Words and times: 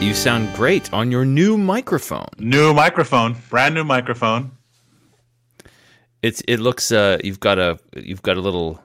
You 0.00 0.12
sound 0.14 0.54
great 0.54 0.92
on 0.92 1.10
your 1.10 1.24
new 1.24 1.56
microphone. 1.56 2.28
New 2.38 2.74
microphone, 2.74 3.34
brand 3.48 3.74
new 3.74 3.82
microphone. 3.82 4.52
It's 6.22 6.42
it 6.46 6.58
looks 6.58 6.92
uh 6.92 7.18
you've 7.24 7.40
got 7.40 7.58
a 7.58 7.78
you've 7.96 8.22
got 8.22 8.36
a 8.36 8.40
little 8.40 8.80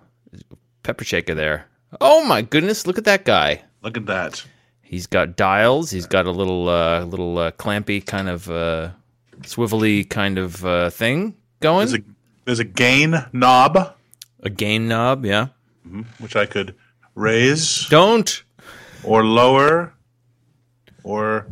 pepper 0.83 1.03
shaker 1.03 1.35
there. 1.35 1.67
Oh 1.99 2.23
my 2.25 2.41
goodness, 2.41 2.87
look 2.87 2.97
at 2.97 3.05
that 3.05 3.25
guy. 3.25 3.61
Look 3.81 3.97
at 3.97 4.05
that. 4.05 4.43
He's 4.81 5.05
got 5.05 5.35
dials, 5.35 5.91
he's 5.91 6.07
got 6.07 6.25
a 6.25 6.31
little 6.31 6.69
uh 6.69 7.03
little 7.03 7.37
uh, 7.37 7.51
clampy 7.51 8.05
kind 8.05 8.29
of 8.29 8.49
uh 8.49 8.91
swivelly 9.41 10.09
kind 10.09 10.37
of 10.37 10.65
uh 10.65 10.89
thing 10.89 11.35
going. 11.59 11.87
There's 11.87 11.99
a 11.99 12.03
there's 12.45 12.59
a 12.59 12.65
gain 12.65 13.25
knob 13.33 13.95
a 14.43 14.49
gain 14.49 14.87
knob, 14.87 15.25
yeah. 15.25 15.47
which 16.19 16.35
I 16.35 16.45
could 16.45 16.75
raise 17.15 17.87
Don't 17.89 18.43
or 19.03 19.23
lower 19.23 19.93
or 21.03 21.47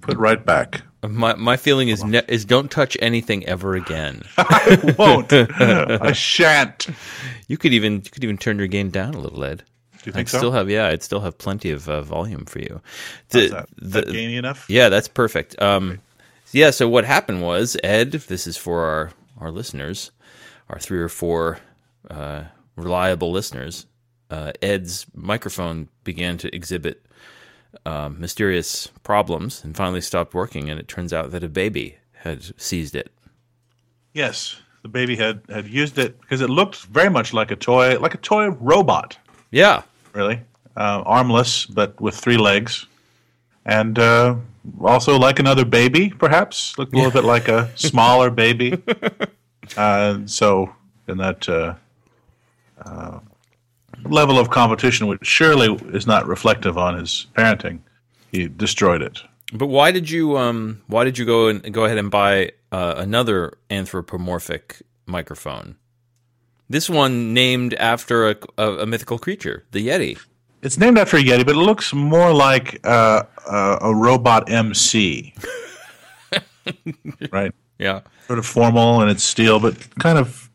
put 0.00 0.16
right 0.16 0.44
back. 0.44 0.82
my 1.06 1.34
my 1.34 1.56
feeling 1.56 1.88
is 1.88 2.04
ne- 2.04 2.22
is 2.28 2.44
don't 2.44 2.70
touch 2.70 2.96
anything 3.00 3.44
ever 3.46 3.74
again. 3.74 4.22
I 4.38 4.94
won't. 4.98 5.32
I 5.32 6.12
shan't. 6.12 6.88
You 7.48 7.56
could 7.56 7.72
even 7.72 7.94
you 7.94 8.10
could 8.10 8.24
even 8.24 8.38
turn 8.38 8.58
your 8.58 8.66
gain 8.68 8.90
down 8.90 9.14
a 9.14 9.20
little, 9.20 9.44
Ed. 9.44 9.64
Do 10.02 10.10
you 10.10 10.12
think 10.12 10.28
I'd 10.28 10.30
so? 10.30 10.38
still 10.38 10.52
have 10.52 10.68
yeah, 10.68 10.88
I'd 10.88 11.02
still 11.02 11.20
have 11.20 11.38
plenty 11.38 11.70
of 11.70 11.88
uh, 11.88 12.02
volume 12.02 12.44
for 12.44 12.58
you. 12.58 12.80
The- 13.30 13.48
that? 13.48 13.68
The- 13.76 13.88
that 14.02 14.12
gainy 14.12 14.36
enough? 14.36 14.66
Yeah, 14.68 14.88
that's 14.88 15.08
perfect. 15.08 15.60
Um, 15.62 16.00
yeah. 16.52 16.70
So 16.70 16.88
what 16.88 17.04
happened 17.04 17.42
was 17.42 17.76
Ed. 17.82 18.12
This 18.12 18.46
is 18.46 18.56
for 18.56 18.84
our 18.84 19.10
our 19.38 19.50
listeners, 19.50 20.10
our 20.68 20.78
three 20.78 20.98
or 21.00 21.08
four 21.08 21.58
uh, 22.10 22.44
reliable 22.76 23.30
listeners. 23.32 23.86
Uh, 24.30 24.52
Ed's 24.62 25.06
microphone 25.14 25.88
began 26.02 26.38
to 26.38 26.54
exhibit 26.54 27.04
um, 27.84 28.20
mysterious 28.20 28.90
problems 29.02 29.62
and 29.64 29.76
finally 29.76 30.00
stopped 30.00 30.34
working. 30.34 30.70
And 30.70 30.78
it 30.80 30.88
turns 30.88 31.12
out 31.12 31.30
that 31.30 31.44
a 31.44 31.48
baby 31.48 31.96
had 32.22 32.58
seized 32.60 32.94
it. 32.94 33.10
Yes. 34.12 34.56
The 34.82 34.88
baby 34.88 35.16
had 35.16 35.42
had 35.48 35.66
used 35.66 35.98
it 35.98 36.20
because 36.20 36.40
it 36.40 36.50
looked 36.50 36.84
very 36.86 37.08
much 37.10 37.32
like 37.32 37.50
a 37.50 37.56
toy, 37.56 37.98
like 37.98 38.14
a 38.14 38.18
toy 38.18 38.48
robot. 38.48 39.16
Yeah. 39.50 39.82
really. 40.12 40.40
Uh, 40.76 41.02
armless, 41.06 41.66
but 41.66 42.00
with 42.00 42.16
three 42.16 42.36
legs. 42.36 42.86
And 43.64 43.98
uh, 43.98 44.36
also 44.80 45.18
like 45.18 45.38
another 45.38 45.64
baby, 45.64 46.10
perhaps. 46.10 46.76
Looked 46.78 46.92
a 46.92 46.96
little 46.96 47.12
bit 47.12 47.24
like 47.24 47.48
a 47.48 47.70
smaller 47.76 48.30
baby. 48.30 48.82
Uh, 49.76 50.18
so, 50.26 50.74
in 51.08 51.18
that 51.18 51.48
uh, 51.48 51.74
uh, 52.84 53.20
level 54.08 54.38
of 54.38 54.50
competition, 54.50 55.06
which 55.06 55.24
surely 55.26 55.74
is 55.92 56.06
not 56.06 56.26
reflective 56.26 56.78
on 56.78 56.98
his 56.98 57.26
parenting, 57.36 57.80
he 58.30 58.48
destroyed 58.48 59.02
it. 59.02 59.20
But 59.52 59.66
why 59.66 59.92
did 59.92 60.10
you 60.10 60.36
um 60.36 60.82
why 60.86 61.04
did 61.04 61.18
you 61.18 61.24
go 61.24 61.48
and 61.48 61.72
go 61.72 61.84
ahead 61.84 61.98
and 61.98 62.10
buy 62.10 62.52
uh, 62.72 62.94
another 62.96 63.58
anthropomorphic 63.70 64.82
microphone? 65.06 65.76
This 66.68 66.88
one 66.88 67.34
named 67.34 67.74
after 67.74 68.30
a, 68.30 68.36
a, 68.56 68.70
a 68.78 68.86
mythical 68.86 69.18
creature, 69.18 69.64
the 69.70 69.86
Yeti. 69.86 70.18
It's 70.62 70.78
named 70.78 70.98
after 70.98 71.18
a 71.18 71.22
Yeti, 71.22 71.44
but 71.44 71.54
it 71.56 71.58
looks 71.58 71.92
more 71.92 72.32
like 72.32 72.80
uh, 72.84 73.24
uh, 73.46 73.78
a 73.82 73.94
robot 73.94 74.50
MC. 74.50 75.34
right? 77.30 77.52
Yeah. 77.78 78.00
sort 78.26 78.38
of 78.38 78.46
formal 78.46 79.02
and 79.02 79.10
it's 79.10 79.22
steel, 79.22 79.60
but 79.60 79.76
kind 79.98 80.16
of 80.16 80.50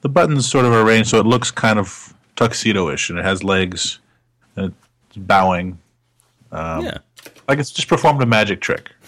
the 0.00 0.08
buttons 0.08 0.48
sort 0.50 0.64
of 0.64 0.72
arranged 0.72 1.10
so 1.10 1.18
it 1.18 1.26
looks 1.26 1.50
kind 1.50 1.78
of 1.78 2.14
tuxedo-ish 2.38 3.10
and 3.10 3.18
it 3.18 3.24
has 3.24 3.42
legs 3.42 3.98
and 4.54 4.72
it's 5.08 5.16
bowing 5.16 5.76
um, 6.52 6.84
yeah. 6.84 6.98
like 7.48 7.58
it's 7.58 7.72
just 7.72 7.88
performed 7.88 8.22
a 8.22 8.26
magic 8.26 8.60
trick. 8.60 8.92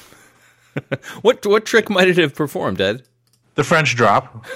What 1.23 1.45
what 1.47 1.65
trick 1.67 1.91
might 1.91 2.09
it 2.09 2.17
have 2.19 2.35
performed, 2.35 2.81
Ed? 2.81 3.03
The 3.57 3.65
French 3.65 3.97
drop, 3.97 4.47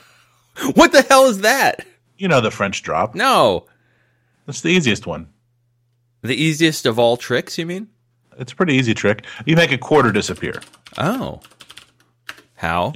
What 0.74 0.92
the 0.92 1.02
hell 1.02 1.26
is 1.26 1.40
that? 1.40 1.86
you 2.18 2.28
know 2.28 2.40
the 2.40 2.50
French 2.50 2.82
drop. 2.82 3.14
No. 3.14 3.66
That's 4.46 4.60
the 4.60 4.68
easiest 4.68 5.06
one. 5.06 5.28
The 6.22 6.34
easiest 6.34 6.84
of 6.86 6.98
all 6.98 7.16
tricks, 7.16 7.56
you 7.56 7.64
mean? 7.64 7.88
It's 8.38 8.52
a 8.52 8.56
pretty 8.56 8.74
easy 8.74 8.92
trick. 8.94 9.24
You 9.46 9.56
make 9.56 9.72
a 9.72 9.78
quarter 9.78 10.12
disappear. 10.12 10.60
Oh. 10.98 11.40
How? 12.56 12.92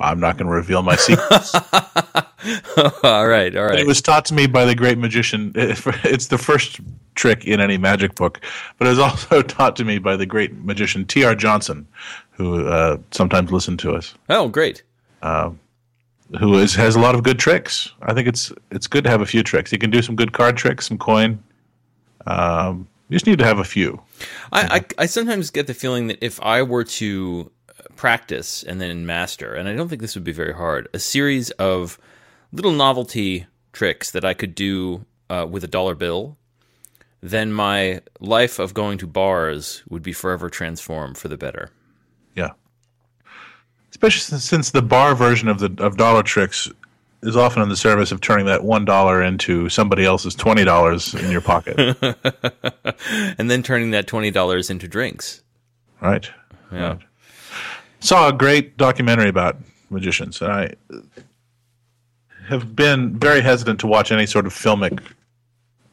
I'm 0.00 0.20
not 0.20 0.36
going 0.36 0.46
to 0.46 0.52
reveal 0.52 0.82
my 0.82 0.96
secrets. 0.96 1.54
all 3.02 3.26
right, 3.26 3.54
all 3.56 3.64
right. 3.64 3.78
It 3.78 3.86
was 3.86 4.00
taught 4.00 4.24
to 4.26 4.34
me 4.34 4.46
by 4.46 4.64
the 4.64 4.74
great 4.74 4.98
magician. 4.98 5.52
It's 5.54 6.26
the 6.28 6.38
first 6.38 6.80
trick 7.14 7.44
in 7.46 7.60
any 7.60 7.78
magic 7.78 8.14
book, 8.14 8.40
but 8.78 8.86
it 8.86 8.90
was 8.90 8.98
also 8.98 9.42
taught 9.56 9.76
to 9.76 9.84
me 9.84 9.98
by 9.98 10.16
the 10.16 10.26
great 10.26 10.54
magician 10.64 11.04
T.R. 11.04 11.34
Johnson, 11.34 11.86
who 12.30 12.66
uh, 12.66 12.98
sometimes 13.10 13.50
listened 13.50 13.78
to 13.80 13.92
us. 13.92 14.14
oh, 14.28 14.48
great. 14.48 14.82
who 16.38 16.58
is 16.58 16.74
has 16.74 16.96
a 16.96 17.00
lot 17.00 17.14
of 17.14 17.22
good 17.22 17.38
tricks. 17.38 17.92
I 18.02 18.14
think 18.14 18.28
it's 18.28 18.52
it's 18.70 18.86
good 18.86 19.04
to 19.04 19.10
have 19.10 19.20
a 19.20 19.26
few 19.26 19.42
tricks. 19.42 19.72
You 19.72 19.78
can 19.78 19.90
do 19.90 20.02
some 20.02 20.16
good 20.16 20.32
card 20.32 20.56
tricks, 20.56 20.86
some 20.86 20.98
coin. 20.98 21.42
Um, 22.26 22.88
you 23.08 23.14
just 23.14 23.26
need 23.26 23.38
to 23.38 23.44
have 23.44 23.58
a 23.58 23.64
few. 23.64 24.00
I, 24.52 24.78
I 24.78 25.02
I 25.02 25.06
sometimes 25.06 25.50
get 25.50 25.66
the 25.66 25.74
feeling 25.74 26.08
that 26.08 26.18
if 26.20 26.40
I 26.42 26.62
were 26.62 26.84
to 26.84 27.50
practice 27.96 28.62
and 28.62 28.80
then 28.80 29.06
master, 29.06 29.54
and 29.54 29.68
I 29.68 29.74
don't 29.74 29.88
think 29.88 30.02
this 30.02 30.14
would 30.14 30.24
be 30.24 30.32
very 30.32 30.54
hard, 30.54 30.88
a 30.92 30.98
series 30.98 31.50
of 31.52 31.98
little 32.52 32.72
novelty 32.72 33.46
tricks 33.72 34.10
that 34.12 34.24
I 34.24 34.34
could 34.34 34.54
do 34.54 35.04
uh, 35.28 35.46
with 35.48 35.64
a 35.64 35.68
dollar 35.68 35.94
bill, 35.94 36.36
then 37.20 37.52
my 37.52 38.00
life 38.20 38.58
of 38.58 38.74
going 38.74 38.98
to 38.98 39.06
bars 39.06 39.82
would 39.88 40.02
be 40.02 40.12
forever 40.12 40.48
transformed 40.48 41.18
for 41.18 41.28
the 41.28 41.36
better. 41.36 41.70
Yeah, 42.34 42.50
especially 43.90 44.38
since, 44.38 44.70
the 44.70 44.82
bar 44.82 45.14
version 45.14 45.48
of 45.48 45.58
the 45.58 45.74
of 45.82 45.96
dollar 45.96 46.22
tricks 46.22 46.70
is 47.22 47.36
often 47.36 47.62
in 47.62 47.68
the 47.68 47.76
service 47.76 48.12
of 48.12 48.20
turning 48.20 48.46
that 48.46 48.62
one 48.62 48.84
dollar 48.84 49.22
into 49.22 49.68
somebody 49.68 50.04
else's 50.04 50.34
twenty 50.34 50.64
dollars 50.64 51.14
in 51.14 51.30
your 51.30 51.40
pocket. 51.40 51.76
and 53.38 53.50
then 53.50 53.62
turning 53.62 53.90
that 53.92 54.06
twenty 54.06 54.30
dollars 54.30 54.70
into 54.70 54.86
drinks. 54.86 55.42
right. 56.00 56.30
Yeah. 56.72 56.88
Right. 56.88 57.05
Saw 58.00 58.28
a 58.28 58.32
great 58.32 58.76
documentary 58.76 59.28
about 59.28 59.56
magicians, 59.90 60.40
and 60.40 60.52
I 60.52 60.74
have 62.48 62.76
been 62.76 63.18
very 63.18 63.40
hesitant 63.40 63.80
to 63.80 63.86
watch 63.86 64.12
any 64.12 64.26
sort 64.26 64.46
of 64.46 64.52
filmic 64.52 65.02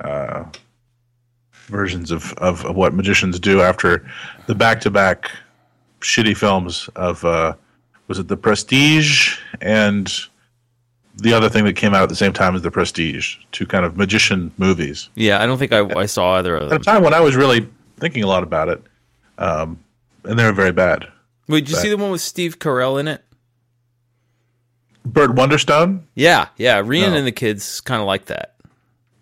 uh, 0.01 0.43
versions 1.65 2.11
of, 2.11 2.33
of, 2.33 2.65
of 2.65 2.75
what 2.75 2.93
magicians 2.93 3.39
do 3.39 3.61
after 3.61 4.05
the 4.47 4.55
back 4.55 4.79
to 4.81 4.91
back 4.91 5.31
shitty 6.01 6.35
films 6.35 6.89
of 6.95 7.23
uh, 7.25 7.53
was 8.07 8.19
it 8.19 8.27
The 8.27 8.37
Prestige 8.37 9.39
and 9.61 10.13
the 11.15 11.33
other 11.33 11.47
thing 11.49 11.63
that 11.65 11.75
came 11.75 11.93
out 11.93 12.03
at 12.03 12.09
the 12.09 12.15
same 12.15 12.33
time 12.33 12.55
as 12.55 12.61
The 12.61 12.71
Prestige, 12.71 13.37
two 13.51 13.65
kind 13.65 13.85
of 13.85 13.97
magician 13.97 14.51
movies. 14.57 15.09
Yeah, 15.15 15.41
I 15.41 15.45
don't 15.45 15.57
think 15.57 15.71
I, 15.71 15.87
I 15.99 16.05
saw 16.05 16.33
either 16.35 16.55
of 16.55 16.69
them. 16.69 16.73
At 16.73 16.81
a 16.81 16.83
time 16.83 17.03
when 17.03 17.13
I 17.13 17.19
was 17.19 17.35
really 17.35 17.67
thinking 17.97 18.23
a 18.23 18.27
lot 18.27 18.43
about 18.43 18.67
it, 18.69 18.81
um, 19.37 19.79
and 20.25 20.37
they 20.37 20.43
were 20.43 20.53
very 20.53 20.71
bad. 20.71 21.07
Wait, 21.47 21.65
did 21.65 21.71
you 21.71 21.75
see 21.77 21.89
the 21.89 21.97
one 21.97 22.11
with 22.11 22.21
Steve 22.21 22.59
Carell 22.59 22.99
in 22.99 23.07
it? 23.07 23.23
Burt 25.05 25.31
Wonderstone. 25.31 26.03
Yeah, 26.15 26.47
yeah. 26.57 26.81
Rian 26.81 27.11
No. 27.11 27.17
and 27.17 27.27
the 27.27 27.31
kids 27.31 27.81
kind 27.81 27.99
of 28.01 28.07
like 28.07 28.25
that. 28.25 28.55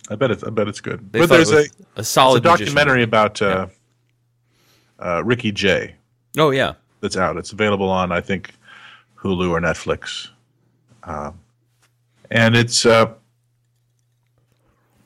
I 0.09 0.15
bet 0.15 0.29
it's 0.29 0.43
I 0.43 0.49
bet 0.49 0.67
it's 0.67 0.81
good. 0.81 1.11
They 1.11 1.19
but 1.19 1.29
there's 1.29 1.51
a, 1.51 1.65
a 1.95 2.03
solid 2.03 2.45
a 2.45 2.49
documentary 2.49 3.01
about 3.01 3.41
uh, 3.41 3.67
uh, 4.99 5.23
Ricky 5.23 5.51
Jay. 5.51 5.95
Oh 6.37 6.51
yeah, 6.51 6.73
that's 6.99 7.17
out. 7.17 7.37
It's 7.37 7.51
available 7.53 7.89
on 7.89 8.11
I 8.11 8.21
think 8.21 8.51
Hulu 9.17 9.49
or 9.51 9.61
Netflix, 9.61 10.27
um, 11.03 11.39
and 12.29 12.55
it's 12.55 12.85
uh, 12.85 13.13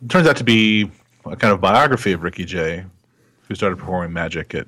it 0.01 0.09
turns 0.09 0.27
out 0.27 0.37
to 0.37 0.43
be 0.43 0.89
a 1.25 1.35
kind 1.35 1.53
of 1.53 1.61
biography 1.61 2.11
of 2.11 2.23
Ricky 2.23 2.45
Jay, 2.45 2.83
who 3.47 3.55
started 3.55 3.77
performing 3.77 4.11
magic 4.11 4.55
at 4.55 4.67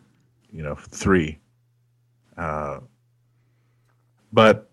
you 0.54 0.62
know 0.64 0.76
three. 0.76 1.40
Uh, 2.38 2.80
but 4.32 4.70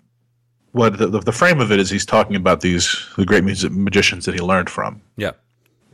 what 0.73 0.99
the, 0.99 1.07
the 1.07 1.33
frame 1.33 1.61
of 1.61 1.71
it 1.73 1.79
is, 1.79 1.89
he's 1.91 2.05
talking 2.05 2.37
about 2.37 2.61
these 2.61 3.07
the 3.17 3.25
great 3.25 3.45
music, 3.45 3.73
magicians 3.73 4.25
that 4.27 4.35
he 4.35 4.41
learned 4.41 4.69
from. 4.69 5.01
yeah. 5.17 5.33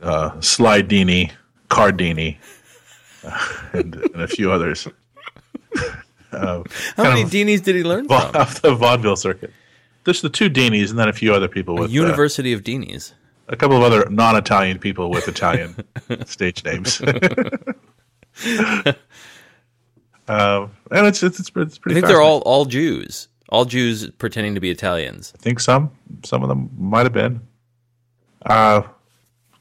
uh, 0.01 0.31
Slydini, 0.39 1.31
Cardini, 1.69 2.37
uh, 3.23 3.47
and, 3.73 3.95
and 3.95 4.21
a 4.21 4.27
few 4.27 4.51
others. 4.51 4.87
uh, 6.31 6.63
How 6.97 7.03
many 7.03 7.21
of 7.21 7.29
Deanies 7.29 7.63
did 7.63 7.75
he 7.75 7.83
learn 7.83 8.07
from? 8.07 8.35
off 8.35 8.61
the 8.63 8.73
vaudeville 8.75 9.15
circuit. 9.15 9.51
Just 10.05 10.23
the 10.23 10.29
two 10.29 10.49
Dinis 10.49 10.89
and 10.89 10.97
then 10.97 11.07
a 11.07 11.13
few 11.13 11.31
other 11.33 11.47
people 11.47 11.75
with 11.75 11.91
uh, 11.91 11.93
University 11.93 12.51
of 12.53 12.63
Deanies. 12.63 13.13
a 13.47 13.55
couple 13.55 13.77
of 13.77 13.83
other 13.83 14.09
non-Italian 14.09 14.79
people 14.79 15.11
with 15.11 15.27
Italian 15.27 15.75
stage 16.25 16.63
names. 16.65 16.99
Um, 20.31 20.71
and 20.91 21.07
it's 21.07 21.21
it's 21.23 21.39
it's, 21.39 21.51
it's 21.55 21.77
I 21.77 21.81
pretty. 21.81 21.95
think 21.95 22.07
they're 22.07 22.21
all 22.21 22.39
all 22.41 22.65
Jews. 22.65 23.27
All 23.49 23.65
Jews 23.65 24.09
pretending 24.11 24.55
to 24.55 24.61
be 24.61 24.69
Italians. 24.69 25.33
I 25.35 25.41
think 25.41 25.59
some 25.59 25.91
some 26.23 26.41
of 26.43 26.49
them 26.49 26.69
might 26.77 27.03
have 27.03 27.13
been. 27.13 27.41
Uh, 28.45 28.83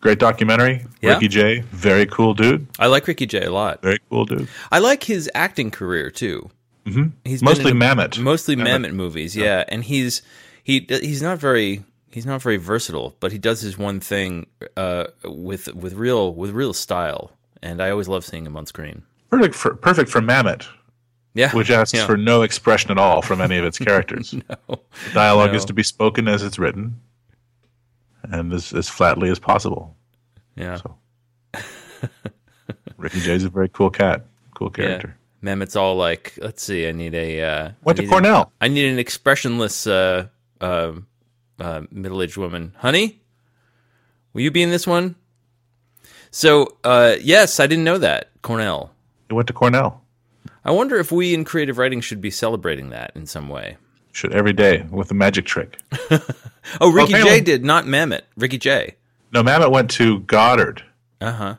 great 0.01 0.19
documentary. 0.19 0.87
Yeah. 1.03 1.15
Ricky 1.15 1.29
Jay, 1.29 1.61
very 1.73 2.07
cool 2.07 2.35
dude. 2.35 2.67
I 2.79 2.87
like 2.87 3.07
Ricky 3.07 3.27
Jay 3.27 3.43
a 3.43 3.51
lot. 3.53 3.83
Very 3.83 3.99
cool 4.09 4.25
dude. 4.27 4.49
I 4.71 4.79
like 4.79 5.03
his 5.05 5.29
acting 5.35 5.71
career 5.71 6.11
too. 6.11 6.51
Mm-hmm. 6.87 7.09
He's 7.25 7.43
Mostly 7.43 7.73
Mamet. 7.73 8.19
mostly 8.19 8.57
Mamet. 8.57 8.95
Movies, 8.95 9.37
yeah. 9.37 9.65
And 9.69 9.85
he's 9.85 10.23
he 10.63 10.87
he's 10.89 11.21
not 11.21 11.39
very 11.39 11.83
he's 12.11 12.27
not 12.27 12.41
very 12.43 12.57
versatile, 12.57 13.17
but 13.21 13.33
he 13.33 13.39
does 13.39 13.61
his 13.61 13.77
one 13.77 13.99
thing 14.01 14.47
uh, 14.77 15.07
with 15.25 15.75
with 15.75 15.95
real 15.95 16.33
with 16.33 16.51
real 16.53 16.73
style, 16.73 17.33
and 17.61 17.83
I 17.83 17.91
always 17.91 18.09
love 18.09 18.25
seeing 18.25 18.47
him 18.47 18.57
on 18.57 18.67
screen. 18.67 19.03
Perfect 19.31 19.55
for 19.55 19.75
perfect 19.75 20.11
for 20.11 20.21
Mamet, 20.21 20.67
Yeah, 21.35 21.53
which 21.53 21.71
asks 21.71 21.97
yeah. 21.97 22.05
for 22.07 22.17
no 22.17 22.43
expression 22.43 22.91
at 22.91 22.99
all 22.99 23.23
from 23.23 23.41
any 23.41 23.57
of 23.59 23.65
its 23.65 23.79
characters. 23.89 24.33
no. 24.35 24.43
The 24.69 25.13
dialogue 25.15 25.51
No. 25.51 25.57
is 25.57 25.65
to 25.67 25.73
be 25.73 25.83
spoken 25.85 26.27
as 26.29 26.43
it's 26.43 26.59
written, 26.59 27.01
and 28.25 28.53
as, 28.53 28.73
as 28.73 28.89
flatly 28.89 29.31
as 29.31 29.39
possible. 29.39 29.97
yeah. 30.57 30.77
So, 30.77 30.97
Ricky 32.97 33.21
Jay's 33.21 33.45
a 33.45 33.49
very 33.49 33.69
cool 33.69 33.91
cat, 33.91 34.27
cool 34.55 34.71
Yeah. 34.77 34.85
character. 34.87 35.17
Mamet's 35.43 35.75
all 35.75 35.97
like, 35.97 36.35
let's 36.43 36.63
see, 36.63 36.87
I 36.87 36.93
need 36.93 37.15
a 37.15 37.41
uh, 37.43 37.71
Went 37.83 37.97
to 37.99 38.07
Cornell. 38.07 38.53
A, 38.61 38.65
I 38.65 38.69
need 38.69 38.91
an 38.93 38.99
expressionless 38.99 39.87
uh, 39.87 40.27
uh, 40.61 40.93
uh, 41.59 41.83
middle-aged 41.91 42.37
woman. 42.37 42.75
Honey, 42.77 43.23
will 44.35 44.43
you 44.43 44.51
be 44.51 44.63
in 44.63 44.69
this 44.71 44.87
one? 44.87 45.15
So, 46.31 46.77
uh, 46.85 47.17
yes, 47.23 47.59
I 47.59 47.67
didn't 47.67 47.85
know 47.85 47.97
that 47.99 48.29
Cornell. 48.43 48.90
He 49.31 49.35
went 49.35 49.47
to 49.47 49.55
Cornell. 49.55 50.03
I 50.65 50.73
wonder 50.73 50.97
if 50.99 51.13
we 51.13 51.33
in 51.33 51.45
creative 51.45 51.79
writing 51.79 52.01
should 52.01 52.21
be 52.21 52.31
celebrating 52.33 52.91
that 52.91 53.13
in 53.15 53.27
some 53.27 53.49
way. 53.49 53.77
Should 54.13 54.33
every 54.33 54.53
day 54.53 54.85
with 54.91 55.09
a 55.13 55.15
magic 55.15 55.47
trick. 55.47 55.79
Oh, 56.81 56.93
Ricky 56.93 57.15
apparently- 57.15 57.39
Jay 57.39 57.41
did, 57.41 57.65
not 57.65 57.85
Mamet. 57.87 58.21
Ricky 58.37 58.59
Jay. 58.59 58.97
No, 59.33 59.43
Mamet 59.43 59.71
went 59.73 59.91
to 59.93 60.21
Goddard. 60.21 60.83
Uh 61.21 61.33
huh. 61.33 61.55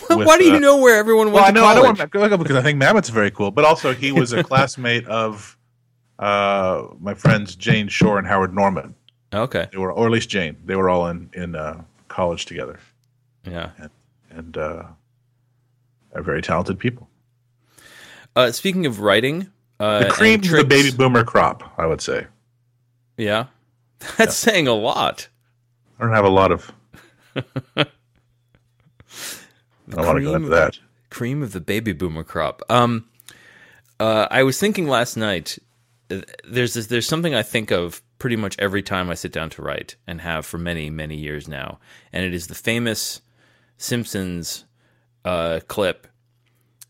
With, 0.16 0.26
Why 0.26 0.38
do 0.38 0.44
you 0.44 0.56
uh, 0.56 0.58
know 0.58 0.78
where 0.78 0.96
everyone 0.98 1.28
Well, 1.32 1.36
went 1.44 1.46
I 1.46 1.50
to 1.50 1.54
know 1.54 1.64
I 1.66 1.74
don't 1.74 1.84
want 1.84 1.98
to 1.98 2.38
because 2.38 2.56
I 2.56 2.62
think 2.62 2.82
Mamet's 2.82 3.10
very 3.10 3.30
cool, 3.30 3.50
but 3.52 3.64
also 3.64 3.94
he 3.94 4.10
was 4.10 4.32
a 4.32 4.42
classmate 4.50 5.06
of 5.06 5.56
uh, 6.18 6.88
my 7.00 7.14
friends 7.14 7.54
Jane 7.54 7.86
Shore 7.88 8.18
and 8.18 8.26
Howard 8.26 8.52
Norman. 8.54 8.94
okay. 9.32 9.68
They 9.70 9.78
were, 9.78 9.92
or 9.92 10.06
at 10.06 10.12
least 10.12 10.28
Jane. 10.30 10.56
They 10.64 10.74
were 10.76 10.88
all 10.90 11.06
in 11.08 11.30
in 11.32 11.54
uh, 11.54 11.82
college 12.08 12.44
together, 12.46 12.80
Yeah. 13.46 13.70
and 14.30 14.56
uh, 14.56 14.82
are 16.18 16.22
very 16.22 16.42
talented 16.42 16.78
people. 16.78 17.08
Uh, 18.36 18.52
speaking 18.52 18.86
of 18.86 19.00
writing, 19.00 19.50
uh, 19.80 20.04
The 20.04 20.10
cream 20.10 20.40
of 20.40 20.48
the 20.50 20.64
baby 20.64 20.90
boomer 20.90 21.24
crop, 21.24 21.72
I 21.78 21.86
would 21.86 22.00
say. 22.00 22.26
Yeah, 23.16 23.46
that's 24.16 24.36
saying 24.36 24.68
a 24.68 24.74
lot. 24.74 25.28
I 25.98 26.04
don't 26.04 26.14
have 26.14 26.24
a 26.24 26.28
lot 26.30 26.52
of. 26.52 26.72
I 27.36 27.86
don't 29.90 30.06
want 30.06 30.18
to 30.18 30.22
go 30.24 30.30
cream 30.32 30.34
into 30.36 30.48
that. 30.50 30.78
cream 31.10 31.42
of 31.42 31.52
the 31.52 31.60
baby 31.60 31.92
boomer 31.92 32.22
crop. 32.24 32.62
Um, 32.68 33.08
uh, 33.98 34.28
I 34.30 34.42
was 34.42 34.58
thinking 34.60 34.86
last 34.86 35.16
night. 35.16 35.58
There's 36.44 36.74
this, 36.74 36.86
there's 36.86 37.06
something 37.06 37.34
I 37.34 37.42
think 37.42 37.70
of 37.70 38.00
pretty 38.18 38.36
much 38.36 38.56
every 38.58 38.82
time 38.82 39.10
I 39.10 39.14
sit 39.14 39.32
down 39.32 39.50
to 39.50 39.62
write, 39.62 39.96
and 40.06 40.20
have 40.20 40.46
for 40.46 40.58
many 40.58 40.90
many 40.90 41.16
years 41.16 41.48
now, 41.48 41.78
and 42.12 42.24
it 42.24 42.32
is 42.34 42.46
the 42.46 42.54
famous 42.54 43.20
Simpsons 43.76 44.64
uh, 45.24 45.60
clip 45.68 46.06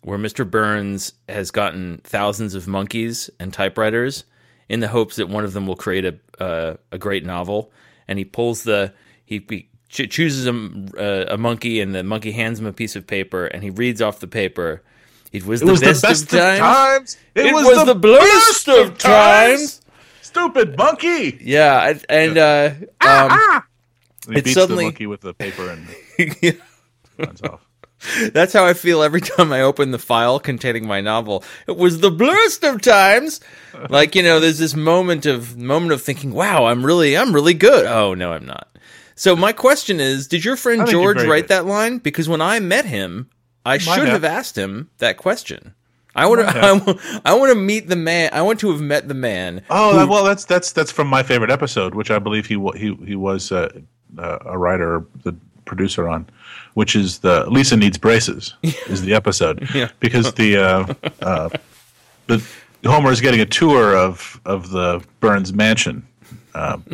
where 0.03 0.19
Mr. 0.19 0.49
Burns 0.49 1.13
has 1.29 1.51
gotten 1.51 2.01
thousands 2.05 2.55
of 2.55 2.67
monkeys 2.69 3.29
and 3.41 3.53
typewriters 3.53 4.25
in 4.69 4.81
the 4.81 4.89
hopes 4.89 5.17
that 5.17 5.29
one 5.29 5.45
of 5.45 5.53
them 5.53 5.67
will 5.67 5.77
create 5.77 6.05
a 6.05 6.43
uh, 6.43 6.77
a 6.93 6.99
great 6.99 7.25
novel, 7.27 7.73
and 8.07 8.19
he 8.19 8.25
pulls 8.25 8.63
the 8.63 8.93
he, 9.25 9.45
he 9.49 9.69
ch- 9.89 10.09
chooses 10.09 10.47
a, 10.47 10.53
uh, 11.31 11.35
a 11.35 11.37
monkey, 11.37 11.81
and 11.81 11.95
the 11.95 12.05
monkey 12.05 12.31
hands 12.33 12.61
him 12.61 12.67
a 12.67 12.73
piece 12.73 12.95
of 12.95 13.07
paper, 13.07 13.47
and 13.47 13.63
he 13.65 13.71
reads 13.71 14.01
off 14.01 14.21
the 14.21 14.29
paper. 14.29 14.83
It 15.33 15.45
was, 15.45 15.61
It 15.61 15.67
the, 15.67 15.73
was 15.73 15.81
best 15.81 16.03
the 16.03 16.09
best 16.09 16.23
of 16.23 16.29
times. 16.31 16.59
times. 16.61 17.17
It, 17.35 17.53
was, 17.53 17.85
the, 17.87 17.95
blurst 17.95 18.69
of 18.69 18.97
times. 18.97 19.83
Stupid 20.23 20.77
monkey. 20.79 21.39
Yeah, 21.43 21.89
and, 21.89 22.07
and 22.09 22.39
uh, 22.39 22.71
um, 23.01 23.63
And 24.27 24.37
he 24.37 24.41
beats 24.43 24.55
suddenly- 24.55 24.85
the 24.85 24.89
monkey 24.91 25.07
with 25.07 25.21
the 25.21 25.35
paper 25.35 25.69
and 25.71 25.87
runs 27.19 27.43
off. 27.43 27.68
That's 28.33 28.53
how 28.53 28.65
I 28.65 28.75
feel 28.75 29.03
every 29.03 29.21
time 29.21 29.53
I 29.53 29.63
open 29.63 29.91
the 29.91 29.99
file 29.99 30.39
containing 30.39 30.87
my 30.87 31.01
novel. 31.01 31.43
It 31.67 31.77
was 31.77 32.01
the 32.01 32.11
blurst 32.11 32.63
of 32.65 32.81
times. 32.81 33.41
Like, 33.89 34.15
you 34.15 34.23
know, 34.23 34.41
there's 34.41 34.59
this 34.59 34.77
moment 34.77 35.27
of 35.27 35.57
moment 35.57 35.93
of 35.93 36.03
thinking, 36.03 36.33
"Wow, 36.33 36.67
I'm 36.67 36.85
really 36.87 37.17
I'm 37.17 37.35
really 37.35 37.55
good." 37.55 37.87
Oh, 37.87 38.15
no, 38.15 38.33
I'm 38.33 38.47
not. 38.47 38.69
So 39.15 39.35
my 39.35 39.53
question 39.53 39.99
is, 39.99 40.29
did 40.29 40.45
your 40.45 40.57
friend 40.57 40.83
I 40.83 40.85
think 40.85 40.93
you're 40.93 41.15
George 41.15 41.27
write 41.29 41.43
good. 41.45 41.49
that 41.49 41.67
line? 41.67 41.99
Because 41.99 42.29
when 42.29 42.41
I 42.41 42.61
met 42.61 42.85
him, 42.85 43.29
I 43.67 43.79
should 43.79 43.99
have. 43.99 44.23
have 44.23 44.25
asked 44.25 44.57
him 44.57 44.91
that 44.99 45.17
question. 45.17 45.75
I 46.15 46.27
want 46.27 46.41
to 46.41 46.47
I, 46.57 46.73
wa- 46.73 47.21
I 47.25 47.35
want 47.35 47.51
to 47.51 47.55
meet 47.57 47.89
the 47.89 47.97
man. 47.97 48.31
I 48.33 48.43
want 48.43 48.61
to 48.61 48.71
have 48.71 48.81
met 48.81 49.09
the 49.09 49.15
man. 49.15 49.63
Oh 49.71 50.07
well, 50.07 50.25
that's 50.25 50.45
that's 50.45 50.73
that's 50.73 50.93
from 50.93 51.09
my 51.09 51.23
favorite 51.23 51.51
episode, 51.51 51.95
which 51.95 52.11
I 52.11 52.19
believe 52.19 52.47
he 52.47 52.55
he 52.77 52.95
he 53.05 53.17
was 53.17 53.51
uh, 53.53 53.71
uh, 54.17 54.39
a 54.45 54.57
writer, 54.57 55.05
the 55.25 55.35
producer 55.65 56.09
on, 56.09 56.29
which 56.79 56.95
is 56.95 57.19
the 57.19 57.37
Lisa 57.51 57.77
needs 57.77 57.99
braces 57.99 58.55
is 58.89 59.03
the 59.03 59.13
episode 59.15 59.57
Yeah. 59.75 59.89
because 60.01 60.33
the 60.35 60.51
uh, 60.57 60.95
uh, 61.21 61.49
the 62.29 62.41
Homer 62.87 63.11
is 63.11 63.21
getting 63.21 63.41
a 63.41 63.47
tour 63.47 63.97
of 63.97 64.41
of 64.45 64.71
the 64.71 65.03
Burns 65.21 65.53
mansion, 65.53 66.07
um, 66.55 66.85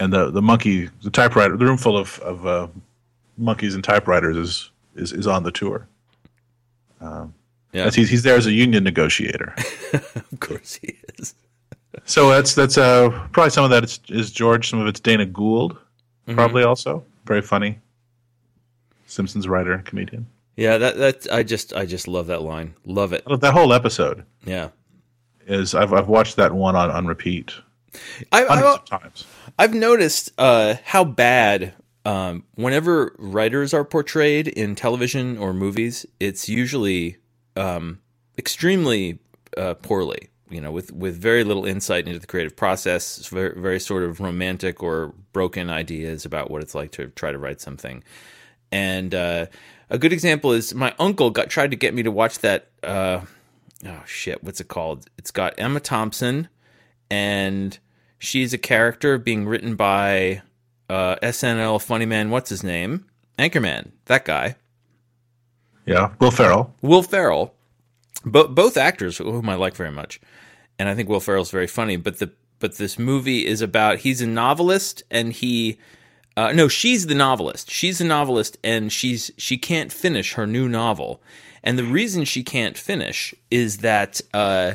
and 0.00 0.12
the 0.12 0.30
the 0.32 0.42
monkey 0.42 0.90
the 1.02 1.10
typewriter 1.10 1.56
the 1.56 1.64
room 1.64 1.78
full 1.78 1.96
of 1.96 2.18
of 2.20 2.46
uh, 2.46 2.66
monkeys 3.36 3.74
and 3.76 3.84
typewriters 3.84 4.36
is 4.36 4.70
is 4.96 5.12
is 5.12 5.26
on 5.26 5.42
the 5.44 5.52
tour. 5.52 5.86
Yeah, 7.72 7.90
He's, 7.90 8.08
he's 8.10 8.22
there 8.22 8.36
as 8.36 8.46
a 8.46 8.52
union 8.52 8.82
negotiator. 8.82 9.54
of 9.92 10.40
course 10.40 10.78
he 10.82 10.96
is. 11.18 11.34
So 12.06 12.30
that's 12.30 12.54
that's 12.54 12.76
uh 12.78 13.10
probably 13.32 13.50
some 13.50 13.64
of 13.64 13.70
that 13.70 13.84
is, 13.84 14.00
is 14.08 14.32
George. 14.32 14.68
Some 14.70 14.80
of 14.80 14.86
it's 14.88 15.00
Dana 15.00 15.26
Gould, 15.26 15.76
probably 16.26 16.64
also 16.64 17.04
very 17.26 17.42
funny. 17.42 17.78
Simpsons 19.08 19.48
writer, 19.48 19.78
comedian. 19.84 20.26
Yeah, 20.56 20.78
that 20.78 20.96
that 20.98 21.26
I 21.32 21.42
just 21.42 21.72
I 21.72 21.86
just 21.86 22.06
love 22.06 22.26
that 22.28 22.42
line. 22.42 22.74
Love 22.84 23.12
it. 23.12 23.24
That 23.40 23.52
whole 23.54 23.72
episode 23.72 24.24
Yeah. 24.44 24.68
is 25.46 25.74
I've 25.74 25.92
I've 25.92 26.08
watched 26.08 26.36
that 26.36 26.52
one 26.52 26.76
on, 26.76 26.90
on 26.90 27.06
repeat 27.06 27.52
I, 28.30 28.44
of 28.44 28.84
times. 28.84 29.24
I've 29.58 29.72
noticed 29.74 30.30
uh, 30.36 30.74
how 30.84 31.04
bad 31.04 31.72
um, 32.04 32.44
whenever 32.54 33.14
writers 33.18 33.72
are 33.72 33.84
portrayed 33.84 34.46
in 34.48 34.74
television 34.74 35.38
or 35.38 35.52
movies, 35.54 36.04
it's 36.20 36.48
usually 36.48 37.16
um, 37.56 38.00
extremely 38.36 39.18
uh, 39.56 39.74
poorly. 39.74 40.28
You 40.50 40.60
know, 40.60 40.72
with 40.72 40.92
with 40.92 41.16
very 41.20 41.44
little 41.44 41.66
insight 41.66 42.06
into 42.06 42.18
the 42.18 42.26
creative 42.26 42.56
process, 42.56 43.26
very 43.28 43.58
very 43.60 43.78
sort 43.80 44.02
of 44.02 44.18
romantic 44.20 44.82
or 44.82 45.14
broken 45.32 45.70
ideas 45.70 46.24
about 46.24 46.50
what 46.50 46.62
it's 46.62 46.74
like 46.74 46.90
to 46.92 47.08
try 47.08 47.30
to 47.32 47.38
write 47.38 47.60
something. 47.60 48.02
And 48.70 49.14
uh, 49.14 49.46
a 49.90 49.98
good 49.98 50.12
example 50.12 50.52
is 50.52 50.74
my 50.74 50.94
uncle 50.98 51.30
got 51.30 51.50
tried 51.50 51.70
to 51.70 51.76
get 51.76 51.94
me 51.94 52.02
to 52.02 52.10
watch 52.10 52.40
that. 52.40 52.68
Uh, 52.82 53.22
oh 53.86 54.02
shit, 54.06 54.42
what's 54.44 54.60
it 54.60 54.68
called? 54.68 55.06
It's 55.16 55.30
got 55.30 55.54
Emma 55.58 55.80
Thompson 55.80 56.48
and 57.10 57.78
she's 58.18 58.52
a 58.52 58.58
character 58.58 59.18
being 59.18 59.46
written 59.46 59.76
by 59.76 60.42
uh, 60.88 61.16
SNL 61.22 61.82
funny 61.82 62.06
man. 62.06 62.30
What's 62.30 62.50
his 62.50 62.62
name? 62.62 63.06
Anchorman. 63.38 63.92
That 64.06 64.24
guy. 64.24 64.56
Yeah, 65.86 66.12
Will 66.18 66.30
Ferrell. 66.30 66.74
Will 66.82 67.02
Ferrell. 67.02 67.54
Bo- 68.24 68.48
both 68.48 68.76
actors 68.76 69.18
whom 69.18 69.48
I 69.48 69.54
like 69.54 69.76
very 69.76 69.90
much, 69.90 70.20
and 70.78 70.88
I 70.88 70.94
think 70.94 71.08
Will 71.08 71.20
Ferrell's 71.20 71.50
very 71.50 71.66
funny. 71.66 71.96
But 71.96 72.18
the 72.18 72.32
but 72.58 72.76
this 72.76 72.98
movie 72.98 73.46
is 73.46 73.62
about 73.62 73.98
he's 73.98 74.20
a 74.20 74.26
novelist 74.26 75.02
and 75.10 75.32
he. 75.32 75.78
Uh, 76.38 76.52
no, 76.52 76.68
she's 76.68 77.08
the 77.08 77.16
novelist. 77.16 77.68
She's 77.68 77.98
the 77.98 78.04
novelist, 78.04 78.58
and 78.62 78.92
she's 78.92 79.32
she 79.36 79.58
can't 79.58 79.92
finish 79.92 80.34
her 80.34 80.46
new 80.46 80.68
novel. 80.68 81.20
And 81.64 81.76
the 81.76 81.82
reason 81.82 82.24
she 82.24 82.44
can't 82.44 82.78
finish 82.78 83.34
is 83.50 83.78
that 83.78 84.20
uh, 84.32 84.74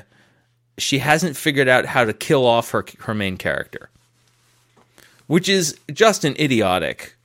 she 0.77 1.00
hasn't 1.00 1.38
figured 1.38 1.70
out 1.70 1.86
how 1.86 2.03
to 2.03 2.12
kill 2.12 2.46
off 2.46 2.72
her 2.72 2.86
her 3.00 3.13
main 3.13 3.38
character, 3.38 3.89
which 5.27 5.48
is 5.48 5.79
just 5.93 6.25
an 6.25 6.36
idiotic 6.38 7.15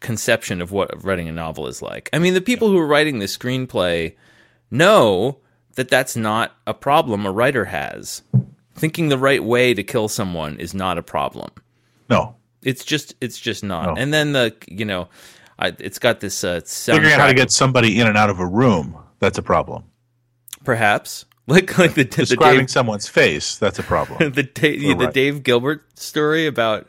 conception 0.00 0.60
of 0.60 0.70
what 0.70 1.02
writing 1.02 1.30
a 1.30 1.32
novel 1.32 1.66
is 1.66 1.80
like. 1.80 2.10
I 2.12 2.18
mean, 2.18 2.34
the 2.34 2.42
people 2.42 2.68
who 2.68 2.76
are 2.76 2.86
writing 2.86 3.18
the 3.18 3.24
screenplay 3.24 4.14
know 4.70 5.38
that 5.76 5.88
that's 5.88 6.16
not 6.16 6.54
a 6.66 6.74
problem 6.74 7.24
a 7.24 7.32
writer 7.32 7.64
has. 7.64 8.20
Thinking 8.74 9.08
the 9.08 9.16
right 9.16 9.42
way 9.42 9.72
to 9.72 9.82
kill 9.82 10.08
someone 10.08 10.58
is 10.58 10.74
not 10.74 10.98
a 10.98 11.02
problem. 11.02 11.50
No, 12.10 12.36
It's 12.64 12.84
just 12.84 13.14
it's 13.20 13.38
just 13.38 13.62
not. 13.64 13.86
No. 13.86 14.00
And 14.00 14.12
then 14.12 14.32
the 14.32 14.54
you 14.68 14.84
know, 14.84 15.08
I, 15.58 15.74
it's 15.78 15.98
got 15.98 16.20
this 16.20 16.42
uh, 16.44 16.60
figuring 16.64 17.12
out 17.12 17.20
how 17.20 17.26
to 17.28 17.34
get 17.34 17.50
somebody 17.52 17.98
in 18.00 18.06
and 18.06 18.16
out 18.16 18.30
of 18.30 18.40
a 18.40 18.46
room 18.46 18.96
that's 19.20 19.38
a 19.38 19.42
problem. 19.42 19.84
perhaps 20.64 21.24
like 21.46 21.76
like 21.78 21.94
the 21.94 22.04
the 22.04 22.24
Describing 22.24 22.60
Dave, 22.60 22.70
someone's 22.70 23.08
face 23.08 23.56
that's 23.58 23.78
a 23.78 23.82
problem. 23.82 24.32
the, 24.32 24.42
Da- 24.42 24.78
the 24.78 24.94
right. 24.94 25.14
Dave 25.14 25.42
Gilbert 25.42 25.82
story 25.98 26.46
about 26.46 26.88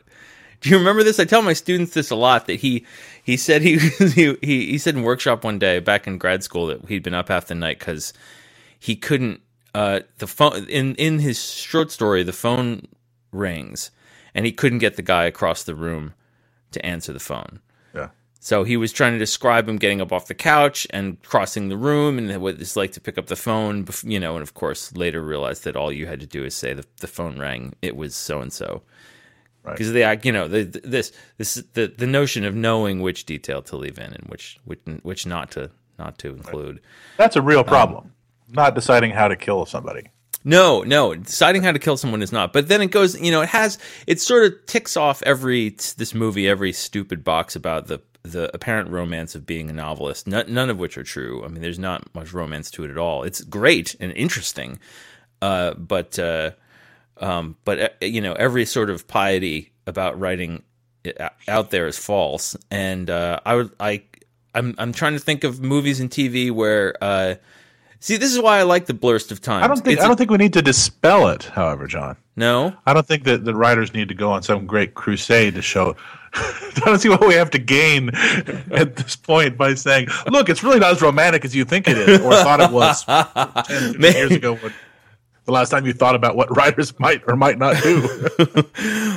Do 0.62 0.70
you 0.70 0.78
remember 0.78 1.02
this? 1.02 1.20
I 1.20 1.24
tell 1.26 1.42
my 1.42 1.52
students 1.52 1.92
this 1.92 2.10
a 2.10 2.16
lot. 2.16 2.46
That 2.46 2.54
he 2.54 2.86
he 3.22 3.36
said 3.36 3.62
he 3.62 3.78
he 3.98 4.36
he, 4.40 4.66
he 4.70 4.78
said 4.78 4.94
in 4.96 5.02
workshop 5.02 5.44
one 5.44 5.58
day 5.58 5.78
back 5.78 6.06
in 6.06 6.18
grad 6.18 6.42
school 6.42 6.66
that 6.68 6.86
he'd 6.88 7.02
been 7.02 7.14
up 7.14 7.28
half 7.28 7.46
the 7.46 7.54
night 7.54 7.78
because 7.78 8.12
he 8.78 8.96
couldn't. 8.96 9.40
Uh, 9.74 10.00
the 10.18 10.26
phone 10.26 10.64
in 10.70 10.94
in 10.94 11.18
his 11.18 11.38
short 11.52 11.90
story, 11.92 12.22
the 12.22 12.32
phone 12.32 12.88
rings, 13.30 13.90
and 14.36 14.44
he 14.44 14.52
couldn't 14.52 14.78
get 14.78 14.96
the 14.96 15.02
guy 15.02 15.24
across 15.24 15.64
the 15.64 15.74
room 15.74 16.12
to 16.70 16.84
answer 16.84 17.12
the 17.12 17.18
phone. 17.18 17.58
Yeah. 17.94 18.10
So 18.38 18.64
he 18.64 18.76
was 18.76 18.92
trying 18.92 19.14
to 19.14 19.18
describe 19.18 19.66
him 19.66 19.78
getting 19.78 20.02
up 20.02 20.12
off 20.12 20.26
the 20.26 20.34
couch 20.34 20.86
and 20.90 21.20
crossing 21.22 21.68
the 21.68 21.76
room 21.76 22.18
and 22.18 22.40
what 22.40 22.60
it's 22.60 22.76
like 22.76 22.92
to 22.92 23.00
pick 23.00 23.16
up 23.16 23.26
the 23.26 23.34
phone, 23.34 23.86
you 24.04 24.20
know, 24.20 24.34
and 24.34 24.42
of 24.42 24.52
course 24.52 24.94
later 24.94 25.22
realized 25.22 25.64
that 25.64 25.74
all 25.74 25.90
you 25.90 26.06
had 26.06 26.20
to 26.20 26.26
do 26.26 26.44
is 26.44 26.54
say 26.54 26.74
the, 26.74 26.84
the 27.00 27.06
phone 27.06 27.38
rang, 27.38 27.74
it 27.80 27.96
was 27.96 28.14
so 28.14 28.42
and 28.42 28.52
so. 28.52 28.82
Right. 29.64 29.72
Because 29.72 29.92
they, 29.92 30.18
you 30.22 30.32
know, 30.32 30.46
the, 30.46 30.64
this 30.84 31.10
this 31.38 31.54
the 31.72 31.88
the 31.88 32.06
notion 32.06 32.44
of 32.44 32.54
knowing 32.54 33.00
which 33.00 33.24
detail 33.24 33.62
to 33.62 33.76
leave 33.76 33.98
in 33.98 34.12
and 34.12 34.28
which 34.28 34.60
which 34.64 34.80
which 35.02 35.26
not 35.26 35.50
to 35.52 35.70
not 35.98 36.18
to 36.18 36.28
include. 36.28 36.80
That's 37.16 37.34
a 37.34 37.42
real 37.42 37.60
um, 37.60 37.64
problem. 37.64 38.12
Not 38.48 38.76
deciding 38.76 39.10
how 39.10 39.26
to 39.26 39.34
kill 39.34 39.66
somebody. 39.66 40.10
No, 40.48 40.82
no, 40.82 41.12
deciding 41.12 41.64
how 41.64 41.72
to 41.72 41.80
kill 41.80 41.96
someone 41.96 42.22
is 42.22 42.30
not. 42.30 42.52
But 42.52 42.68
then 42.68 42.80
it 42.80 42.92
goes, 42.92 43.20
you 43.20 43.32
know, 43.32 43.42
it 43.42 43.48
has 43.48 43.78
it 44.06 44.20
sort 44.20 44.44
of 44.44 44.64
ticks 44.66 44.96
off 44.96 45.20
every 45.24 45.70
this 45.70 46.14
movie 46.14 46.48
every 46.48 46.72
stupid 46.72 47.24
box 47.24 47.56
about 47.56 47.88
the 47.88 48.00
the 48.22 48.54
apparent 48.54 48.90
romance 48.90 49.34
of 49.34 49.44
being 49.44 49.68
a 49.68 49.72
novelist. 49.72 50.28
None, 50.28 50.54
none 50.54 50.70
of 50.70 50.78
which 50.78 50.96
are 50.96 51.02
true. 51.02 51.44
I 51.44 51.48
mean, 51.48 51.62
there's 51.62 51.80
not 51.80 52.14
much 52.14 52.32
romance 52.32 52.70
to 52.72 52.84
it 52.84 52.92
at 52.92 52.96
all. 52.96 53.24
It's 53.24 53.40
great 53.40 53.96
and 53.98 54.12
interesting, 54.12 54.78
uh, 55.42 55.74
but 55.74 56.16
uh, 56.16 56.52
um, 57.16 57.56
but 57.64 57.80
uh, 57.80 57.88
you 58.00 58.20
know, 58.20 58.34
every 58.34 58.66
sort 58.66 58.88
of 58.88 59.08
piety 59.08 59.72
about 59.84 60.16
writing 60.20 60.62
out 61.48 61.70
there 61.70 61.88
is 61.88 61.98
false. 61.98 62.56
And 62.70 63.10
uh, 63.10 63.40
I 63.44 63.56
would 63.56 63.72
I 63.80 64.04
I'm 64.54 64.76
I'm 64.78 64.92
trying 64.92 65.14
to 65.14 65.18
think 65.18 65.42
of 65.42 65.60
movies 65.60 65.98
and 65.98 66.08
TV 66.08 66.52
where. 66.52 67.40
See, 68.00 68.16
this 68.16 68.32
is 68.32 68.40
why 68.40 68.58
I 68.58 68.62
like 68.62 68.86
the 68.86 68.94
blurst 68.94 69.32
of 69.32 69.40
time. 69.40 69.64
I 69.64 69.66
don't 69.68 69.82
think 69.82 70.00
I 70.00 70.06
don't 70.06 70.16
think 70.16 70.30
we 70.30 70.36
need 70.36 70.52
to 70.54 70.62
dispel 70.62 71.28
it. 71.28 71.44
However, 71.44 71.86
John, 71.86 72.16
No, 72.36 72.74
I 72.86 72.92
don't 72.92 73.06
think 73.06 73.24
that 73.24 73.44
the 73.44 73.54
writers 73.54 73.94
need 73.94 74.08
to 74.08 74.14
go 74.14 74.30
on 74.30 74.42
some 74.42 74.66
great 74.66 74.94
crusade 74.94 75.54
to 75.54 75.62
show. 75.62 75.96
I 76.34 76.70
don't 76.84 76.98
see 76.98 77.08
what 77.08 77.26
we 77.26 77.34
have 77.34 77.50
to 77.52 77.58
gain 77.58 78.10
at 78.14 78.96
this 78.96 79.16
point 79.16 79.56
by 79.56 79.74
saying, 79.74 80.08
"Look, 80.28 80.48
it's 80.48 80.62
really 80.62 80.78
not 80.78 80.92
as 80.92 81.02
romantic 81.02 81.44
as 81.44 81.54
you 81.54 81.64
think 81.64 81.88
it 81.88 81.96
is, 81.96 82.20
or 82.20 82.32
thought 82.32 82.60
it 82.60 82.70
was 82.70 83.04
10, 83.66 83.94
15 83.94 84.00
years 84.14 84.32
ago." 84.32 84.54
When, 84.56 84.72
the 85.46 85.52
last 85.52 85.70
time 85.70 85.86
you 85.86 85.92
thought 85.92 86.16
about 86.16 86.36
what 86.36 86.54
writers 86.56 86.98
might 86.98 87.22
or 87.28 87.36
might 87.36 87.56
not 87.56 87.80
do. 87.82 88.08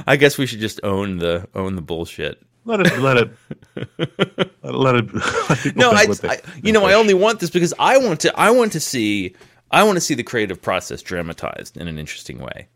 I 0.06 0.16
guess 0.16 0.38
we 0.38 0.46
should 0.46 0.60
just 0.60 0.80
own 0.84 1.18
the 1.18 1.48
own 1.56 1.76
the 1.76 1.82
bullshit. 1.82 2.40
Let 2.70 2.82
it, 2.82 3.00
let 3.00 3.18
it, 3.18 3.30
let 4.64 4.96
it. 4.96 5.14
Let 5.50 5.58
people 5.64 5.80
No, 5.82 5.90
I, 5.92 6.06
they- 6.06 6.30
I 6.30 6.38
you 6.62 6.72
know 6.72 6.86
I 6.86 6.94
only 6.94 7.16
want 7.16 7.40
this 7.40 7.50
because 7.50 7.74
I 7.80 7.98
want 7.98 8.20
to 8.22 8.40
I 8.40 8.52
want 8.52 8.74
to 8.74 8.80
see 8.80 9.34
I 9.72 9.82
want 9.84 9.96
to 9.96 10.02
see 10.02 10.14
the 10.14 10.22
creative 10.22 10.62
process 10.62 11.02
dramatized 11.02 11.78
in 11.78 11.88
an 11.88 11.98
interesting 11.98 12.38
way. 12.38 12.68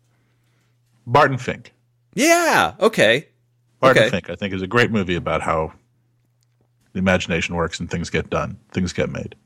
Barton 1.06 1.38
Fink. 1.38 1.72
Yeah. 2.14 2.74
Okay. 2.80 3.28
Barton 3.78 4.02
Okay. 4.02 4.10
Fink, 4.10 4.30
I 4.30 4.34
think, 4.34 4.52
is 4.52 4.62
a 4.62 4.66
great 4.66 4.90
movie 4.90 5.14
about 5.14 5.42
how 5.42 5.72
the 6.92 6.98
imagination 6.98 7.54
works 7.54 7.78
and 7.78 7.88
things 7.88 8.10
get 8.10 8.30
done, 8.30 8.58
things 8.72 8.92
get 8.92 9.10
made. 9.10 9.36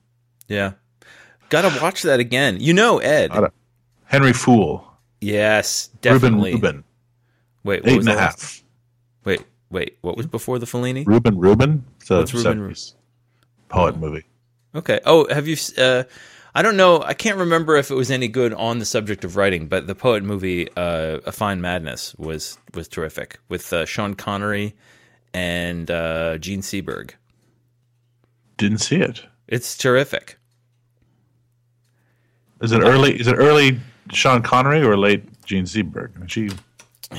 Yeah. 0.49 0.73
Got 1.50 1.71
to 1.71 1.83
watch 1.83 2.02
that 2.05 2.21
again. 2.21 2.57
You 2.61 2.73
know 2.73 2.99
Ed. 3.00 3.33
A- 3.33 3.52
Henry 4.05 4.33
Fool, 4.33 4.90
yes, 5.21 5.90
Reuben 6.02 6.21
definitely. 6.21 6.52
Reuben, 6.55 6.85
Wait, 7.64 7.83
what 7.83 7.93
eight 7.93 7.97
was 7.99 8.07
and 8.07 8.17
a 8.17 8.21
half. 8.21 8.62
Wait, 9.25 9.43
wait. 9.71 9.99
What 10.01 10.17
was 10.17 10.27
before 10.27 10.59
the 10.59 10.67
Fellini? 10.67 11.07
Reuben 11.07 11.39
Reuben, 11.39 11.85
it's 12.01 12.11
a 12.11 12.19
What's 12.19 12.35
Reuben 12.35 12.61
Ru- 12.61 12.71
70s 12.71 12.95
poet 13.69 13.97
movie. 13.99 14.25
Okay. 14.75 15.01
Oh, 15.05 15.27
have 15.33 15.47
you? 15.47 15.57
Uh, 15.77 16.05
I 16.55 16.63
don't 16.63 16.77
know. 16.77 17.03
I 17.03 17.15
can't 17.15 17.39
remember 17.39 17.77
if 17.77 17.91
it 17.91 17.95
was 17.95 18.11
any 18.11 18.29
good 18.29 18.53
on 18.55 18.79
the 18.79 18.85
subject 18.85 19.25
of 19.25 19.37
writing, 19.37 19.69
but 19.69 19.87
the 19.87 19.95
poet 19.95 20.23
movie, 20.23 20.69
uh, 20.77 21.19
"A 21.27 21.33
Fine 21.33 21.61
Madness," 21.61 22.15
was 22.17 22.59
was 22.75 22.89
terrific 22.89 23.39
with 23.49 23.73
uh, 23.73 23.85
Sean 23.87 24.15
Connery 24.15 24.75
and 25.35 25.91
uh, 25.91 26.39
Jean 26.39 26.61
Seberg. 26.61 27.13
Didn't 28.57 28.79
see 28.79 28.97
it. 28.97 29.23
It's 29.47 29.77
terrific. 29.77 30.39
Is 32.61 32.73
it 32.73 32.81
early? 32.81 33.19
Is 33.19 33.29
it 33.29 33.35
early 33.35 33.79
Sean 34.13 34.43
Connery 34.43 34.83
or 34.83 34.97
late 34.97 35.45
Jean 35.45 35.65
Seberg? 35.65 36.29
She 36.29 36.51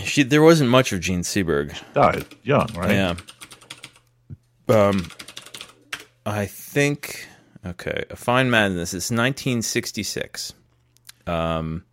She, 0.04 0.24
there 0.24 0.42
wasn't 0.44 0.70
much 0.70 0.94
of 0.94 1.00
Jean 1.00 1.22
Seberg. 1.22 1.76
died 1.94 2.26
young, 2.44 2.68
right? 2.76 2.92
Yeah. 2.92 3.16
Um, 4.68 5.08
I 6.26 6.46
think 6.46 7.28
okay. 7.66 8.04
A 8.10 8.16
Fine 8.16 8.52
Madness 8.52 8.90
is 8.94 9.10
1966. 9.12 10.54
Um, 11.26 11.84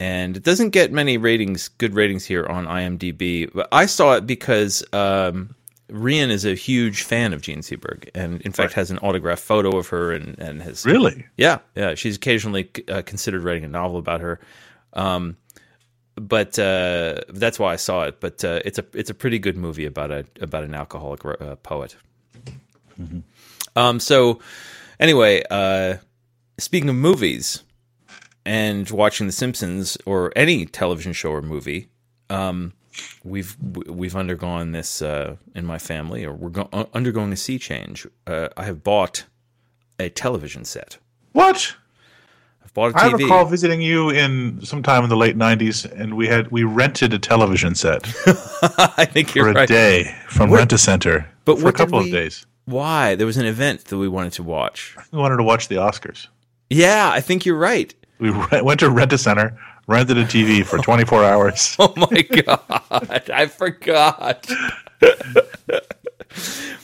and 0.00 0.36
it 0.36 0.42
doesn't 0.42 0.70
get 0.70 0.92
many 0.92 1.18
ratings, 1.18 1.68
good 1.68 1.94
ratings 1.94 2.24
here 2.24 2.46
on 2.46 2.66
IMDb. 2.66 3.50
But 3.52 3.68
I 3.70 3.86
saw 3.86 4.14
it 4.14 4.26
because 4.26 4.82
um, 4.92 5.54
Rian 5.90 6.30
is 6.30 6.44
a 6.44 6.54
huge 6.54 7.02
fan 7.02 7.32
of 7.32 7.42
Jean 7.42 7.60
Seberg, 7.60 8.08
and 8.14 8.40
in 8.42 8.52
fact 8.52 8.72
has 8.72 8.90
an 8.90 8.98
autographed 8.98 9.42
photo 9.42 9.76
of 9.76 9.88
her, 9.88 10.12
and 10.12 10.38
and 10.38 10.62
has 10.62 10.84
Really? 10.84 11.26
yeah, 11.36 11.58
yeah. 11.74 11.94
She's 11.94 12.16
occasionally 12.16 12.70
uh, 12.88 13.02
considered 13.02 13.42
writing 13.42 13.64
a 13.64 13.68
novel 13.68 13.98
about 13.98 14.20
her, 14.20 14.40
um, 14.94 15.36
but 16.16 16.58
uh, 16.58 17.20
that's 17.28 17.58
why 17.58 17.72
I 17.72 17.76
saw 17.76 18.04
it. 18.04 18.20
But 18.20 18.44
uh, 18.44 18.60
it's 18.64 18.78
a 18.78 18.84
it's 18.92 19.10
a 19.10 19.14
pretty 19.14 19.38
good 19.38 19.56
movie 19.56 19.86
about 19.86 20.10
a 20.10 20.24
about 20.40 20.64
an 20.64 20.74
alcoholic 20.74 21.24
uh, 21.24 21.56
poet. 21.56 21.96
Um. 23.76 24.00
So, 24.00 24.40
anyway, 25.00 25.42
uh, 25.50 25.96
speaking 26.58 26.88
of 26.88 26.96
movies 26.96 27.62
and 28.44 28.88
watching 28.90 29.26
The 29.26 29.32
Simpsons 29.32 29.98
or 30.06 30.32
any 30.36 30.66
television 30.66 31.12
show 31.12 31.30
or 31.30 31.42
movie, 31.42 31.88
um, 32.30 32.72
we've 33.24 33.56
we've 33.88 34.14
undergone 34.16 34.72
this 34.72 35.02
uh, 35.02 35.36
in 35.54 35.66
my 35.66 35.78
family, 35.78 36.24
or 36.24 36.32
we're 36.32 36.50
go- 36.50 36.88
undergoing 36.94 37.32
a 37.32 37.36
sea 37.36 37.58
change. 37.58 38.06
Uh, 38.26 38.48
I 38.56 38.64
have 38.64 38.84
bought 38.84 39.24
a 39.98 40.08
television 40.08 40.64
set. 40.64 40.98
What? 41.32 41.74
I've 42.64 42.74
bought 42.74 42.92
a 42.94 42.98
I 42.98 43.08
TV. 43.10 43.18
recall 43.24 43.44
visiting 43.44 43.80
you 43.80 44.10
in 44.10 44.64
sometime 44.64 45.04
in 45.04 45.10
the 45.10 45.16
late 45.16 45.36
'90s, 45.36 45.84
and 45.90 46.14
we 46.16 46.26
had 46.28 46.50
we 46.50 46.64
rented 46.64 47.12
a 47.12 47.18
television 47.18 47.74
set 47.74 48.04
I 48.96 49.04
think 49.04 49.34
you're 49.34 49.52
for 49.52 49.60
a 49.60 49.66
day 49.66 50.14
from 50.28 50.50
What- 50.50 50.58
Rent 50.58 50.72
a 50.72 50.78
Center 50.78 51.28
but 51.44 51.58
for 51.58 51.68
a 51.68 51.72
couple 51.72 51.98
we- 52.00 52.06
of 52.06 52.12
days. 52.12 52.46
Why? 52.66 53.14
There 53.14 53.26
was 53.26 53.36
an 53.36 53.44
event 53.44 53.84
that 53.86 53.98
we 53.98 54.08
wanted 54.08 54.32
to 54.34 54.42
watch. 54.42 54.96
We 55.12 55.18
wanted 55.18 55.36
to 55.36 55.42
watch 55.42 55.68
the 55.68 55.74
Oscars. 55.74 56.28
Yeah, 56.70 57.10
I 57.12 57.20
think 57.20 57.44
you're 57.44 57.58
right. 57.58 57.94
We 58.18 58.30
re- 58.52 58.62
went 58.62 58.80
to 58.80 58.88
Rent 58.88 59.12
a 59.12 59.18
Center, 59.18 59.58
rented 59.86 60.16
a 60.16 60.24
TV 60.24 60.64
for 60.64 60.78
24 60.82 61.24
hours. 61.24 61.76
Oh 61.78 61.92
my 61.96 62.22
god, 62.22 62.62
I 63.30 63.46
forgot. 63.46 64.48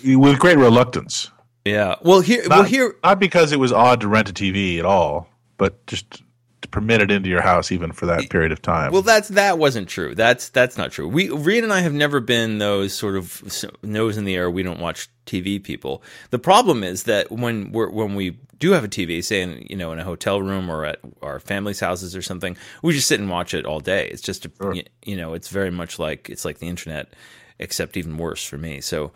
with 0.05 0.39
great 0.39 0.59
reluctance. 0.59 1.31
Yeah. 1.65 1.95
Well, 2.03 2.21
here, 2.21 2.43
Not, 2.43 2.51
well 2.51 2.63
here. 2.65 2.95
not 3.03 3.19
because 3.19 3.53
it 3.53 3.59
was 3.59 3.73
odd 3.73 4.01
to 4.03 4.09
rent 4.09 4.29
a 4.29 4.33
TV 4.35 4.79
at 4.79 4.85
all, 4.85 5.29
but 5.61 5.87
just 5.87 6.23
to 6.63 6.69
permit 6.69 7.03
it 7.03 7.11
into 7.11 7.29
your 7.29 7.43
house 7.43 7.71
even 7.71 7.93
for 7.93 8.07
that 8.07 8.31
period 8.31 8.51
of 8.51 8.63
time. 8.63 8.93
Well, 8.93 9.03
that's 9.03 9.29
that 9.29 9.59
wasn't 9.59 9.89
true. 9.89 10.15
That's 10.15 10.49
that's 10.49 10.79
not 10.79 10.91
true. 10.91 11.07
We 11.07 11.29
Reed 11.29 11.65
and 11.65 11.73
I 11.73 11.81
have 11.81 11.93
never 11.93 12.19
been 12.21 12.57
those 12.59 12.95
sort 12.95 13.17
of 13.17 13.43
nose 13.83 14.17
in 14.17 14.25
the 14.25 14.35
air. 14.35 14.51
We 14.51 14.63
don't 14.63 14.81
watch 14.81 15.09
TV 15.27 15.63
people. 15.63 16.03
The 16.31 16.39
problem 16.39 16.83
is 16.83 17.03
that 17.05 17.31
when 17.31 17.73
we're 17.73 17.91
when 17.91 18.15
we 18.15 18.39
do 18.59 18.73
have 18.73 18.85
a 18.85 18.89
TV, 18.89 19.23
say 19.23 19.43
in 19.43 19.67
you 19.69 19.77
know 19.77 19.93
in 19.93 19.99
a 19.99 20.05
hotel 20.05 20.41
room 20.41 20.71
or 20.71 20.87
at 20.87 20.99
our 21.21 21.41
family's 21.41 21.81
houses 21.81 22.17
or 22.17 22.23
something, 22.23 22.57
we 22.83 22.95
just 22.95 23.07
sit 23.09 23.21
and 23.21 23.29
watch 23.29 23.53
it 23.53 23.67
all 23.67 23.81
day. 23.81 24.09
It's 24.09 24.23
just 24.23 24.47
a, 24.47 24.51
y- 24.61 24.85
you 25.05 25.17
know 25.17 25.35
it's 25.35 25.49
very 25.49 25.71
much 25.71 25.99
like 25.99 26.31
it's 26.31 26.47
like 26.47 26.59
the 26.59 26.69
internet, 26.69 27.13
except 27.59 27.97
even 27.99 28.17
worse 28.17 28.45
for 28.45 28.57
me. 28.59 28.81
So 28.81 29.13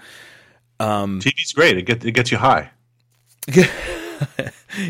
um 0.78 1.20
TV's 1.20 1.52
great. 1.54 1.78
It 1.78 1.82
gets 1.82 2.04
it 2.04 2.12
gets 2.12 2.30
you 2.30 2.38
high. 2.38 2.70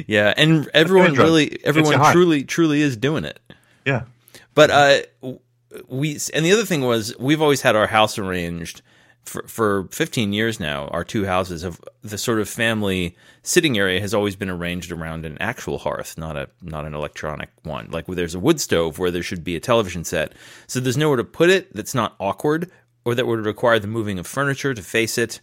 yeah, 0.06 0.34
and 0.36 0.68
everyone 0.74 1.14
really 1.14 1.64
everyone 1.64 2.12
truly 2.12 2.44
truly 2.44 2.80
is 2.80 2.96
doing 2.96 3.24
it. 3.24 3.40
Yeah. 3.84 4.04
But 4.54 4.70
uh, 4.70 4.98
we 5.88 6.18
and 6.32 6.44
the 6.44 6.52
other 6.52 6.64
thing 6.64 6.82
was 6.82 7.16
we've 7.18 7.42
always 7.42 7.62
had 7.62 7.76
our 7.76 7.86
house 7.86 8.18
arranged 8.18 8.82
for 9.24 9.42
for 9.48 9.88
15 9.90 10.32
years 10.32 10.60
now. 10.60 10.88
Our 10.88 11.04
two 11.04 11.24
houses 11.24 11.62
have 11.62 11.80
the 12.02 12.18
sort 12.18 12.40
of 12.40 12.48
family 12.48 13.16
sitting 13.42 13.78
area 13.78 14.00
has 14.00 14.14
always 14.14 14.36
been 14.36 14.50
arranged 14.50 14.92
around 14.92 15.26
an 15.26 15.36
actual 15.40 15.78
hearth, 15.78 16.16
not 16.16 16.36
a 16.36 16.48
not 16.62 16.84
an 16.84 16.94
electronic 16.94 17.50
one. 17.62 17.90
Like 17.90 18.06
where 18.06 18.16
there's 18.16 18.34
a 18.34 18.40
wood 18.40 18.60
stove 18.60 18.98
where 18.98 19.10
there 19.10 19.22
should 19.22 19.44
be 19.44 19.56
a 19.56 19.60
television 19.60 20.04
set. 20.04 20.32
So 20.66 20.80
there's 20.80 20.96
nowhere 20.96 21.16
to 21.16 21.24
put 21.24 21.50
it 21.50 21.74
that's 21.74 21.94
not 21.94 22.14
awkward 22.20 22.70
or 23.04 23.14
that 23.14 23.26
would 23.26 23.44
require 23.44 23.78
the 23.78 23.86
moving 23.86 24.18
of 24.18 24.26
furniture 24.26 24.74
to 24.74 24.82
face 24.82 25.18
it. 25.18 25.40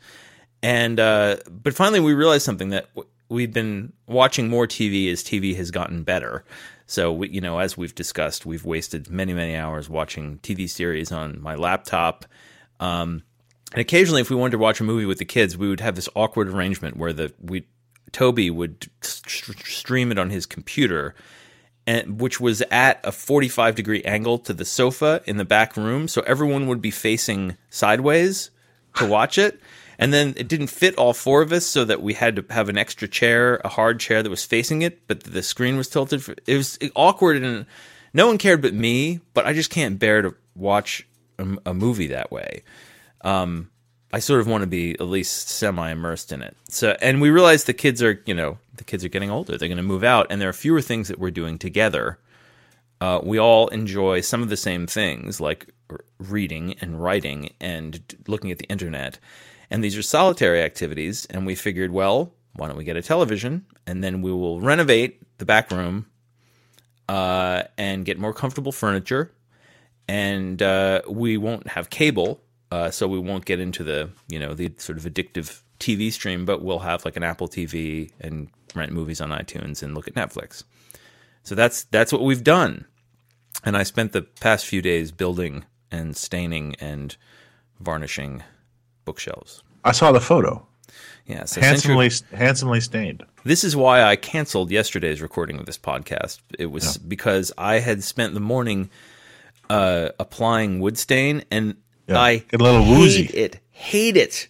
And 0.63 0.99
uh, 0.99 1.37
but 1.49 1.73
finally, 1.73 1.99
we 1.99 2.13
realized 2.13 2.45
something 2.45 2.69
that 2.69 2.87
we've 3.31 3.53
been 3.53 3.93
watching 4.07 4.49
more 4.49 4.67
TV 4.67 5.09
as 5.09 5.23
TV 5.23 5.55
has 5.55 5.71
gotten 5.71 6.03
better. 6.03 6.43
So 6.85 7.13
we, 7.13 7.29
you 7.29 7.39
know, 7.39 7.59
as 7.59 7.77
we've 7.77 7.95
discussed, 7.95 8.45
we've 8.45 8.65
wasted 8.65 9.09
many 9.09 9.33
many 9.33 9.55
hours 9.55 9.89
watching 9.89 10.39
TV 10.39 10.69
series 10.69 11.11
on 11.11 11.41
my 11.41 11.55
laptop. 11.55 12.25
Um, 12.79 13.23
and 13.71 13.79
occasionally, 13.79 14.19
if 14.19 14.29
we 14.29 14.35
wanted 14.35 14.51
to 14.51 14.57
watch 14.57 14.81
a 14.81 14.83
movie 14.83 15.05
with 15.05 15.17
the 15.17 15.25
kids, 15.25 15.57
we 15.57 15.69
would 15.69 15.79
have 15.79 15.95
this 15.95 16.09
awkward 16.13 16.49
arrangement 16.49 16.97
where 16.97 17.13
the 17.13 17.33
we 17.39 17.65
Toby 18.11 18.49
would 18.49 18.89
st- 19.01 19.65
stream 19.65 20.11
it 20.11 20.19
on 20.19 20.29
his 20.29 20.45
computer, 20.45 21.15
and 21.87 22.19
which 22.19 22.41
was 22.41 22.61
at 22.69 22.99
a 23.05 23.13
45 23.13 23.75
degree 23.75 24.03
angle 24.03 24.37
to 24.39 24.53
the 24.53 24.65
sofa 24.65 25.21
in 25.25 25.37
the 25.37 25.45
back 25.45 25.77
room, 25.77 26.09
so 26.09 26.21
everyone 26.23 26.67
would 26.67 26.81
be 26.81 26.91
facing 26.91 27.55
sideways 27.69 28.51
to 28.95 29.07
watch 29.07 29.37
it. 29.37 29.61
And 30.01 30.11
then 30.11 30.33
it 30.35 30.47
didn't 30.47 30.67
fit 30.67 30.95
all 30.95 31.13
four 31.13 31.43
of 31.43 31.51
us, 31.51 31.63
so 31.63 31.85
that 31.85 32.01
we 32.01 32.15
had 32.15 32.35
to 32.35 32.45
have 32.49 32.69
an 32.69 32.77
extra 32.77 33.07
chair, 33.07 33.61
a 33.63 33.69
hard 33.69 33.99
chair 33.99 34.23
that 34.23 34.29
was 34.31 34.43
facing 34.43 34.81
it, 34.81 35.07
but 35.07 35.21
the 35.21 35.43
screen 35.43 35.77
was 35.77 35.87
tilted. 35.87 36.27
It 36.47 36.57
was 36.57 36.79
awkward, 36.95 37.43
and 37.43 37.67
no 38.11 38.25
one 38.25 38.39
cared 38.39 38.63
but 38.63 38.73
me. 38.73 39.19
But 39.35 39.45
I 39.45 39.53
just 39.53 39.69
can't 39.69 39.99
bear 39.99 40.23
to 40.23 40.35
watch 40.55 41.07
a, 41.37 41.55
a 41.67 41.73
movie 41.75 42.07
that 42.07 42.31
way. 42.31 42.63
Um, 43.21 43.69
I 44.11 44.19
sort 44.19 44.41
of 44.41 44.47
want 44.47 44.61
to 44.61 44.67
be 44.67 44.93
at 44.93 45.01
least 45.01 45.49
semi 45.49 45.91
immersed 45.91 46.31
in 46.31 46.41
it. 46.41 46.57
So, 46.67 46.97
and 46.99 47.21
we 47.21 47.29
realize 47.29 47.65
the 47.65 47.73
kids 47.73 48.01
are, 48.01 48.23
you 48.25 48.33
know, 48.33 48.57
the 48.75 48.83
kids 48.83 49.05
are 49.05 49.09
getting 49.09 49.29
older. 49.29 49.55
They're 49.55 49.69
going 49.69 49.77
to 49.77 49.83
move 49.83 50.03
out, 50.03 50.27
and 50.31 50.41
there 50.41 50.49
are 50.49 50.53
fewer 50.53 50.81
things 50.81 51.09
that 51.09 51.19
we're 51.19 51.29
doing 51.29 51.59
together. 51.59 52.17
Uh, 52.99 53.19
we 53.21 53.39
all 53.39 53.67
enjoy 53.67 54.21
some 54.21 54.41
of 54.41 54.49
the 54.49 54.57
same 54.57 54.87
things, 54.87 55.39
like 55.39 55.67
reading 56.17 56.73
and 56.81 57.01
writing 57.01 57.53
and 57.59 58.01
looking 58.27 58.49
at 58.49 58.57
the 58.57 58.65
internet. 58.65 59.19
And 59.71 59.83
these 59.83 59.97
are 59.97 60.03
solitary 60.03 60.61
activities. 60.61 61.25
And 61.27 61.45
we 61.45 61.55
figured, 61.55 61.91
well, 61.91 62.33
why 62.55 62.67
don't 62.67 62.77
we 62.77 62.83
get 62.83 62.97
a 62.97 63.01
television 63.01 63.65
and 63.87 64.03
then 64.03 64.21
we 64.21 64.31
will 64.31 64.59
renovate 64.59 65.21
the 65.37 65.45
back 65.45 65.71
room 65.71 66.05
uh, 67.09 67.63
and 67.77 68.05
get 68.05 68.19
more 68.19 68.33
comfortable 68.33 68.71
furniture. 68.71 69.31
And 70.07 70.61
uh, 70.61 71.01
we 71.07 71.37
won't 71.37 71.67
have 71.69 71.89
cable, 71.89 72.41
uh, 72.69 72.91
so 72.91 73.07
we 73.07 73.19
won't 73.19 73.45
get 73.45 73.59
into 73.59 73.83
the 73.83 74.09
you 74.27 74.39
know 74.39 74.53
the 74.53 74.73
sort 74.77 74.97
of 74.97 75.05
addictive 75.05 75.61
TV 75.79 76.11
stream. 76.11 76.43
But 76.43 76.61
we'll 76.61 76.79
have 76.79 77.05
like 77.05 77.15
an 77.15 77.23
Apple 77.23 77.47
TV 77.47 78.11
and 78.19 78.49
rent 78.75 78.91
movies 78.91 79.21
on 79.21 79.29
iTunes 79.29 79.81
and 79.81 79.95
look 79.95 80.07
at 80.09 80.15
Netflix. 80.15 80.63
So 81.43 81.55
that's 81.55 81.83
that's 81.85 82.11
what 82.11 82.23
we've 82.23 82.43
done. 82.43 82.85
And 83.63 83.77
I 83.77 83.83
spent 83.83 84.11
the 84.11 84.23
past 84.23 84.65
few 84.65 84.81
days 84.81 85.11
building 85.11 85.65
and 85.91 86.17
staining 86.17 86.75
and 86.79 87.15
varnishing 87.79 88.43
bookshelves. 89.05 89.63
I 89.83 89.91
saw 89.91 90.11
the 90.11 90.21
photo. 90.21 90.65
Yeah, 91.25 91.45
so 91.45 91.61
handsomely 91.61 92.11
handsomely 92.33 92.81
stained. 92.81 93.23
This 93.43 93.63
is 93.63 93.75
why 93.75 94.03
I 94.03 94.15
canceled 94.15 94.71
yesterday's 94.71 95.21
recording 95.21 95.59
of 95.59 95.65
this 95.65 95.77
podcast. 95.77 96.39
It 96.59 96.67
was 96.67 96.97
yeah. 96.97 97.03
because 97.07 97.51
I 97.57 97.79
had 97.79 98.03
spent 98.03 98.33
the 98.33 98.39
morning 98.39 98.89
uh, 99.69 100.09
applying 100.19 100.79
wood 100.79 100.97
stain, 100.97 101.43
and 101.49 101.75
yeah. 102.07 102.19
I 102.19 102.37
Get 102.37 102.59
a 102.59 102.63
little 102.63 102.85
woozy. 102.85 103.23
hate 103.23 103.35
it. 103.35 103.59
Hate 103.71 104.17
it. 104.17 104.47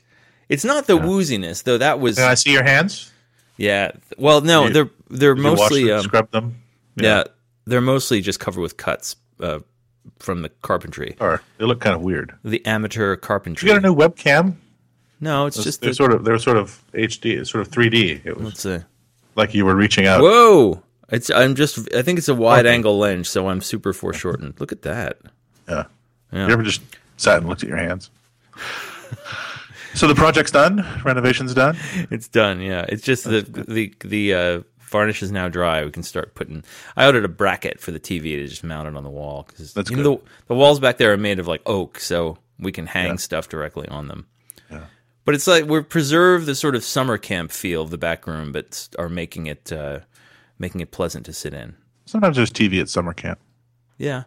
It's 0.49 0.65
not 0.65 0.87
the 0.87 0.97
yeah. 0.97 1.03
wooziness 1.03 1.63
though. 1.63 1.77
That 1.77 1.99
was. 1.99 2.15
Can 2.17 2.29
I 2.29 2.33
see 2.33 2.51
your 2.51 2.63
hands? 2.63 3.11
Yeah. 3.57 3.91
Well, 4.17 4.41
no, 4.41 4.67
you, 4.67 4.73
they're 4.73 4.89
they're 5.09 5.35
mostly 5.35 5.85
them, 5.85 5.97
um, 5.97 6.03
scrub 6.03 6.31
them. 6.31 6.63
Yeah. 6.95 7.25
they're 7.65 7.81
mostly 7.81 8.21
just 8.21 8.39
covered 8.39 8.61
with 8.61 8.77
cuts. 8.77 9.15
Uh, 9.39 9.59
from 10.21 10.41
the 10.41 10.49
carpentry. 10.61 11.15
Or 11.19 11.41
they 11.57 11.65
look 11.65 11.81
kind 11.81 11.95
of 11.95 12.01
weird. 12.01 12.35
The 12.43 12.65
amateur 12.65 13.15
carpentry. 13.15 13.67
You 13.69 13.75
got 13.75 13.83
a 13.83 13.87
new 13.87 13.95
webcam? 13.95 14.55
No, 15.19 15.45
it's 15.45 15.63
just 15.63 15.81
they're 15.81 15.91
the, 15.91 15.95
sort 15.95 16.13
of 16.13 16.23
they're 16.23 16.39
sort 16.39 16.57
of 16.57 16.83
HD, 16.93 17.45
sort 17.45 17.61
of 17.65 17.71
3D. 17.71 18.25
It 18.25 18.37
was 18.37 18.45
let's 18.45 18.61
see. 18.61 18.79
like 19.35 19.53
you 19.53 19.65
were 19.65 19.75
reaching 19.75 20.07
out. 20.07 20.21
Whoa! 20.21 20.81
It's 21.09 21.29
I'm 21.29 21.55
just 21.55 21.93
I 21.93 22.01
think 22.01 22.17
it's 22.17 22.27
a 22.27 22.35
wide 22.35 22.65
okay. 22.65 22.73
angle 22.73 22.97
lens, 22.97 23.29
so 23.29 23.47
I'm 23.47 23.61
super 23.61 23.93
foreshortened. 23.93 24.59
Look 24.59 24.71
at 24.71 24.81
that. 24.81 25.19
Yeah. 25.69 25.85
yeah. 26.31 26.47
You 26.47 26.53
ever 26.53 26.63
just 26.63 26.81
sat 27.17 27.37
and 27.37 27.47
looked 27.47 27.61
at 27.61 27.69
your 27.69 27.77
hands? 27.77 28.09
so 29.93 30.07
the 30.07 30.15
project's 30.15 30.51
done. 30.51 30.85
Renovation's 31.05 31.53
done. 31.53 31.77
It's 32.09 32.27
done. 32.27 32.59
Yeah. 32.59 32.85
It's 32.89 33.03
just 33.03 33.25
the 33.25 33.41
the 33.41 33.93
the 33.99 34.33
uh, 34.33 34.61
varnish 34.91 35.23
is 35.23 35.31
now 35.31 35.47
dry. 35.47 35.83
We 35.83 35.91
can 35.91 36.03
start 36.03 36.35
putting. 36.35 36.63
I 36.95 37.05
ordered 37.05 37.25
a 37.25 37.29
bracket 37.29 37.79
for 37.79 37.91
the 37.91 37.99
TV 37.99 38.35
to 38.35 38.47
just 38.47 38.63
mount 38.63 38.87
it 38.87 38.95
on 38.95 39.03
the 39.03 39.09
wall 39.09 39.45
because 39.47 39.73
That's 39.73 39.89
good. 39.89 40.05
the 40.05 40.19
the 40.47 40.55
walls 40.55 40.79
back 40.79 40.97
there 40.97 41.11
are 41.13 41.17
made 41.17 41.39
of 41.39 41.47
like 41.47 41.61
oak, 41.65 41.99
so 41.99 42.37
we 42.59 42.71
can 42.71 42.85
hang 42.85 43.07
yeah. 43.07 43.15
stuff 43.15 43.49
directly 43.49 43.87
on 43.87 44.07
them. 44.07 44.27
Yeah. 44.69 44.85
But 45.25 45.35
it's 45.35 45.47
like 45.47 45.65
we're 45.65 45.81
preserve 45.81 46.45
the 46.45 46.55
sort 46.55 46.75
of 46.75 46.83
summer 46.83 47.17
camp 47.17 47.51
feel 47.51 47.81
of 47.81 47.89
the 47.89 47.97
back 47.97 48.27
room, 48.27 48.51
but 48.51 48.89
are 48.99 49.09
making 49.09 49.47
it 49.47 49.71
uh, 49.71 50.01
making 50.59 50.81
it 50.81 50.91
pleasant 50.91 51.25
to 51.25 51.33
sit 51.33 51.53
in. 51.53 51.75
Sometimes 52.05 52.35
there's 52.35 52.51
TV 52.51 52.81
at 52.81 52.89
summer 52.89 53.13
camp. 53.13 53.39
Yeah. 53.97 54.23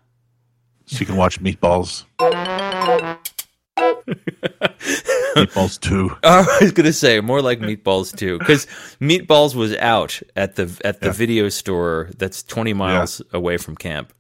So 0.87 1.01
you 1.01 1.07
can 1.07 1.17
watch 1.17 1.41
Meatballs. 1.41 2.05
Meatballs 5.47 5.81
two. 5.81 6.17
I 6.23 6.47
was 6.61 6.73
gonna 6.73 6.93
say 6.93 7.21
more 7.21 7.43
like 7.43 7.59
Meatballs 7.61 8.17
two 8.17 8.39
because 8.39 8.67
Meatballs 9.01 9.55
was 9.55 9.75
out 9.77 10.21
at 10.37 10.57
the 10.57 10.81
at 10.85 11.01
the 11.01 11.07
yeah. 11.07 11.13
video 11.13 11.49
store 11.49 12.11
that's 12.17 12.43
twenty 12.43 12.73
miles 12.73 13.21
yeah. 13.21 13.39
away 13.39 13.57
from 13.57 13.77
camp. 13.77 14.13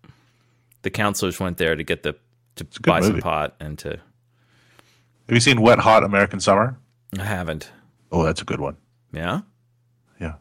The 0.82 0.90
counselors 0.90 1.38
went 1.38 1.58
there 1.58 1.76
to 1.76 1.82
get 1.84 2.02
the 2.02 2.16
to 2.56 2.66
buy 2.82 3.00
movie. 3.00 3.12
some 3.12 3.20
pot 3.20 3.54
and 3.60 3.78
to. 3.80 3.90
Have 3.90 4.00
you 5.34 5.40
seen 5.40 5.60
Wet 5.60 5.78
Hot 5.78 6.04
American 6.04 6.40
Summer? 6.40 6.76
I 7.18 7.24
haven't. 7.24 7.70
Oh, 8.10 8.24
that's 8.24 8.42
a 8.42 8.44
good 8.44 8.60
one. 8.60 8.76
Yeah. 9.12 9.40
Yeah. 10.20 10.34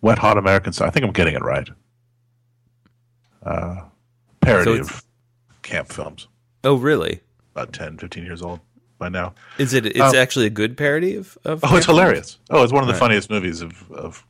Wet 0.00 0.18
Hot 0.18 0.38
American 0.38 0.72
Summer. 0.72 0.88
I 0.88 0.90
think 0.90 1.04
I'm 1.04 1.12
getting 1.12 1.34
it 1.34 1.42
right. 1.42 1.68
Uh, 3.42 3.82
parody 4.40 4.76
so 4.76 4.80
of 4.80 5.04
camp 5.62 5.88
films. 5.88 6.28
Oh, 6.64 6.74
really? 6.74 7.20
About 7.52 7.72
10, 7.72 7.98
15 7.98 8.24
years 8.24 8.42
old 8.42 8.60
by 8.98 9.08
now. 9.08 9.34
Is 9.58 9.74
it? 9.74 9.86
It's 9.86 10.00
um, 10.00 10.16
actually 10.16 10.46
a 10.46 10.50
good 10.50 10.76
parody 10.76 11.16
of. 11.16 11.38
of 11.44 11.60
oh, 11.62 11.76
it's 11.76 11.86
hilarious. 11.86 12.38
Oh, 12.50 12.62
it's 12.62 12.72
one 12.72 12.82
of 12.82 12.88
the 12.88 12.94
right. 12.94 13.00
funniest 13.00 13.30
movies 13.30 13.62
of, 13.62 13.90
of 13.90 14.24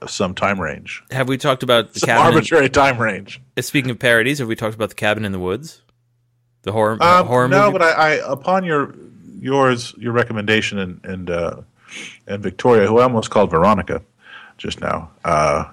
of 0.00 0.10
some 0.10 0.34
time 0.34 0.60
range. 0.60 1.02
Have 1.10 1.28
we 1.28 1.36
talked 1.36 1.62
about 1.62 1.94
the 1.94 2.00
some 2.00 2.10
arbitrary 2.10 2.66
in, 2.66 2.72
time 2.72 2.98
range? 2.98 3.40
Uh, 3.56 3.62
speaking 3.62 3.90
of 3.90 3.98
parodies, 3.98 4.38
have 4.38 4.48
we 4.48 4.56
talked 4.56 4.74
about 4.74 4.90
the 4.90 4.94
Cabin 4.94 5.24
in 5.24 5.32
the 5.32 5.38
Woods, 5.38 5.82
the 6.62 6.72
horror 6.72 7.02
um, 7.02 7.26
horror 7.26 7.48
no, 7.48 7.66
movie? 7.66 7.78
but 7.78 7.82
I, 7.82 7.92
I, 7.92 8.32
upon 8.32 8.64
your 8.64 8.94
yours 9.38 9.94
your 9.98 10.12
recommendation 10.12 10.78
and 10.78 11.04
and 11.04 11.30
uh, 11.30 11.62
and 12.26 12.42
Victoria, 12.42 12.86
who 12.86 12.98
I 12.98 13.04
almost 13.04 13.30
called 13.30 13.50
Veronica 13.50 14.02
just 14.58 14.80
now, 14.80 15.10
uh, 15.24 15.64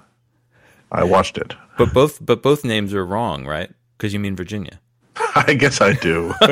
I 0.92 1.04
watched 1.04 1.38
it. 1.38 1.54
But 1.76 1.92
both 1.92 2.24
but 2.24 2.42
both 2.42 2.64
names 2.64 2.94
are 2.94 3.04
wrong, 3.04 3.46
right? 3.46 3.70
Because 3.96 4.12
you 4.12 4.20
mean 4.20 4.36
Virginia. 4.36 4.80
I 5.36 5.54
guess 5.54 5.80
I 5.80 5.92
do. 5.94 6.34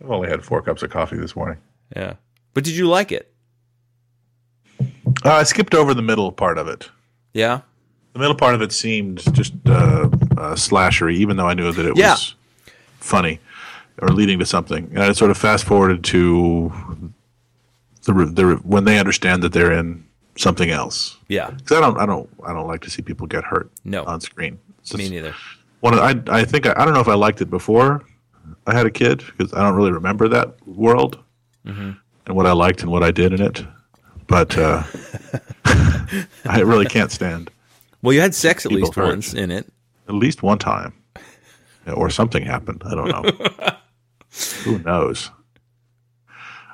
I've 0.00 0.10
only 0.10 0.28
had 0.28 0.44
four 0.44 0.62
cups 0.62 0.82
of 0.82 0.90
coffee 0.90 1.16
this 1.16 1.36
morning. 1.36 1.58
Yeah. 1.94 2.14
But 2.54 2.64
did 2.64 2.74
you 2.74 2.88
like 2.88 3.12
it? 3.12 3.32
Uh, 5.24 5.34
I 5.34 5.42
skipped 5.44 5.74
over 5.74 5.94
the 5.94 6.02
middle 6.02 6.32
part 6.32 6.58
of 6.58 6.68
it. 6.68 6.90
Yeah. 7.32 7.60
The 8.12 8.18
middle 8.18 8.34
part 8.34 8.54
of 8.54 8.62
it 8.62 8.72
seemed 8.72 9.22
just 9.34 9.54
uh, 9.66 10.08
uh, 10.36 10.54
slashery, 10.54 11.14
even 11.14 11.36
though 11.36 11.48
I 11.48 11.54
knew 11.54 11.70
that 11.72 11.86
it 11.86 11.96
yeah. 11.96 12.12
was 12.12 12.34
funny 12.98 13.40
or 14.00 14.08
leading 14.08 14.38
to 14.40 14.46
something. 14.46 14.88
And 14.92 15.02
I 15.02 15.12
sort 15.12 15.30
of 15.30 15.38
fast 15.38 15.64
forwarded 15.64 16.04
to 16.04 16.72
the, 18.04 18.12
the 18.12 18.60
when 18.64 18.84
they 18.84 18.98
understand 18.98 19.42
that 19.42 19.52
they're 19.52 19.72
in 19.72 20.04
something 20.36 20.70
else. 20.70 21.16
Yeah, 21.28 21.50
because 21.50 21.78
I 21.78 21.80
don't, 21.80 21.98
I 21.98 22.06
don't, 22.06 22.28
I 22.46 22.52
don't 22.52 22.66
like 22.66 22.82
to 22.82 22.90
see 22.90 23.02
people 23.02 23.26
get 23.26 23.44
hurt. 23.44 23.70
No. 23.84 24.04
on 24.04 24.20
screen. 24.20 24.58
Me 24.94 25.08
neither. 25.08 25.34
One, 25.80 25.98
I, 25.98 26.20
I 26.28 26.44
think 26.44 26.66
I, 26.66 26.74
I, 26.76 26.84
don't 26.84 26.94
know 26.94 27.00
if 27.00 27.08
I 27.08 27.14
liked 27.14 27.40
it 27.40 27.50
before 27.50 28.04
I 28.66 28.74
had 28.74 28.86
a 28.86 28.90
kid 28.90 29.24
because 29.36 29.52
I 29.52 29.62
don't 29.62 29.74
really 29.74 29.92
remember 29.92 30.28
that 30.28 30.56
world 30.66 31.18
mm-hmm. 31.66 31.92
and 32.26 32.36
what 32.36 32.46
I 32.46 32.52
liked 32.52 32.82
and 32.82 32.90
what 32.90 33.02
I 33.02 33.10
did 33.10 33.32
in 33.32 33.40
it. 33.40 33.64
But 34.26 34.56
uh, 34.56 34.82
I 35.64 36.60
really 36.60 36.86
can't 36.86 37.10
stand. 37.10 37.50
Well, 38.02 38.12
you 38.12 38.20
had 38.20 38.34
sex 38.34 38.66
at 38.66 38.72
least 38.72 38.96
once 38.96 39.34
in 39.34 39.50
it. 39.50 39.66
At 40.08 40.14
least 40.14 40.42
one 40.42 40.58
time, 40.58 40.94
or 41.86 42.10
something 42.10 42.44
happened. 42.44 42.82
I 42.84 42.94
don't 42.94 43.08
know. 43.08 43.76
Who 44.64 44.78
knows? 44.80 45.30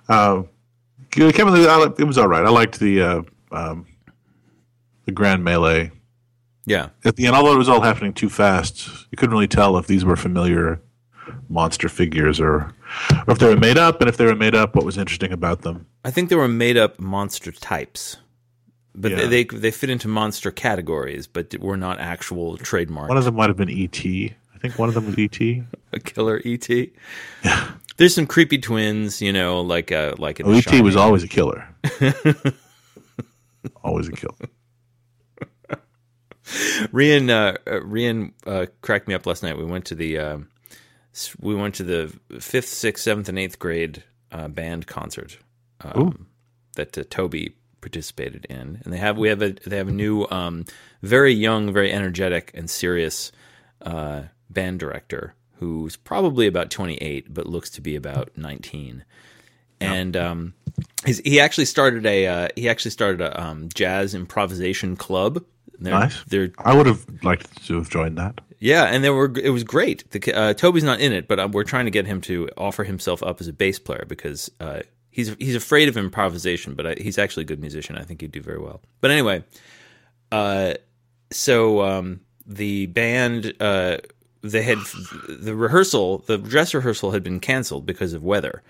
Uh, 0.08 0.44
Kevin, 1.10 1.54
it 1.54 2.04
was 2.06 2.18
all 2.18 2.28
right. 2.28 2.44
I 2.44 2.48
liked 2.48 2.80
the 2.80 3.02
uh, 3.02 3.22
um, 3.52 3.86
the 5.04 5.12
grand 5.12 5.44
melee. 5.44 5.90
Yeah. 6.68 6.90
At 7.04 7.16
the 7.16 7.26
end, 7.26 7.34
although 7.34 7.54
it 7.54 7.58
was 7.58 7.68
all 7.68 7.80
happening 7.80 8.12
too 8.12 8.28
fast, 8.28 8.88
you 9.10 9.16
couldn't 9.16 9.32
really 9.32 9.48
tell 9.48 9.76
if 9.78 9.86
these 9.86 10.04
were 10.04 10.16
familiar 10.16 10.80
monster 11.48 11.88
figures 11.88 12.40
or, 12.40 12.74
or 13.26 13.32
if 13.32 13.38
they 13.38 13.46
were 13.46 13.56
made 13.56 13.78
up, 13.78 14.00
and 14.00 14.08
if 14.08 14.16
they 14.16 14.24
were 14.24 14.34
made 14.34 14.54
up, 14.54 14.74
what 14.74 14.84
was 14.84 14.98
interesting 14.98 15.32
about 15.32 15.62
them. 15.62 15.86
I 16.04 16.10
think 16.10 16.28
they 16.28 16.36
were 16.36 16.48
made 16.48 16.76
up 16.76 17.00
monster 17.00 17.52
types, 17.52 18.18
but 18.94 19.12
yeah. 19.12 19.18
they, 19.18 19.44
they, 19.44 19.44
they 19.44 19.70
fit 19.70 19.90
into 19.90 20.08
monster 20.08 20.50
categories, 20.50 21.26
but 21.26 21.58
were 21.58 21.76
not 21.76 22.00
actual 22.00 22.56
trademarks. 22.58 23.08
One 23.08 23.18
of 23.18 23.24
them 23.24 23.36
might 23.36 23.48
have 23.48 23.56
been 23.56 23.70
E.T. 23.70 24.34
I 24.54 24.58
think 24.58 24.78
one 24.78 24.88
of 24.88 24.94
them 24.94 25.06
was 25.06 25.18
E.T. 25.18 25.62
a 25.92 26.00
killer 26.00 26.40
E.T. 26.44 26.92
Yeah. 27.44 27.70
There's 27.96 28.14
some 28.14 28.26
creepy 28.26 28.58
twins, 28.58 29.22
you 29.22 29.32
know, 29.32 29.60
like 29.60 29.90
a 29.90 30.14
like. 30.18 30.40
Oh, 30.44 30.52
E.T. 30.52 30.82
was 30.82 30.96
always 30.96 31.24
a 31.24 31.28
killer. 31.28 31.68
always 33.82 34.08
a 34.08 34.12
killer. 34.12 34.48
Rian, 36.92 37.30
uh, 37.30 37.56
uh, 37.66 37.80
Rian 37.80 38.32
uh, 38.46 38.66
cracked 38.82 39.08
me 39.08 39.14
up 39.14 39.26
last 39.26 39.42
night. 39.42 39.58
We 39.58 39.64
went 39.64 39.84
to 39.86 39.94
the 39.94 40.18
um, 40.18 40.48
s- 41.14 41.36
we 41.40 41.54
went 41.54 41.74
to 41.76 41.84
the 41.84 42.12
fifth, 42.40 42.68
sixth, 42.68 43.04
seventh, 43.04 43.28
and 43.28 43.38
eighth 43.38 43.58
grade 43.58 44.04
uh, 44.32 44.48
band 44.48 44.86
concert 44.86 45.38
um, 45.82 46.26
that 46.76 46.96
uh, 46.96 47.04
Toby 47.10 47.54
participated 47.80 48.46
in, 48.50 48.80
and 48.84 48.92
they 48.92 48.98
have 48.98 49.18
we 49.18 49.28
have 49.28 49.42
a 49.42 49.52
they 49.66 49.76
have 49.76 49.88
a 49.88 49.92
new, 49.92 50.26
um, 50.30 50.64
very 51.02 51.32
young, 51.32 51.72
very 51.72 51.92
energetic 51.92 52.50
and 52.54 52.68
serious 52.68 53.32
uh, 53.82 54.22
band 54.50 54.80
director 54.80 55.34
who's 55.58 55.96
probably 55.96 56.46
about 56.46 56.70
twenty 56.70 56.96
eight, 56.96 57.32
but 57.32 57.46
looks 57.46 57.70
to 57.70 57.80
be 57.80 57.96
about 57.96 58.30
nineteen, 58.36 59.04
and 59.80 60.16
um, 60.16 60.54
he's, 61.04 61.18
he 61.20 61.40
actually 61.40 61.64
started 61.64 62.06
a 62.06 62.26
uh, 62.26 62.48
he 62.56 62.68
actually 62.68 62.90
started 62.92 63.20
a 63.20 63.40
um, 63.42 63.68
jazz 63.74 64.14
improvisation 64.14 64.96
club. 64.96 65.44
They're, 65.78 65.92
Nice. 65.92 66.22
They're 66.24 66.50
I 66.58 66.74
would 66.76 66.86
have 66.86 67.06
liked 67.22 67.66
to 67.66 67.76
have 67.76 67.88
joined 67.88 68.18
that. 68.18 68.40
yeah, 68.58 68.84
and 68.84 69.04
they 69.04 69.10
were 69.10 69.32
it 69.38 69.50
was 69.50 69.64
great. 69.64 70.10
The, 70.10 70.34
uh, 70.34 70.54
Toby's 70.54 70.84
not 70.84 71.00
in 71.00 71.12
it, 71.12 71.28
but 71.28 71.38
um, 71.38 71.52
we're 71.52 71.64
trying 71.64 71.84
to 71.84 71.90
get 71.90 72.06
him 72.06 72.20
to 72.22 72.48
offer 72.56 72.84
himself 72.84 73.22
up 73.22 73.40
as 73.40 73.48
a 73.48 73.52
bass 73.52 73.78
player 73.78 74.04
because 74.08 74.50
uh, 74.60 74.80
he's 75.10 75.34
he's 75.38 75.54
afraid 75.54 75.88
of 75.88 75.96
improvisation, 75.96 76.74
but 76.74 76.86
I, 76.86 76.94
he's 76.98 77.18
actually 77.18 77.42
a 77.42 77.46
good 77.46 77.60
musician. 77.60 77.96
I 77.96 78.02
think 78.02 78.20
he'd 78.20 78.32
do 78.32 78.42
very 78.42 78.58
well. 78.58 78.80
But 79.00 79.10
anyway, 79.10 79.44
uh, 80.32 80.74
so 81.30 81.82
um, 81.82 82.20
the 82.46 82.86
band 82.86 83.54
uh, 83.60 83.98
they 84.42 84.62
had 84.62 84.78
the 85.28 85.54
rehearsal, 85.54 86.18
the 86.26 86.38
dress 86.38 86.74
rehearsal 86.74 87.10
had 87.12 87.22
been 87.22 87.40
canceled 87.40 87.86
because 87.86 88.12
of 88.12 88.22
weather. 88.22 88.62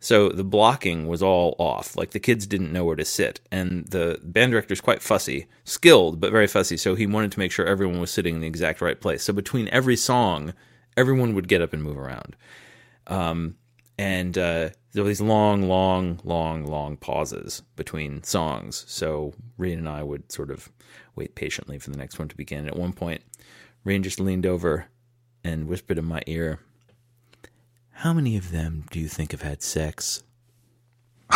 So 0.00 0.28
the 0.28 0.44
blocking 0.44 1.08
was 1.08 1.22
all 1.22 1.56
off. 1.58 1.96
Like 1.96 2.10
the 2.10 2.20
kids 2.20 2.46
didn't 2.46 2.72
know 2.72 2.84
where 2.84 2.96
to 2.96 3.04
sit. 3.04 3.40
And 3.50 3.86
the 3.86 4.20
band 4.22 4.52
director's 4.52 4.80
quite 4.80 5.02
fussy, 5.02 5.46
skilled, 5.64 6.20
but 6.20 6.30
very 6.30 6.46
fussy. 6.46 6.76
So 6.76 6.94
he 6.94 7.06
wanted 7.06 7.32
to 7.32 7.38
make 7.38 7.52
sure 7.52 7.66
everyone 7.66 8.00
was 8.00 8.10
sitting 8.10 8.34
in 8.34 8.40
the 8.40 8.46
exact 8.46 8.80
right 8.80 9.00
place. 9.00 9.22
So 9.22 9.32
between 9.32 9.68
every 9.68 9.96
song, 9.96 10.52
everyone 10.96 11.34
would 11.34 11.48
get 11.48 11.62
up 11.62 11.72
and 11.72 11.82
move 11.82 11.96
around. 11.96 12.36
Um, 13.06 13.56
and 13.96 14.36
uh, 14.36 14.70
there 14.92 15.02
were 15.02 15.08
these 15.08 15.20
long, 15.20 15.68
long, 15.68 16.20
long, 16.24 16.66
long 16.66 16.96
pauses 16.96 17.62
between 17.76 18.22
songs. 18.24 18.84
So 18.88 19.34
Rian 19.58 19.78
and 19.78 19.88
I 19.88 20.02
would 20.02 20.30
sort 20.32 20.50
of 20.50 20.70
wait 21.14 21.34
patiently 21.34 21.78
for 21.78 21.90
the 21.90 21.96
next 21.96 22.18
one 22.18 22.28
to 22.28 22.36
begin. 22.36 22.60
And 22.60 22.68
at 22.68 22.76
one 22.76 22.92
point, 22.92 23.22
Rian 23.86 24.02
just 24.02 24.20
leaned 24.20 24.46
over 24.46 24.86
and 25.44 25.68
whispered 25.68 25.98
in 25.98 26.04
my 26.04 26.22
ear, 26.26 26.60
How 27.98 28.12
many 28.12 28.36
of 28.36 28.50
them 28.50 28.84
do 28.90 28.98
you 29.00 29.08
think 29.08 29.32
have 29.32 29.42
had 29.42 29.62
sex? 29.62 30.22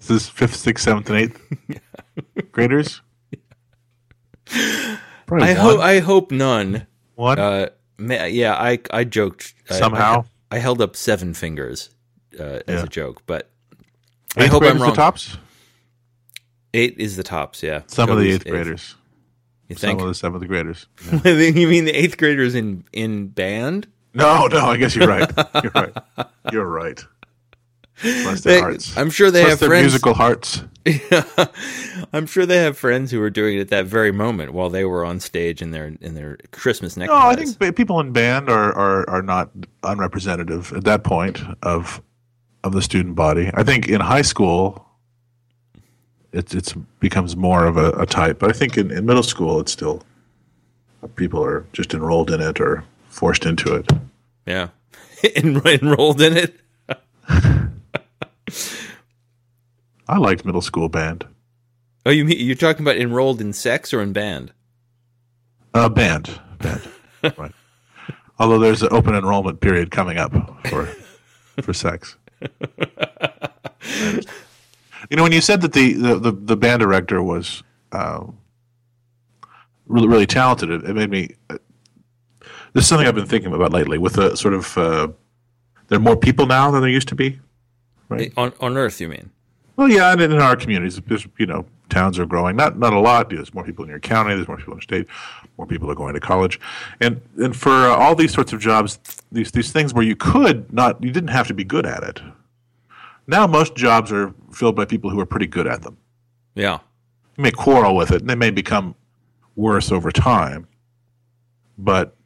Is 0.00 0.06
this 0.08 0.28
fifth, 0.28 0.56
sixth, 0.56 0.84
seventh, 0.84 1.08
and 1.10 1.18
eighth 1.18 2.52
graders? 2.52 3.00
I 4.50 5.52
hope 5.54 5.80
I 5.80 5.98
hope 6.00 6.30
none. 6.30 6.86
one 7.14 7.38
Uh, 7.38 7.68
yeah, 7.98 8.54
I 8.54 8.78
I 8.90 9.04
joked 9.04 9.54
somehow. 9.70 10.24
I, 10.50 10.56
I 10.56 10.58
held 10.60 10.80
up 10.80 10.96
seven 10.96 11.34
fingers 11.34 11.90
uh, 12.38 12.60
as 12.66 12.80
Yeah. 12.80 12.82
a 12.84 12.86
joke, 12.86 13.22
but 13.26 13.50
I 14.36 14.44
eighth 14.44 14.52
hope 14.52 14.62
I'm 14.62 14.78
wrong. 14.78 14.90
the 14.90 14.96
tops. 14.96 15.36
Eight 16.74 16.96
is 16.98 17.16
the 17.16 17.22
tops. 17.24 17.62
Yeah, 17.62 17.82
Some 17.86 18.10
of 18.10 18.18
the 18.18 18.24
Toby's 18.24 18.34
eighth 18.36 18.46
graders. 18.46 18.94
You 19.68 19.76
Some 19.76 19.98
of 19.98 20.06
the 20.06 20.14
seventh 20.14 20.46
graders. 20.46 20.86
you 21.24 21.68
mean 21.68 21.84
the 21.84 21.92
eighth 21.94 22.16
graders 22.16 22.54
in 22.54 22.84
in 22.92 23.28
band? 23.28 23.86
No, 24.18 24.46
no. 24.46 24.66
I 24.66 24.76
guess 24.76 24.94
you're 24.96 25.08
right. 25.08 25.30
You're 25.62 25.72
right. 25.74 25.92
You're 26.52 26.66
right. 26.66 27.04
Bless 28.02 28.42
their 28.42 28.54
They- 28.54 28.60
hearts. 28.60 28.96
I'm 28.96 29.10
sure 29.10 29.30
they 29.30 29.40
Bless 29.42 29.50
have 29.52 29.58
their 29.60 29.68
friends. 29.70 29.84
musical 29.84 30.14
hearts. 30.14 30.62
I'm 32.12 32.26
sure 32.26 32.46
they 32.46 32.58
have 32.58 32.78
friends 32.78 33.10
who 33.10 33.20
were 33.20 33.28
doing 33.30 33.58
it 33.58 33.60
at 33.60 33.68
that 33.68 33.86
very 33.86 34.12
moment 34.12 34.52
while 34.54 34.70
they 34.70 34.84
were 34.84 35.04
on 35.04 35.20
stage 35.20 35.60
in 35.60 35.70
their 35.72 35.92
in 36.00 36.14
their 36.14 36.38
Christmas 36.52 36.96
No, 36.96 37.04
neckties. 37.06 37.56
I 37.56 37.58
think 37.58 37.76
people 37.76 38.00
in 38.00 38.12
band 38.12 38.48
are, 38.48 38.72
are, 38.74 39.08
are 39.10 39.22
not 39.22 39.50
unrepresentative 39.82 40.72
at 40.72 40.84
that 40.84 41.04
point 41.04 41.42
of 41.62 42.00
of 42.64 42.72
the 42.72 42.82
student 42.82 43.14
body. 43.16 43.50
I 43.54 43.62
think 43.64 43.88
in 43.88 44.00
high 44.00 44.22
school, 44.22 44.86
it 46.32 46.54
it's 46.54 46.72
becomes 47.00 47.36
more 47.36 47.66
of 47.66 47.76
a, 47.76 47.90
a 47.92 48.06
type. 48.06 48.38
But 48.38 48.50
I 48.50 48.52
think 48.52 48.78
in, 48.78 48.90
in 48.90 49.04
middle 49.06 49.22
school, 49.22 49.60
it's 49.60 49.72
still 49.72 50.02
people 51.16 51.44
are 51.44 51.66
just 51.72 51.92
enrolled 51.94 52.30
in 52.30 52.40
it 52.40 52.60
or 52.60 52.82
forced 53.08 53.44
into 53.46 53.74
it. 53.74 53.90
yeah, 54.46 54.68
En- 55.36 55.60
enrolled 55.66 56.20
in 56.20 56.36
it. 56.36 56.60
I 60.08 60.16
liked 60.18 60.44
middle 60.44 60.62
school 60.62 60.88
band. 60.88 61.26
Oh, 62.06 62.10
you 62.10 62.24
mean 62.24 62.38
you're 62.40 62.54
talking 62.56 62.82
about 62.82 62.96
enrolled 62.96 63.40
in 63.40 63.52
sex 63.52 63.92
or 63.92 64.00
in 64.00 64.12
band? 64.12 64.52
Uh, 65.74 65.88
band, 65.90 66.40
band, 66.58 66.88
right. 67.36 67.52
Although 68.38 68.58
there's 68.58 68.82
an 68.82 68.88
open 68.90 69.14
enrollment 69.14 69.60
period 69.60 69.90
coming 69.90 70.16
up 70.16 70.32
for 70.68 70.86
for 71.60 71.72
sex. 71.74 72.16
you 75.10 75.16
know, 75.16 75.22
when 75.24 75.32
you 75.32 75.40
said 75.40 75.60
that 75.60 75.72
the 75.74 75.92
the, 75.92 76.18
the, 76.18 76.32
the 76.32 76.56
band 76.56 76.80
director 76.80 77.22
was 77.22 77.62
uh, 77.92 78.24
really 79.86 80.08
really 80.08 80.26
talented, 80.26 80.70
it, 80.70 80.84
it 80.84 80.94
made 80.94 81.10
me. 81.10 81.34
This 82.72 82.84
is 82.84 82.88
something 82.88 83.06
I've 83.06 83.14
been 83.14 83.26
thinking 83.26 83.52
about 83.52 83.72
lately. 83.72 83.98
With 83.98 84.18
a 84.18 84.36
sort 84.36 84.54
of, 84.54 84.76
uh, 84.78 85.08
there 85.88 85.98
are 85.98 86.02
more 86.02 86.16
people 86.16 86.46
now 86.46 86.70
than 86.70 86.80
there 86.80 86.90
used 86.90 87.08
to 87.08 87.14
be. 87.14 87.40
Right. 88.08 88.32
On 88.36 88.52
on 88.60 88.76
Earth, 88.76 89.00
you 89.00 89.08
mean? 89.08 89.30
Well, 89.76 89.88
yeah, 89.88 90.12
and 90.12 90.20
in 90.20 90.32
our 90.32 90.56
communities, 90.56 91.00
there's, 91.06 91.26
you 91.38 91.46
know, 91.46 91.64
towns 91.88 92.18
are 92.18 92.26
growing. 92.26 92.56
Not 92.56 92.78
not 92.78 92.92
a 92.92 92.98
lot. 92.98 93.30
There's 93.30 93.54
more 93.54 93.64
people 93.64 93.84
in 93.84 93.90
your 93.90 94.00
county. 94.00 94.34
There's 94.34 94.48
more 94.48 94.56
people 94.56 94.72
in 94.72 94.78
the 94.78 94.82
state. 94.82 95.06
More 95.56 95.66
people 95.66 95.90
are 95.90 95.94
going 95.94 96.14
to 96.14 96.20
college, 96.20 96.58
and 97.00 97.20
and 97.36 97.56
for 97.56 97.70
uh, 97.70 97.96
all 97.96 98.14
these 98.14 98.32
sorts 98.32 98.52
of 98.52 98.60
jobs, 98.60 98.98
these 99.30 99.50
these 99.52 99.72
things 99.72 99.94
where 99.94 100.04
you 100.04 100.16
could 100.16 100.72
not, 100.72 101.02
you 101.02 101.10
didn't 101.10 101.30
have 101.30 101.46
to 101.48 101.54
be 101.54 101.64
good 101.64 101.86
at 101.86 102.02
it. 102.02 102.20
Now 103.26 103.46
most 103.46 103.76
jobs 103.76 104.10
are 104.10 104.34
filled 104.52 104.74
by 104.74 104.84
people 104.84 105.10
who 105.10 105.20
are 105.20 105.26
pretty 105.26 105.46
good 105.46 105.66
at 105.66 105.82
them. 105.82 105.96
Yeah. 106.54 106.78
You 107.36 107.42
may 107.42 107.50
quarrel 107.50 107.94
with 107.94 108.10
it, 108.10 108.20
and 108.20 108.28
they 108.28 108.34
may 108.34 108.50
become 108.50 108.94
worse 109.54 109.92
over 109.92 110.10
time. 110.10 110.66
But 111.76 112.16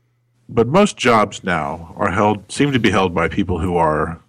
but 0.53 0.69
most 0.69 0.97
jobs 0.97 1.43
now 1.43 1.95
are 1.97 2.11
held 2.11 2.51
seem 2.53 2.73
to 2.73 2.79
be 2.79 2.91
held 2.91 3.15
by 3.15 3.29
people 3.29 3.59
who 3.59 3.77
are 3.77 4.21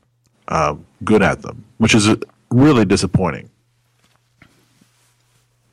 uh, 0.47 0.75
good 1.03 1.21
at 1.21 1.41
them, 1.41 1.65
which 1.77 1.93
is 1.93 2.15
really 2.49 2.85
disappointing. 2.85 3.49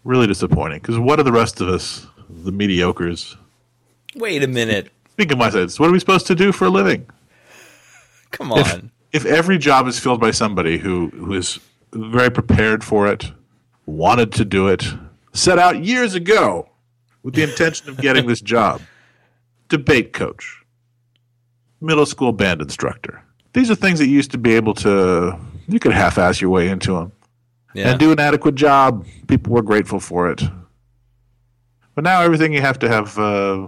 Really 0.02 0.26
disappointing 0.26 0.80
because 0.80 0.98
what 0.98 1.20
are 1.20 1.22
the 1.22 1.32
rest 1.32 1.60
of 1.60 1.68
us, 1.68 2.06
the 2.28 2.50
mediocres? 2.50 3.36
Wait 4.16 4.42
a 4.42 4.48
minute. 4.48 4.90
Think 5.16 5.30
of 5.32 5.38
myself, 5.38 5.78
what 5.78 5.88
are 5.88 5.92
we 5.92 6.00
supposed 6.00 6.26
to 6.28 6.34
do 6.34 6.50
for 6.50 6.64
a 6.64 6.70
living? 6.70 7.06
Come 8.30 8.52
on. 8.52 8.90
If 9.12 9.26
every 9.26 9.58
job 9.58 9.86
is 9.86 9.98
filled 9.98 10.20
by 10.20 10.30
somebody 10.30 10.78
who, 10.78 11.08
who 11.10 11.34
is 11.34 11.58
very 11.92 12.30
prepared 12.30 12.82
for 12.82 13.06
it, 13.08 13.30
wanted 13.86 14.32
to 14.32 14.44
do 14.44 14.68
it, 14.68 14.84
set 15.32 15.58
out 15.58 15.84
years 15.84 16.14
ago 16.14 16.68
with 17.22 17.34
the 17.34 17.42
intention 17.42 17.88
of 17.88 17.98
getting 17.98 18.26
this 18.26 18.40
job, 18.54 18.80
debate 19.70 20.12
coach, 20.12 20.62
middle 21.80 22.04
school 22.04 22.32
band 22.32 22.60
instructor. 22.60 23.22
These 23.54 23.70
are 23.70 23.74
things 23.74 23.98
that 23.98 24.06
you 24.06 24.14
used 24.14 24.30
to 24.32 24.38
be 24.38 24.54
able 24.54 24.74
to, 24.74 25.38
you 25.66 25.78
could 25.80 25.92
half 25.92 26.18
ass 26.18 26.40
your 26.40 26.50
way 26.50 26.68
into 26.68 26.92
them 26.92 27.12
Yeah. 27.74 27.90
and 27.90 27.98
do 27.98 28.12
an 28.12 28.20
adequate 28.20 28.54
job. 28.56 29.06
People 29.28 29.54
were 29.54 29.62
grateful 29.62 29.98
for 30.00 30.30
it. 30.30 30.42
But 31.94 32.04
now 32.04 32.20
everything 32.20 32.52
you 32.52 32.60
have 32.60 32.78
to 32.80 32.88
have, 32.88 33.18
uh, 33.18 33.66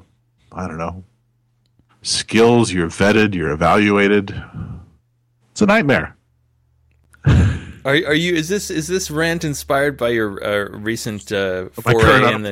I 0.53 0.69
don't 0.69 0.79
know, 0.79 1.03
skills, 2.03 2.73
you're 2.73 2.89
vetted, 2.89 3.35
you're 3.35 3.51
evaluated. 3.51 4.35
It's 5.53 5.63
a 5.63 5.67
nightmare. 5.67 6.17
Are 7.85 7.95
are 7.95 8.15
you? 8.15 8.35
Is 8.35 8.49
this 8.49 8.71
is 8.71 8.87
this 8.87 9.11
rant 9.11 9.45
inspired 9.45 9.97
by 9.97 10.11
your 10.11 10.43
uh, 10.45 10.69
recent 10.79 11.31
uh, 11.33 11.69
foray 11.71 12.33
in 12.35 12.43
the 12.43 12.51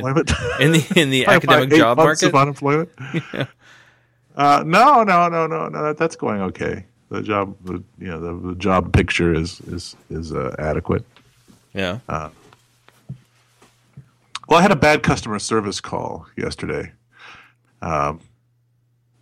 in 0.61 0.73
the 0.73 0.93
in 1.01 1.11
the 1.11 1.27
academic 1.27 1.71
job 1.71 1.99
market? 1.99 2.29
of 2.29 2.35
unemployment. 2.35 2.89
uh, 4.37 4.63
no, 4.67 5.03
no, 5.05 5.29
no, 5.29 5.47
no, 5.47 5.69
no. 5.69 5.83
That, 5.85 5.97
that's 5.99 6.17
going 6.17 6.41
okay. 6.43 6.85
The 7.11 7.23
job, 7.23 7.57
the, 7.65 7.83
you 7.99 8.07
know, 8.09 8.21
the, 8.21 8.49
the 8.49 8.55
job 8.57 8.93
picture 8.93 9.33
is 9.33 9.61
is 9.63 9.97
is 10.11 10.33
uh, 10.33 10.55
adequate. 10.59 11.05
Yeah. 11.75 11.99
Well, 14.49 14.59
I 14.59 14.63
had 14.63 14.73
a 14.73 14.77
bad 14.77 15.05
customer 15.05 15.39
service 15.39 15.81
call 15.81 16.27
yesterday. 16.37 16.91
Um, 17.83 18.19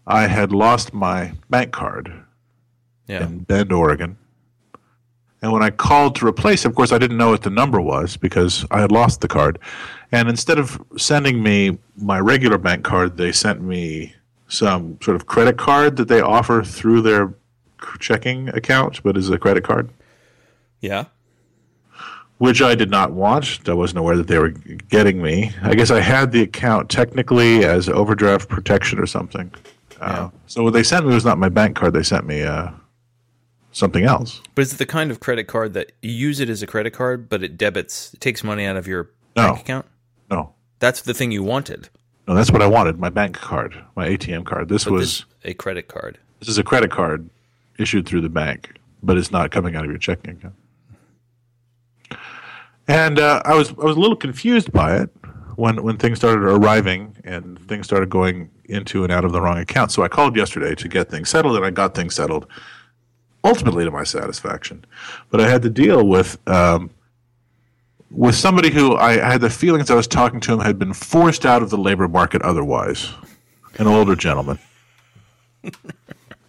I 0.07 0.27
had 0.27 0.53
lost 0.53 0.95
my 0.95 1.33
bank 1.51 1.71
card 1.73 2.11
Yeah. 3.07 3.25
in 3.25 3.41
Bend, 3.41 3.71
Oregon. 3.71 4.17
And 5.41 5.53
when 5.53 5.63
I 5.63 5.71
called 5.71 6.17
to 6.17 6.27
replace 6.27 6.65
it, 6.65 6.69
of 6.69 6.75
course, 6.75 6.91
I 6.91 6.99
didn't 6.99 7.17
know 7.17 7.31
what 7.31 7.43
the 7.43 7.51
number 7.51 7.81
was 7.81 8.17
because 8.17 8.65
I 8.71 8.81
had 8.81 8.91
lost 8.91 9.21
the 9.21 9.29
card. 9.29 9.59
And 10.11 10.29
instead 10.29 10.59
of 10.59 10.83
sending 10.97 11.43
me 11.43 11.79
my 11.97 12.19
regular 12.19 12.59
bank 12.59 12.85
card, 12.85 13.17
they 13.17 13.31
sent 13.31 13.61
me 13.63 14.15
some 14.49 14.99
sort 15.01 15.15
of 15.15 15.27
credit 15.27 15.57
card 15.59 15.97
that 15.97 16.09
they 16.09 16.21
offer 16.21 16.63
through 16.65 17.03
their 17.03 17.35
checking 18.01 18.49
account, 18.51 19.03
but 19.03 19.17
is 19.17 19.29
it 19.29 19.35
a 19.35 19.39
credit 19.39 19.65
card. 19.65 19.91
Yeah. 20.81 21.05
which 22.39 22.63
I 22.63 22.77
did 22.77 22.91
not 22.91 23.13
want. 23.13 23.69
I 23.69 23.75
wasn't 23.75 23.99
aware 23.99 24.17
that 24.17 24.29
they 24.29 24.39
were 24.39 24.51
getting 24.51 25.21
me. 25.21 25.51
I 25.63 25.75
guess 25.75 25.91
I 25.91 26.01
had 26.01 26.31
the 26.31 26.43
account 26.43 26.89
technically 26.89 27.65
as 27.65 27.89
overdraft 27.89 28.49
protection 28.49 29.01
or 29.01 29.07
something. 29.07 29.53
Uh, 30.01 30.31
so 30.47 30.63
what 30.63 30.73
they 30.73 30.85
sent 30.85 31.05
me 31.05 31.13
was 31.13 31.25
not 31.25 31.39
my 31.39 31.49
bank 31.49 31.77
card. 31.77 31.95
They 31.95 32.05
sent 32.05 32.27
me 32.27 32.43
uh, 32.45 32.71
something 33.79 34.05
else. 34.05 34.43
But 34.55 34.63
is 34.63 34.73
it 34.75 34.79
the 34.79 34.87
kind 34.87 35.11
of 35.11 35.21
credit 35.21 35.45
card 35.47 35.73
that 35.75 35.93
you 36.03 36.11
use 36.11 36.41
it 36.41 36.49
as 36.51 36.63
a 36.63 36.67
credit 36.67 36.93
card, 36.93 37.29
but 37.29 37.43
it 37.43 37.57
debits, 37.57 38.13
it 38.15 38.21
takes 38.21 38.43
money 38.45 38.65
out 38.67 38.77
of 38.77 38.87
your 38.87 39.11
No. 39.37 39.49
bank 39.53 39.61
account? 39.61 39.87
No, 40.31 40.53
That's 40.81 41.03
the 41.03 41.15
thing 41.15 41.31
you 41.33 41.43
wanted. 41.43 41.89
no, 42.27 42.35
that's 42.35 42.51
what 42.51 42.61
I 42.61 42.67
wanted. 42.67 42.99
My 42.99 43.09
bank 43.09 43.37
card, 43.37 43.75
my 43.97 44.07
ATM 44.09 44.45
card. 44.45 44.69
This 44.69 44.85
But 44.85 44.93
was 44.95 45.03
this 45.03 45.25
a 45.45 45.55
credit 45.55 45.89
card. 45.89 46.19
this 46.41 46.49
is 46.49 46.59
a 46.59 46.65
credit 46.65 46.91
card 46.91 47.31
issued 47.79 48.07
through 48.07 48.21
the 48.23 48.29
bank, 48.29 48.75
but 49.03 49.17
it's 49.17 49.31
not 49.31 49.51
coming 49.51 49.77
out 49.77 49.85
of 49.85 49.91
your 49.91 49.99
checking 49.99 50.33
account. 50.37 50.55
And 52.87 53.19
uh, 53.19 53.43
I 53.45 53.55
was 53.55 53.71
I 53.71 53.85
was 53.85 53.97
a 53.97 54.01
little 54.01 54.17
confused 54.17 54.73
by 54.73 54.97
it 54.97 55.11
when 55.57 55.83
when 55.83 55.97
things 55.99 56.19
started 56.19 56.43
arriving 56.43 57.17
and 57.25 57.59
things 57.69 57.87
started 57.87 58.09
going 58.09 58.51
into 58.65 59.05
and 59.05 59.13
out 59.13 59.25
of 59.25 59.33
the 59.33 59.41
wrong 59.41 59.59
account. 59.59 59.93
So 59.93 60.03
I 60.03 60.09
called 60.09 60.37
yesterday 60.37 60.75
to 60.75 60.89
get 60.89 61.11
things 61.11 61.29
settled, 61.29 61.57
and 61.57 61.65
I 61.67 61.71
got 61.71 61.95
things 61.95 62.15
settled, 62.15 62.47
ultimately 63.45 63.85
to 63.85 63.91
my 63.91 64.05
satisfaction. 64.05 64.85
But 65.31 65.41
I 65.41 65.49
had 65.49 65.63
to 65.63 65.71
deal 65.71 66.07
with 66.07 66.39
um, 66.49 66.91
with 68.11 68.35
somebody 68.35 68.71
who 68.71 68.95
I, 68.95 69.27
I 69.27 69.33
had 69.33 69.41
the 69.41 69.51
feelings 69.51 69.91
I 69.91 69.95
was 69.95 70.07
talking 70.07 70.41
to 70.41 70.53
him 70.55 70.61
had 70.61 70.79
been 70.79 70.95
forced 70.95 71.45
out 71.45 71.63
of 71.63 71.71
the 71.71 71.79
labor 71.79 72.09
market 72.09 72.43
otherwise, 72.43 73.11
an 73.79 73.87
older 73.87 74.17
gentleman 74.17 74.59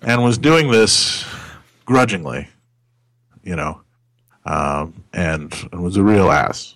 and 0.02 0.24
was 0.24 0.38
doing 0.38 0.72
this 0.72 1.26
grudgingly, 1.86 2.48
you 3.44 3.56
know, 3.56 3.82
um, 4.46 5.04
and, 5.14 5.54
and 5.72 5.84
was 5.84 5.98
a 5.98 6.04
real 6.04 6.32
ass. 6.32 6.76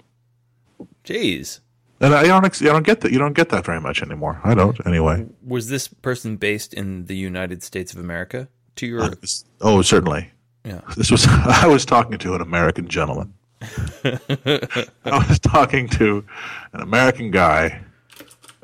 Jeez. 1.04 1.60
And 1.99 2.13
I 2.13 2.23
don't, 2.23 2.62
I 2.62 2.65
don't 2.65 2.86
get 2.86 3.02
that. 3.02 3.12
You 3.12 3.19
don't 3.19 3.34
get 3.34 3.49
that 3.49 3.65
very 3.65 3.80
much 3.80 4.02
anymore. 4.02 4.41
I 4.43 4.54
don't, 4.56 4.86
anyway. 4.86 5.26
Was 5.45 5.69
this 5.69 5.88
person 5.88 6.36
based 6.36 6.73
in 6.73 7.06
the 7.06 7.15
United 7.15 7.63
States 7.63 7.93
of 7.93 7.99
America? 7.99 8.49
To 8.77 8.88
your 8.88 9.09
This- 9.09 9.45
oh, 9.62 9.81
certainly. 9.81 10.31
yeah. 10.65 10.81
This 10.97 11.12
was 11.12 11.25
I 11.27 11.67
was 11.67 11.86
talking 11.86 12.17
to 12.19 12.36
an 12.36 12.41
American 12.41 12.88
gentleman. 12.88 13.33
I 14.03 15.25
was 15.29 15.39
talking 15.39 15.88
to 15.89 16.25
an 16.73 16.81
American 16.81 17.31
guy 17.31 17.81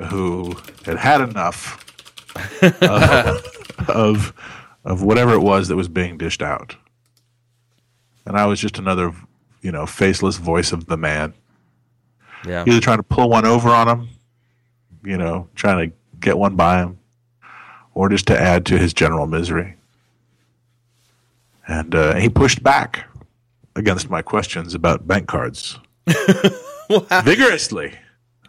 who 0.10 0.56
had 0.86 0.98
had 0.98 1.22
enough 1.22 1.86
of, 2.62 3.43
of 3.89 4.34
of 4.86 5.04
whatever 5.04 5.34
it 5.34 5.39
was 5.41 5.67
that 5.67 5.76
was 5.76 5.88
being 5.88 6.17
dished 6.17 6.41
out, 6.41 6.76
and 8.26 8.38
I 8.38 8.45
was 8.45 8.60
just 8.60 8.78
another, 8.78 9.13
you 9.62 9.72
know, 9.72 9.86
faceless 9.86 10.38
voice 10.38 10.72
of 10.72 10.86
the 10.88 10.98
man, 10.98 11.34
Yeah. 12.45 12.63
either 12.67 12.80
trying 12.80 12.98
to 12.98 13.04
pull 13.04 13.30
one 13.30 13.45
over 13.45 13.69
on 13.69 13.88
him, 13.88 14.10
you 15.04 15.17
know, 15.17 15.48
trying 15.56 15.89
to 15.89 15.95
get 16.19 16.38
one 16.38 16.56
by 16.56 16.80
him, 16.80 16.98
or 17.93 18.10
just 18.10 18.26
to 18.28 18.39
add 18.39 18.65
to 18.67 18.78
his 18.78 18.93
general 18.93 19.28
misery. 19.28 19.76
And 21.70 21.94
uh, 21.94 22.16
he 22.16 22.30
pushed 22.30 22.64
back 22.64 23.06
against 23.76 24.10
my 24.10 24.22
questions 24.24 24.74
about 24.74 25.08
bank 25.08 25.28
cards 25.28 25.78
vigorously, 27.24 27.94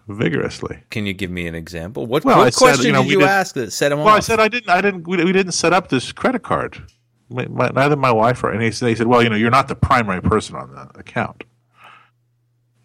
vigorously. 0.08 0.78
Can 0.88 1.04
you 1.04 1.12
give 1.12 1.30
me 1.30 1.46
an 1.46 1.54
example? 1.54 2.06
What, 2.06 2.24
Well, 2.24 2.38
what 2.38 2.46
I 2.46 2.50
said, 2.50 2.58
question 2.58 2.86
you 2.86 2.92
know, 2.92 3.02
did 3.02 3.10
you 3.12 3.18
did- 3.20 3.28
ask 3.28 3.54
that 3.56 3.72
set 3.72 3.92
him 3.92 3.98
Well, 3.98 4.08
off? 4.08 4.16
I 4.16 4.20
said 4.20 4.40
I 4.40 4.48
didn't. 4.48 4.70
I 4.70 4.80
didn't. 4.80 5.06
We, 5.06 5.22
we 5.22 5.32
didn't 5.32 5.52
set 5.52 5.72
up 5.74 5.88
this 5.90 6.12
credit 6.12 6.42
card. 6.42 6.82
My, 7.28 7.46
my, 7.46 7.68
neither 7.68 7.94
my 7.94 8.10
wife 8.10 8.42
or 8.42 8.50
and 8.50 8.62
he 8.62 8.70
said, 8.72 8.88
he 8.88 8.94
said, 8.96 9.06
well, 9.06 9.22
you 9.22 9.28
know, 9.28 9.36
you're 9.36 9.50
not 9.50 9.68
the 9.68 9.76
primary 9.76 10.20
person 10.22 10.56
on 10.56 10.72
the 10.72 10.98
account. 10.98 11.44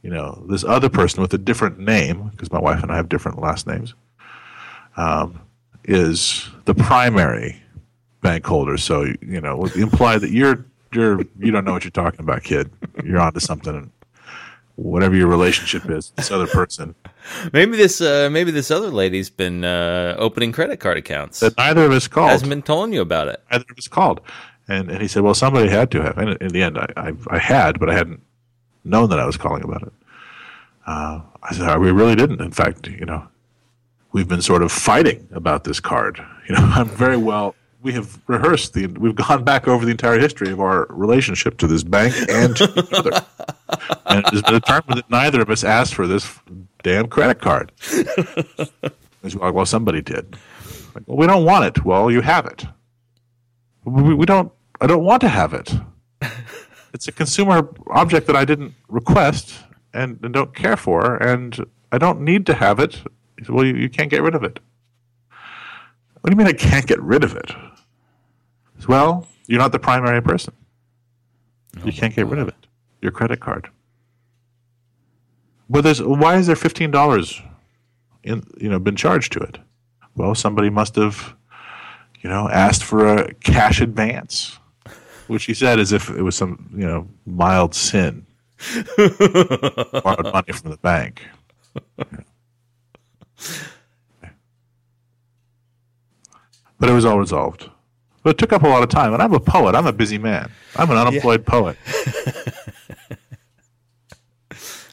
You 0.03 0.11
know, 0.11 0.45
this 0.49 0.63
other 0.63 0.89
person 0.89 1.21
with 1.21 1.33
a 1.33 1.37
different 1.39 1.79
name, 1.79 2.27
because 2.29 2.51
my 2.51 2.59
wife 2.59 2.83
and 2.83 2.91
I 2.91 2.95
have 2.97 3.09
different 3.09 3.39
last 3.39 3.65
names, 3.65 3.95
um, 4.97 5.39
is 5.85 6.47
the 6.65 6.75
primary 6.75 7.59
bank 8.25 8.45
holder. 8.45 8.77
So 8.77 9.05
you 9.21 9.41
know, 9.41 9.65
imply 9.75 10.17
that 10.17 10.31
you're 10.31 10.65
you're 10.93 11.21
you 11.39 11.51
don't 11.51 11.65
know 11.65 11.73
what 11.73 11.83
you're 11.83 11.91
talking 11.91 12.21
about, 12.21 12.43
kid. 12.43 12.69
You're 13.03 13.19
onto 13.19 13.39
something. 13.39 13.75
And 13.75 13.91
whatever 14.75 15.15
your 15.15 15.27
relationship 15.27 15.89
is, 15.89 16.11
this 16.17 16.31
other 16.31 16.47
person 16.47 16.95
maybe 17.53 17.77
this 17.77 18.01
uh, 18.01 18.29
maybe 18.31 18.51
this 18.51 18.71
other 18.71 18.89
lady's 18.89 19.29
been 19.29 19.63
uh, 19.63 20.15
opening 20.17 20.51
credit 20.51 20.79
card 20.79 20.97
accounts. 20.97 21.39
that 21.39 21.57
neither 21.57 21.85
of 21.85 21.91
us 21.91 22.07
called. 22.07 22.31
Hasn't 22.31 22.49
been 22.49 22.61
telling 22.61 22.93
you 22.93 23.01
about 23.01 23.27
it. 23.27 23.41
either 23.51 23.65
of 23.69 23.77
us 23.77 23.87
called. 23.87 24.21
And, 24.67 24.89
and 24.89 25.01
he 25.01 25.07
said, 25.07 25.21
well, 25.21 25.35
somebody 25.35 25.69
had 25.69 25.91
to 25.91 26.01
have. 26.01 26.17
And 26.17 26.41
in 26.41 26.47
the 26.49 26.63
end, 26.63 26.77
I, 26.77 26.87
I, 26.97 27.13
I 27.29 27.37
had, 27.37 27.79
but 27.79 27.87
I 27.87 27.93
hadn't 27.93 28.21
known 28.83 29.09
that 29.11 29.19
I 29.19 29.25
was 29.25 29.37
calling 29.37 29.63
about 29.63 29.83
it. 29.83 29.93
Uh, 30.87 31.21
I 31.43 31.53
said, 31.53 31.67
"Oh, 31.67 31.79
we 31.79 31.91
really 31.91 32.15
didn't. 32.15 32.41
In 32.41 32.51
fact, 32.51 32.87
you 32.87 33.05
know, 33.05 33.27
we've 34.11 34.27
been 34.27 34.41
sort 34.41 34.61
of 34.61 34.71
fighting 34.71 35.27
about 35.31 35.63
this 35.63 35.79
card. 35.79 36.23
You 36.47 36.53
know, 36.53 36.61
I'm 36.61 36.87
very 36.87 37.17
well. 37.17 37.55
We 37.85 37.93
have 37.93 38.19
rehearsed 38.25 38.73
the. 38.73 38.87
We've 38.87 39.13
gone 39.15 39.43
back 39.43 39.67
over 39.67 39.85
the 39.85 39.91
entire 39.91 40.17
history 40.17 40.49
of 40.49 40.59
our 40.59 40.87
relationship 40.89 41.59
to 41.59 41.67
this 41.67 41.83
bank 41.83 42.15
and 42.27 42.55
to 42.55 42.63
each 42.75 42.91
other, 42.93 43.11
and 44.07 44.25
it 44.25 44.33
has 44.33 44.41
been 44.41 44.53
determined 44.55 44.97
that 44.97 45.09
neither 45.11 45.39
of 45.39 45.51
us 45.51 45.63
asked 45.63 45.93
for 45.93 46.07
this 46.07 46.39
damn 46.81 47.07
credit 47.07 47.39
card. 47.39 47.71
Like, 49.21 49.53
well, 49.53 49.67
somebody 49.67 50.01
did. 50.01 50.35
Like, 50.95 51.03
well, 51.05 51.17
we 51.17 51.27
don't 51.27 51.45
want 51.45 51.65
it. 51.65 51.85
Well, 51.85 52.09
you 52.09 52.21
have 52.21 52.47
it. 52.47 52.65
We, 53.83 54.15
we 54.15 54.25
don't. 54.25 54.51
I 54.81 54.87
don't 54.87 55.03
want 55.03 55.21
to 55.21 55.29
have 55.29 55.53
it. 55.53 55.71
It's 56.91 57.07
a 57.07 57.11
consumer 57.11 57.69
object 57.91 58.25
that 58.25 58.35
I 58.35 58.45
didn't 58.45 58.73
request 58.87 59.59
and, 59.93 60.17
and 60.23 60.33
don't 60.33 60.55
care 60.55 60.77
for, 60.77 61.17
and 61.17 61.63
I 61.91 61.99
don't 61.99 62.21
need 62.21 62.47
to 62.47 62.55
have 62.55 62.79
it. 62.79 63.03
Well, 63.47 63.63
you, 63.63 63.75
you 63.75 63.89
can't 63.89 64.09
get 64.09 64.23
rid 64.23 64.33
of 64.33 64.43
it. 64.43 64.59
What 66.21 66.31
do 66.31 66.31
you 66.31 66.37
mean 66.37 66.47
I 66.47 66.53
can't 66.53 66.87
get 66.87 66.99
rid 66.99 67.23
of 67.23 67.35
it? 67.35 67.51
Well, 68.87 69.27
you're 69.47 69.59
not 69.59 69.71
the 69.71 69.79
primary 69.79 70.21
person. 70.21 70.53
you 71.83 71.91
can't 71.91 72.15
get 72.15 72.27
rid 72.27 72.39
of 72.39 72.47
it. 72.47 72.67
Your 73.01 73.11
credit 73.11 73.39
card. 73.39 73.69
Well, 75.67 75.81
there's 75.81 76.01
why 76.01 76.35
is 76.37 76.47
there 76.47 76.55
fifteen 76.55 76.91
dollars 76.91 77.41
in 78.23 78.43
you 78.57 78.69
know 78.69 78.79
been 78.79 78.95
charged 78.95 79.31
to 79.33 79.39
it? 79.39 79.57
Well, 80.15 80.35
somebody 80.35 80.69
must 80.69 80.95
have 80.95 81.35
you 82.21 82.29
know 82.29 82.49
asked 82.49 82.83
for 82.83 83.07
a 83.07 83.33
cash 83.35 83.81
advance, 83.81 84.57
which 85.27 85.45
he 85.45 85.53
said 85.53 85.79
as 85.79 85.91
if 85.91 86.09
it 86.09 86.21
was 86.21 86.35
some 86.35 86.69
you 86.73 86.85
know 86.85 87.07
mild 87.25 87.73
sin. 87.75 88.25
Borrowed 88.97 90.31
money 90.33 90.53
from 90.53 90.71
the 90.71 90.79
bank. 90.81 91.21
But 96.79 96.89
it 96.89 96.93
was 96.93 97.05
all 97.05 97.19
resolved. 97.19 97.69
But 98.25 98.31
it 98.31 98.37
took 98.39 98.53
up 98.53 98.63
a 98.63 98.67
lot 98.67 98.81
of 98.81 98.89
time, 98.89 99.13
and 99.13 99.21
I'm 99.21 99.35
a 99.35 99.39
poet. 99.39 99.75
I'm 99.75 99.85
a 99.85 99.93
busy 99.93 100.17
man. 100.17 100.51
I'm 100.75 100.89
an 100.89 100.97
unemployed 100.97 101.45
poet. 101.45 101.77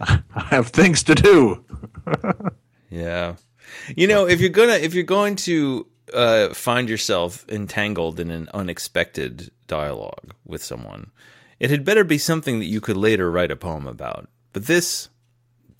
I 0.00 0.20
have 0.50 0.68
things 0.68 1.02
to 1.04 1.14
do. 1.14 1.64
Yeah. 2.90 3.36
You 3.96 4.06
know, 4.06 4.28
if 4.28 4.38
you're 4.42 4.50
gonna 4.50 4.74
if 4.74 4.92
you're 4.92 5.02
going 5.02 5.34
to 5.36 5.86
uh, 6.12 6.52
find 6.52 6.90
yourself 6.90 7.46
entangled 7.48 8.20
in 8.20 8.30
an 8.30 8.50
unexpected 8.52 9.50
dialogue 9.66 10.34
with 10.44 10.62
someone, 10.62 11.10
it 11.58 11.70
had 11.70 11.86
better 11.86 12.04
be 12.04 12.18
something 12.18 12.58
that 12.58 12.66
you 12.66 12.82
could 12.82 12.98
later 12.98 13.30
write 13.30 13.50
a 13.50 13.56
poem 13.56 13.86
about. 13.86 14.28
But 14.52 14.66
this 14.66 15.08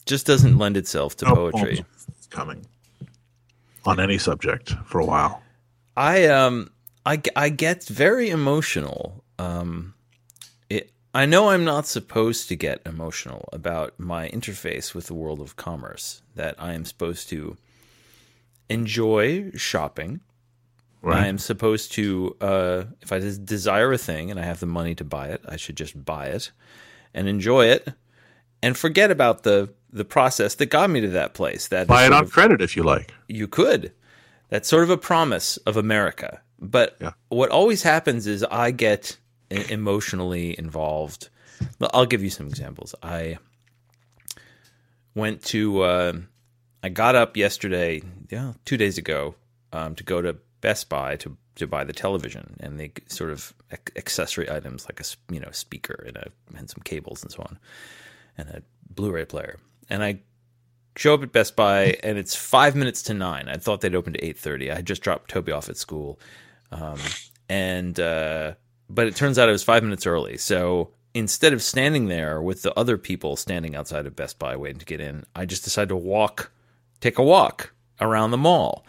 just 0.06 0.24
doesn't 0.24 0.56
lend 0.56 0.78
itself 0.78 1.18
to 1.18 1.26
No 1.26 1.34
poetry. 1.34 1.84
poems 1.84 2.28
coming 2.30 2.64
on 3.84 4.00
any 4.00 4.16
subject 4.16 4.70
for 4.86 4.98
a 4.98 5.04
while. 5.04 5.42
I 5.98 6.28
um 6.28 6.70
I, 7.04 7.20
I 7.34 7.48
get 7.48 7.84
very 7.84 8.30
emotional. 8.30 9.24
Um, 9.38 9.94
it 10.70 10.92
I 11.14 11.26
know 11.26 11.50
I'm 11.50 11.64
not 11.64 11.86
supposed 11.86 12.48
to 12.48 12.56
get 12.56 12.80
emotional 12.86 13.48
about 13.52 13.98
my 13.98 14.28
interface 14.28 14.94
with 14.94 15.06
the 15.06 15.14
world 15.14 15.40
of 15.40 15.56
commerce. 15.56 16.22
That 16.36 16.54
I 16.58 16.72
am 16.74 16.84
supposed 16.84 17.28
to 17.30 17.56
enjoy 18.68 19.50
shopping. 19.56 20.20
I 21.04 21.26
am 21.26 21.38
supposed 21.38 21.90
to, 21.94 22.36
uh, 22.40 22.84
if 23.00 23.10
I 23.10 23.18
des- 23.18 23.36
desire 23.36 23.92
a 23.92 23.98
thing 23.98 24.30
and 24.30 24.38
I 24.38 24.44
have 24.44 24.60
the 24.60 24.66
money 24.66 24.94
to 24.94 25.04
buy 25.04 25.28
it, 25.30 25.42
I 25.48 25.56
should 25.56 25.76
just 25.76 26.04
buy 26.04 26.26
it 26.26 26.52
and 27.12 27.26
enjoy 27.26 27.66
it, 27.66 27.88
and 28.62 28.76
forget 28.76 29.10
about 29.10 29.42
the 29.42 29.70
the 29.92 30.04
process 30.04 30.54
that 30.54 30.66
got 30.66 30.88
me 30.88 31.00
to 31.02 31.08
that 31.08 31.34
place. 31.34 31.66
That 31.68 31.86
Buy 31.88 32.06
it 32.06 32.12
on 32.12 32.24
of- 32.24 32.30
credit 32.32 32.62
if 32.62 32.76
you 32.76 32.82
like. 32.84 33.12
you 33.28 33.46
could. 33.48 33.92
That's 34.48 34.68
sort 34.68 34.84
of 34.84 34.90
a 34.90 34.96
promise 34.96 35.56
of 35.66 35.76
America. 35.76 36.40
But 36.62 36.96
Yeah. 37.01 37.12
what 37.29 37.51
always 37.51 37.83
happens 37.83 38.27
is 38.27 38.42
I 38.44 38.70
get 38.70 39.18
emotionally 39.51 40.57
involved. 40.59 41.29
I'll 41.92 42.07
give 42.07 42.22
you 42.22 42.31
some 42.31 42.46
examples. 42.46 42.94
I 43.03 43.38
went 45.14 45.42
to, 45.46 45.83
uh, 45.83 46.12
I 46.83 46.88
got 46.88 47.14
up 47.14 47.37
yesterday, 47.37 48.03
yeah, 48.31 48.53
two 48.64 48.77
days 48.77 48.98
ago, 48.98 49.35
um, 49.72 49.94
to 49.96 50.05
go 50.05 50.22
to 50.22 50.37
Best 50.61 50.88
Buy 50.88 51.16
to 51.16 51.37
to 51.55 51.66
buy 51.66 51.85
the 51.85 51.92
television 51.92 52.57
and 52.61 52.81
the 52.81 52.90
sort 53.09 53.31
of 53.31 53.53
accessory 53.94 54.48
items 54.51 54.87
like 54.87 55.01
a 55.01 55.05
you 55.31 55.38
know 55.38 55.51
speaker 55.51 56.03
and 56.07 56.16
a 56.16 56.29
and 56.57 56.70
some 56.70 56.81
cables 56.83 57.22
and 57.22 57.31
so 57.31 57.42
on. 57.42 57.59
and 58.38 58.48
a 58.48 58.62
Blu-ray 58.88 59.27
player. 59.27 59.59
And 59.90 60.03
I 60.03 60.20
show 60.96 61.12
up 61.14 61.22
at 61.22 61.33
Best 61.33 61.55
Buy, 61.57 61.98
and 62.03 62.16
it's 62.16 62.35
five 62.35 62.75
minutes 62.75 63.03
to 63.03 63.14
nine. 63.14 63.48
I 63.48 63.57
thought 63.59 63.83
they'd 63.83 63.94
open 63.94 64.14
to 64.14 64.25
eight 64.25 64.38
thirty. 64.38 64.70
I 64.70 64.77
had 64.77 64.87
just 64.87 65.03
dropped 65.03 65.31
Toby 65.31 65.53
off 65.53 65.68
at 65.68 65.77
school, 65.77 66.18
um, 66.72 66.98
and 67.48 67.98
uh, 68.00 68.54
but 68.88 69.06
it 69.06 69.16
turns 69.16 69.38
out 69.38 69.48
it 69.48 69.52
was 69.52 69.62
five 69.62 69.82
minutes 69.82 70.06
early. 70.06 70.38
So 70.38 70.90
instead 71.14 71.52
of 71.52 71.62
standing 71.62 72.08
there 72.08 72.40
with 72.40 72.62
the 72.62 72.76
other 72.78 72.98
people 72.98 73.37
standing 73.37 73.76
outside 73.76 74.06
of 74.06 74.16
Best 74.16 74.38
Buy 74.38 74.56
waiting 74.56 74.78
to 74.78 74.87
get 74.87 75.00
in, 75.00 75.24
I 75.35 75.44
just 75.44 75.64
decided 75.64 75.90
to 75.90 75.96
walk, 75.96 76.50
take 77.00 77.18
a 77.18 77.22
walk 77.22 77.72
around 78.00 78.30
the 78.30 78.38
mall. 78.38 78.85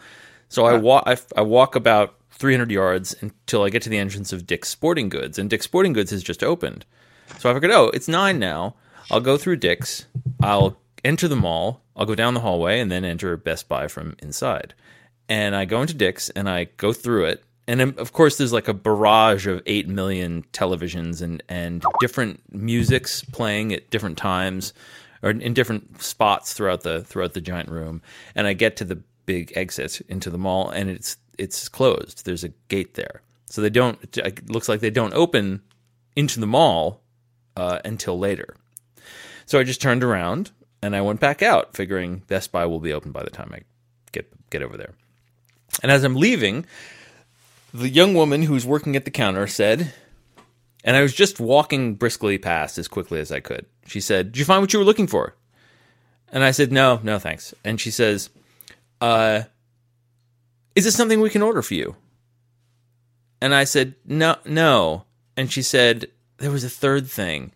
So 0.48 0.66
I 0.66 0.76
walk, 0.76 1.04
I, 1.06 1.16
I 1.36 1.42
walk 1.42 1.74
about 1.74 2.16
300 2.30 2.70
yards 2.70 3.14
until 3.20 3.62
I 3.62 3.70
get 3.70 3.82
to 3.82 3.88
the 3.88 3.98
entrance 3.98 4.32
of 4.32 4.46
Dick's 4.46 4.68
Sporting 4.68 5.08
Goods, 5.08 5.38
and 5.38 5.50
Dick's 5.50 5.64
Sporting 5.64 5.92
Goods 5.92 6.10
has 6.10 6.22
just 6.22 6.42
opened. 6.42 6.84
So 7.38 7.50
I 7.50 7.54
figured, 7.54 7.72
oh, 7.72 7.90
it's 7.94 8.08
nine 8.08 8.38
now. 8.38 8.76
I'll 9.10 9.20
go 9.20 9.36
through 9.36 9.56
Dick's. 9.56 10.06
I'll 10.42 10.76
enter 11.04 11.28
the 11.28 11.36
mall. 11.36 11.82
I'll 11.96 12.06
go 12.06 12.14
down 12.14 12.34
the 12.34 12.40
hallway 12.40 12.80
and 12.80 12.90
then 12.90 13.04
enter 13.04 13.36
Best 13.36 13.68
Buy 13.68 13.88
from 13.88 14.16
inside. 14.20 14.74
And 15.28 15.54
I 15.54 15.64
go 15.64 15.80
into 15.80 15.94
Dick's 15.94 16.30
and 16.30 16.48
I 16.48 16.64
go 16.76 16.92
through 16.92 17.26
it. 17.26 17.44
And 17.66 17.80
of 17.80 18.12
course, 18.12 18.36
there's 18.36 18.52
like 18.52 18.68
a 18.68 18.74
barrage 18.74 19.46
of 19.46 19.62
eight 19.66 19.88
million 19.88 20.44
televisions 20.52 21.22
and 21.22 21.42
and 21.48 21.84
different 22.00 22.42
musics 22.52 23.24
playing 23.24 23.72
at 23.72 23.90
different 23.90 24.18
times 24.18 24.74
or 25.22 25.30
in 25.30 25.54
different 25.54 26.02
spots 26.02 26.52
throughout 26.52 26.82
the 26.82 27.02
throughout 27.02 27.32
the 27.32 27.40
giant 27.40 27.70
room. 27.70 28.02
And 28.34 28.46
I 28.46 28.52
get 28.52 28.76
to 28.76 28.84
the 28.84 29.02
big 29.26 29.52
exit 29.56 30.00
into 30.08 30.30
the 30.30 30.38
mall, 30.38 30.68
and 30.68 30.90
it's 30.90 31.16
it's 31.38 31.68
closed. 31.68 32.26
There's 32.26 32.44
a 32.44 32.50
gate 32.68 32.94
there, 32.94 33.22
so 33.46 33.62
they 33.62 33.70
don't. 33.70 33.98
It 34.16 34.50
looks 34.50 34.68
like 34.68 34.80
they 34.80 34.90
don't 34.90 35.14
open 35.14 35.62
into 36.14 36.40
the 36.40 36.46
mall 36.46 37.00
uh, 37.56 37.78
until 37.84 38.18
later. 38.18 38.54
So 39.46 39.58
I 39.58 39.64
just 39.64 39.80
turned 39.80 40.04
around 40.04 40.50
and 40.82 40.94
I 40.94 41.00
went 41.00 41.20
back 41.20 41.42
out, 41.42 41.74
figuring 41.74 42.22
Best 42.26 42.52
Buy 42.52 42.66
will 42.66 42.80
be 42.80 42.92
open 42.92 43.10
by 43.12 43.22
the 43.22 43.30
time 43.30 43.50
I 43.54 43.62
get 44.12 44.30
get 44.50 44.62
over 44.62 44.76
there. 44.76 44.92
And 45.82 45.90
as 45.90 46.04
I'm 46.04 46.16
leaving, 46.16 46.66
the 47.74 47.90
young 47.90 48.14
woman 48.14 48.42
who's 48.42 48.64
working 48.64 48.96
at 48.96 49.04
the 49.04 49.10
counter 49.10 49.46
said, 49.46 49.92
and 50.84 50.96
I 50.96 51.02
was 51.02 51.12
just 51.12 51.40
walking 51.40 51.96
briskly 51.96 52.38
past 52.38 52.78
as 52.78 52.88
quickly 52.88 53.20
as 53.20 53.32
I 53.32 53.40
could. 53.40 53.66
She 53.86 54.00
said, 54.00 54.32
"Did 54.32 54.38
you 54.38 54.44
find 54.44 54.62
what 54.62 54.72
you 54.72 54.78
were 54.78 54.84
looking 54.84 55.08
for?" 55.08 55.34
And 56.28 56.44
I 56.44 56.52
said, 56.52 56.72
"No, 56.72 57.00
no, 57.02 57.18
thanks." 57.18 57.52
And 57.64 57.80
she 57.80 57.90
says, 57.90 58.30
"Uh, 59.00 59.42
is 60.74 60.84
this 60.84 60.96
something 60.96 61.20
we 61.20 61.30
can 61.30 61.42
order 61.42 61.62
for 61.62 61.74
you?" 61.74 61.96
And 63.40 63.54
I 63.54 63.64
said, 63.64 63.96
"No, 64.06 64.36
no." 64.46 65.04
And 65.36 65.50
she 65.50 65.62
said, 65.62 66.06
"There 66.38 66.52
was 66.52 66.64
a 66.64 66.70
third 66.70 67.10
thing." 67.10 67.52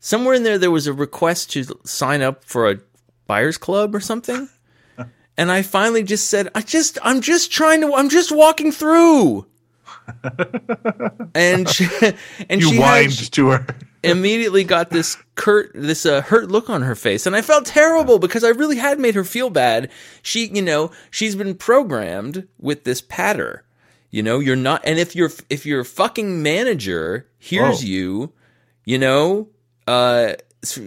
somewhere 0.00 0.34
in 0.34 0.42
there 0.42 0.58
there 0.58 0.70
was 0.70 0.86
a 0.86 0.92
request 0.92 1.50
to 1.52 1.64
sign 1.84 2.22
up 2.22 2.42
for 2.44 2.68
a 2.68 2.80
buyers 3.26 3.58
club 3.58 3.94
or 3.94 4.00
something 4.00 4.48
and 5.40 5.50
i 5.50 5.62
finally 5.62 6.02
just 6.02 6.28
said 6.28 6.48
i 6.54 6.60
just 6.60 6.98
i'm 7.02 7.20
just 7.22 7.50
trying 7.50 7.80
to 7.80 7.94
i'm 7.94 8.08
just 8.10 8.30
walking 8.30 8.70
through 8.70 9.46
and 11.34 11.68
she, 11.68 11.86
and 12.48 12.60
You 12.60 12.70
she 12.70 12.76
whined 12.78 13.12
had, 13.12 13.32
to 13.32 13.48
her. 13.48 13.66
immediately 14.02 14.64
got 14.64 14.90
this 14.90 15.16
curt 15.34 15.70
this 15.74 16.04
uh, 16.04 16.20
hurt 16.20 16.48
look 16.50 16.68
on 16.68 16.82
her 16.82 16.94
face 16.94 17.26
and 17.26 17.34
i 17.34 17.42
felt 17.42 17.64
terrible 17.64 18.18
because 18.18 18.44
i 18.44 18.48
really 18.50 18.76
had 18.76 18.98
made 18.98 19.14
her 19.14 19.24
feel 19.24 19.50
bad 19.50 19.90
she 20.22 20.46
you 20.48 20.62
know 20.62 20.90
she's 21.10 21.34
been 21.36 21.54
programmed 21.54 22.46
with 22.58 22.84
this 22.84 23.00
patter 23.00 23.64
you 24.10 24.22
know 24.22 24.40
you're 24.40 24.56
not 24.56 24.82
and 24.84 24.98
if 24.98 25.16
your 25.16 25.30
if 25.48 25.64
your 25.64 25.84
fucking 25.84 26.42
manager 26.42 27.26
hears 27.38 27.82
Whoa. 27.82 27.88
you 27.88 28.32
you 28.84 28.98
know 28.98 29.48
uh 29.86 30.34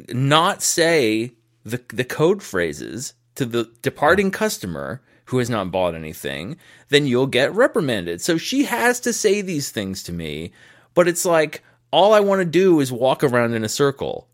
not 0.10 0.62
say 0.62 1.32
the 1.64 1.82
the 1.90 2.04
code 2.04 2.44
phrases 2.44 3.14
to 3.36 3.46
the 3.46 3.72
departing 3.82 4.32
customer 4.32 5.02
who 5.26 5.38
has 5.38 5.50
not 5.50 5.72
bought 5.72 5.96
anything 5.96 6.58
then 6.90 7.06
you'll 7.08 7.28
get 7.28 7.54
reprimanded 7.54 8.22
so 8.22 8.38
she 8.38 8.66
has 8.66 9.00
to 9.00 9.14
say 9.14 9.42
these 9.42 9.70
things 9.72 10.04
to 10.04 10.12
me 10.12 10.52
but 10.94 11.08
it's 11.08 11.26
like 11.26 11.64
all 11.92 12.14
I 12.14 12.20
want 12.20 12.40
to 12.40 12.46
do 12.46 12.80
is 12.80 12.92
walk 12.92 13.24
around 13.24 13.54
in 13.54 13.64
a 13.64 13.70
circle 13.70 14.28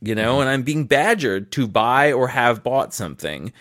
you 0.00 0.14
know, 0.14 0.40
and 0.40 0.48
I'm 0.48 0.62
being 0.62 0.84
badgered 0.84 1.50
to 1.52 1.66
buy 1.66 2.12
or 2.12 2.28
have 2.28 2.62
bought 2.62 2.94
something 2.94 3.52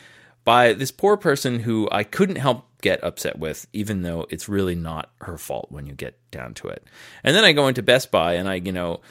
by 0.43 0.73
this 0.73 0.91
poor 0.91 1.17
person 1.17 1.59
who 1.59 1.89
I 1.91 2.03
couldn't 2.03 2.35
help 2.37 2.65
get 2.81 3.03
upset 3.03 3.39
with, 3.39 3.65
even 3.73 4.03
though 4.03 4.27
it's 4.29 4.47
really 4.47 4.75
not 4.75 5.11
her 5.21 5.37
fault 5.37 5.71
when 5.71 5.87
you 5.87 5.93
get 5.93 6.19
down 6.29 6.53
to 6.55 6.67
it. 6.67 6.85
And 7.23 7.35
then 7.35 7.43
I 7.43 7.53
go 7.53 7.67
into 7.67 7.81
Best 7.81 8.11
Buy 8.11 8.33
and 8.33 8.47
I, 8.47 8.55
you 8.55 8.71
know, 8.71 9.01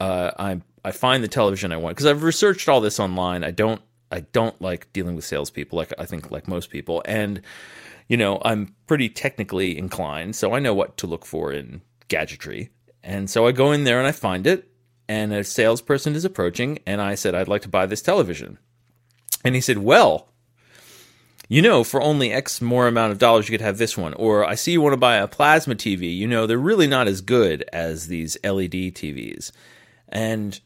uh, 0.00 0.32
I 0.36 0.60
I 0.84 0.90
find 0.90 1.22
the 1.22 1.28
television 1.28 1.70
I 1.70 1.76
want 1.76 1.94
because 1.94 2.06
I've 2.06 2.24
researched 2.24 2.68
all 2.68 2.80
this 2.80 2.98
online. 2.98 3.44
I 3.44 3.52
don't 3.52 3.80
I 4.12 4.20
don't 4.32 4.60
like 4.60 4.92
dealing 4.92 5.16
with 5.16 5.24
salespeople, 5.24 5.76
like 5.76 5.92
I 5.98 6.04
think 6.04 6.30
like 6.30 6.46
most 6.46 6.70
people, 6.70 7.02
and 7.06 7.40
you 8.08 8.16
know 8.16 8.40
I'm 8.44 8.74
pretty 8.86 9.08
technically 9.08 9.76
inclined, 9.76 10.36
so 10.36 10.54
I 10.54 10.60
know 10.60 10.74
what 10.74 10.96
to 10.98 11.06
look 11.06 11.24
for 11.24 11.52
in 11.52 11.82
gadgetry. 12.08 12.70
And 13.02 13.28
so 13.28 13.46
I 13.46 13.52
go 13.52 13.72
in 13.72 13.84
there 13.84 13.98
and 13.98 14.06
I 14.06 14.12
find 14.12 14.46
it, 14.46 14.68
and 15.08 15.32
a 15.32 15.42
salesperson 15.42 16.14
is 16.14 16.24
approaching, 16.24 16.78
and 16.86 17.00
I 17.00 17.14
said 17.14 17.34
I'd 17.34 17.48
like 17.48 17.62
to 17.62 17.68
buy 17.68 17.86
this 17.86 18.02
television, 18.02 18.58
and 19.44 19.54
he 19.54 19.60
said, 19.60 19.78
"Well, 19.78 20.28
you 21.48 21.60
know, 21.60 21.84
for 21.84 22.00
only 22.00 22.32
X 22.32 22.62
more 22.62 22.86
amount 22.86 23.12
of 23.12 23.18
dollars, 23.18 23.48
you 23.48 23.52
could 23.52 23.64
have 23.64 23.78
this 23.78 23.96
one. 23.96 24.14
Or 24.14 24.42
I 24.44 24.54
see 24.54 24.72
you 24.72 24.80
want 24.80 24.94
to 24.94 24.98
buy 24.98 25.16
a 25.16 25.28
plasma 25.28 25.74
TV. 25.74 26.16
You 26.16 26.26
know, 26.26 26.46
they're 26.46 26.56
really 26.56 26.86
not 26.86 27.08
as 27.08 27.20
good 27.20 27.64
as 27.72 28.06
these 28.06 28.38
LED 28.42 28.94
TVs. 28.94 29.52
And 30.08 30.58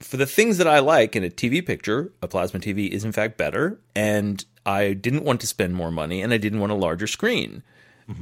for 0.00 0.16
the 0.16 0.26
things 0.26 0.58
that 0.58 0.66
I 0.68 0.78
like 0.78 1.16
in 1.16 1.24
a 1.24 1.30
TV 1.30 1.64
picture, 1.64 2.12
a 2.22 2.28
plasma 2.28 2.60
TV 2.60 2.88
is 2.88 3.04
in 3.04 3.12
fact 3.12 3.36
better. 3.36 3.80
And 3.94 4.44
I 4.64 4.92
didn't 4.92 5.24
want 5.24 5.40
to 5.40 5.46
spend 5.46 5.74
more 5.74 5.90
money 5.90 6.22
and 6.22 6.32
I 6.32 6.38
didn't 6.38 6.60
want 6.60 6.72
a 6.72 6.76
larger 6.76 7.06
screen. 7.06 7.62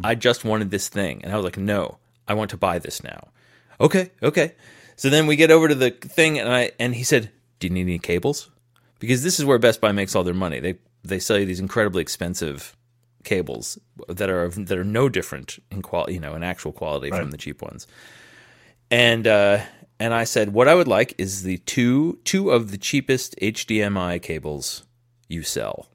I 0.02 0.16
just 0.16 0.44
wanted 0.44 0.72
this 0.72 0.88
thing. 0.88 1.20
And 1.22 1.32
I 1.32 1.36
was 1.36 1.44
like, 1.44 1.56
no, 1.56 1.98
I 2.26 2.34
want 2.34 2.50
to 2.50 2.56
buy 2.56 2.80
this 2.80 3.04
now. 3.04 3.28
Okay, 3.80 4.10
okay. 4.20 4.54
So 4.96 5.10
then 5.10 5.26
we 5.26 5.36
get 5.36 5.50
over 5.50 5.68
to 5.68 5.74
the 5.74 5.90
thing 5.90 6.38
and 6.38 6.52
I 6.52 6.72
and 6.80 6.94
he 6.94 7.04
said, 7.04 7.30
Do 7.60 7.68
you 7.68 7.72
need 7.72 7.82
any 7.82 7.98
cables? 7.98 8.50
Because 8.98 9.22
this 9.22 9.38
is 9.38 9.44
where 9.44 9.58
Best 9.58 9.80
Buy 9.80 9.92
makes 9.92 10.16
all 10.16 10.24
their 10.24 10.34
money. 10.34 10.58
They 10.58 10.78
they 11.04 11.18
sell 11.18 11.38
you 11.38 11.46
these 11.46 11.60
incredibly 11.60 12.02
expensive 12.02 12.74
cables 13.22 13.78
that 14.08 14.30
are 14.30 14.48
that 14.48 14.78
are 14.78 14.84
no 14.84 15.08
different 15.08 15.58
in 15.70 15.82
quality, 15.82 16.14
you 16.14 16.20
know, 16.20 16.34
in 16.34 16.42
actual 16.42 16.72
quality 16.72 17.10
from 17.10 17.30
the 17.30 17.36
cheap 17.36 17.62
ones. 17.62 17.86
And 18.90 19.26
uh 19.26 19.60
and 19.98 20.12
I 20.12 20.24
said, 20.24 20.52
what 20.52 20.68
I 20.68 20.74
would 20.74 20.88
like 20.88 21.14
is 21.18 21.42
the 21.42 21.58
two 21.58 22.18
two 22.24 22.50
of 22.50 22.70
the 22.70 22.78
cheapest 22.78 23.34
HDMI 23.40 24.20
cables 24.20 24.84
you 25.28 25.42
sell. 25.42 25.88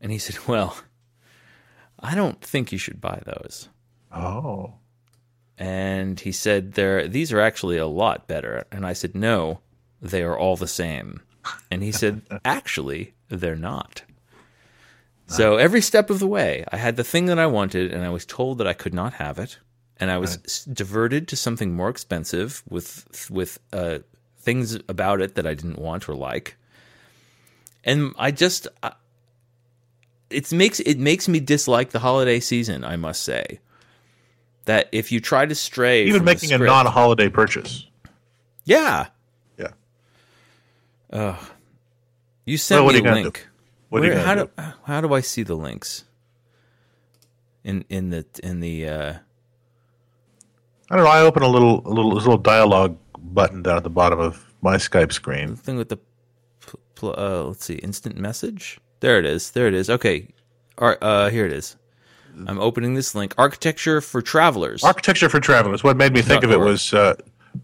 And 0.00 0.10
he 0.10 0.18
said, 0.18 0.38
well, 0.48 0.76
I 1.98 2.14
don't 2.14 2.42
think 2.42 2.72
you 2.72 2.78
should 2.78 3.00
buy 3.00 3.22
those. 3.24 3.68
Oh. 4.12 4.74
And 5.58 6.18
he 6.18 6.32
said, 6.32 6.72
"They're 6.72 7.06
these 7.06 7.32
are 7.32 7.40
actually 7.40 7.76
a 7.76 7.86
lot 7.86 8.26
better." 8.26 8.64
And 8.72 8.86
I 8.86 8.94
said, 8.94 9.14
"No, 9.14 9.60
they 10.00 10.22
are 10.22 10.36
all 10.36 10.56
the 10.56 10.66
same." 10.66 11.20
And 11.70 11.82
he 11.82 11.92
said, 11.92 12.22
"Actually, 12.44 13.12
they're 13.28 13.56
not." 13.56 14.02
So 15.26 15.58
every 15.58 15.80
step 15.80 16.10
of 16.10 16.18
the 16.18 16.26
way, 16.26 16.64
I 16.72 16.76
had 16.76 16.96
the 16.96 17.04
thing 17.04 17.26
that 17.26 17.38
I 17.38 17.46
wanted, 17.46 17.92
and 17.92 18.04
I 18.04 18.10
was 18.10 18.26
told 18.26 18.58
that 18.58 18.66
I 18.66 18.72
could 18.72 18.94
not 18.94 19.12
have 19.14 19.38
it, 19.38 19.58
and 20.00 20.10
I 20.10 20.18
was 20.18 20.38
s 20.44 20.64
diverted 20.64 21.28
to 21.28 21.36
something 21.36 21.72
more 21.74 21.88
expensive 21.90 22.62
with 22.68 23.28
with 23.30 23.58
uh, 23.72 23.98
things 24.38 24.74
about 24.88 25.20
it 25.20 25.34
that 25.36 25.46
I 25.46 25.54
didn't 25.54 25.78
want 25.78 26.08
or 26.08 26.14
like. 26.14 26.56
And 27.84 28.14
I 28.18 28.30
just, 28.30 28.68
I, 28.82 28.92
it 30.30 30.52
makes 30.52 30.80
it 30.80 30.98
makes 30.98 31.28
me 31.28 31.40
dislike 31.40 31.90
the 31.90 31.98
holiday 32.00 32.40
season. 32.40 32.84
I 32.84 32.96
must 32.96 33.22
say 33.22 33.60
that 34.66 34.88
if 34.92 35.10
you 35.12 35.20
try 35.20 35.46
to 35.46 35.54
stray, 35.54 36.04
Even 36.04 36.24
making 36.24 36.52
a 36.52 36.58
non-holiday 36.58 37.28
purchase. 37.30 37.86
yeah, 38.64 39.06
Yeah. 39.58 41.36
you 42.44 42.56
sent 42.58 42.84
Well, 42.84 42.92
me 42.94 43.00
a 43.00 43.14
link. 43.14 43.38
do? 43.38 43.46
What 43.88 44.02
are 44.02 44.06
you 44.06 44.14
how 44.14 44.34
gonna 44.34 44.50
do 44.56 44.62
how 44.84 45.00
do 45.00 45.12
I 45.14 45.20
see 45.20 45.42
the 45.42 45.56
links? 45.56 46.04
In 47.64 47.84
in 47.88 48.10
the 48.10 48.24
in 48.42 48.60
the 48.60 48.88
uh, 48.88 49.12
I 50.90 50.96
don't 50.96 51.04
know. 51.04 51.10
I 51.10 51.20
open 51.22 51.42
a 51.42 51.48
little, 51.48 51.82
a 51.86 51.90
little, 51.90 52.14
this 52.14 52.24
little 52.24 52.38
dialogue 52.38 52.96
button 53.18 53.62
down 53.62 53.76
at 53.76 53.84
the 53.84 53.90
bottom 53.90 54.18
of 54.18 54.52
my 54.62 54.76
Skype 54.76 55.12
screen. 55.12 55.56
thing 55.56 55.76
with 55.76 55.88
the 55.88 55.98
pl- 56.60 56.80
pl- 56.94 57.14
uh, 57.16 57.44
let's 57.44 57.64
see, 57.64 57.74
instant 57.76 58.16
message. 58.16 58.78
There 59.00 59.18
it 59.18 59.24
is. 59.24 59.52
There 59.52 59.66
it 59.68 59.74
is. 59.74 59.88
Okay, 59.88 60.28
Ar- 60.78 60.98
uh, 61.00 61.30
here 61.30 61.46
it 61.46 61.52
is. 61.52 61.76
I'm 62.46 62.58
opening 62.60 62.94
this 62.94 63.14
link. 63.14 63.34
Architecture 63.38 64.00
for 64.00 64.22
travelers. 64.22 64.84
Architecture 64.84 65.28
for 65.28 65.40
travelers. 65.40 65.82
What 65.82 65.96
made 65.96 66.12
me 66.12 66.22
think 66.22 66.44
of 66.44 66.52
it 66.52 66.60
was 66.60 66.92
uh, 66.94 67.14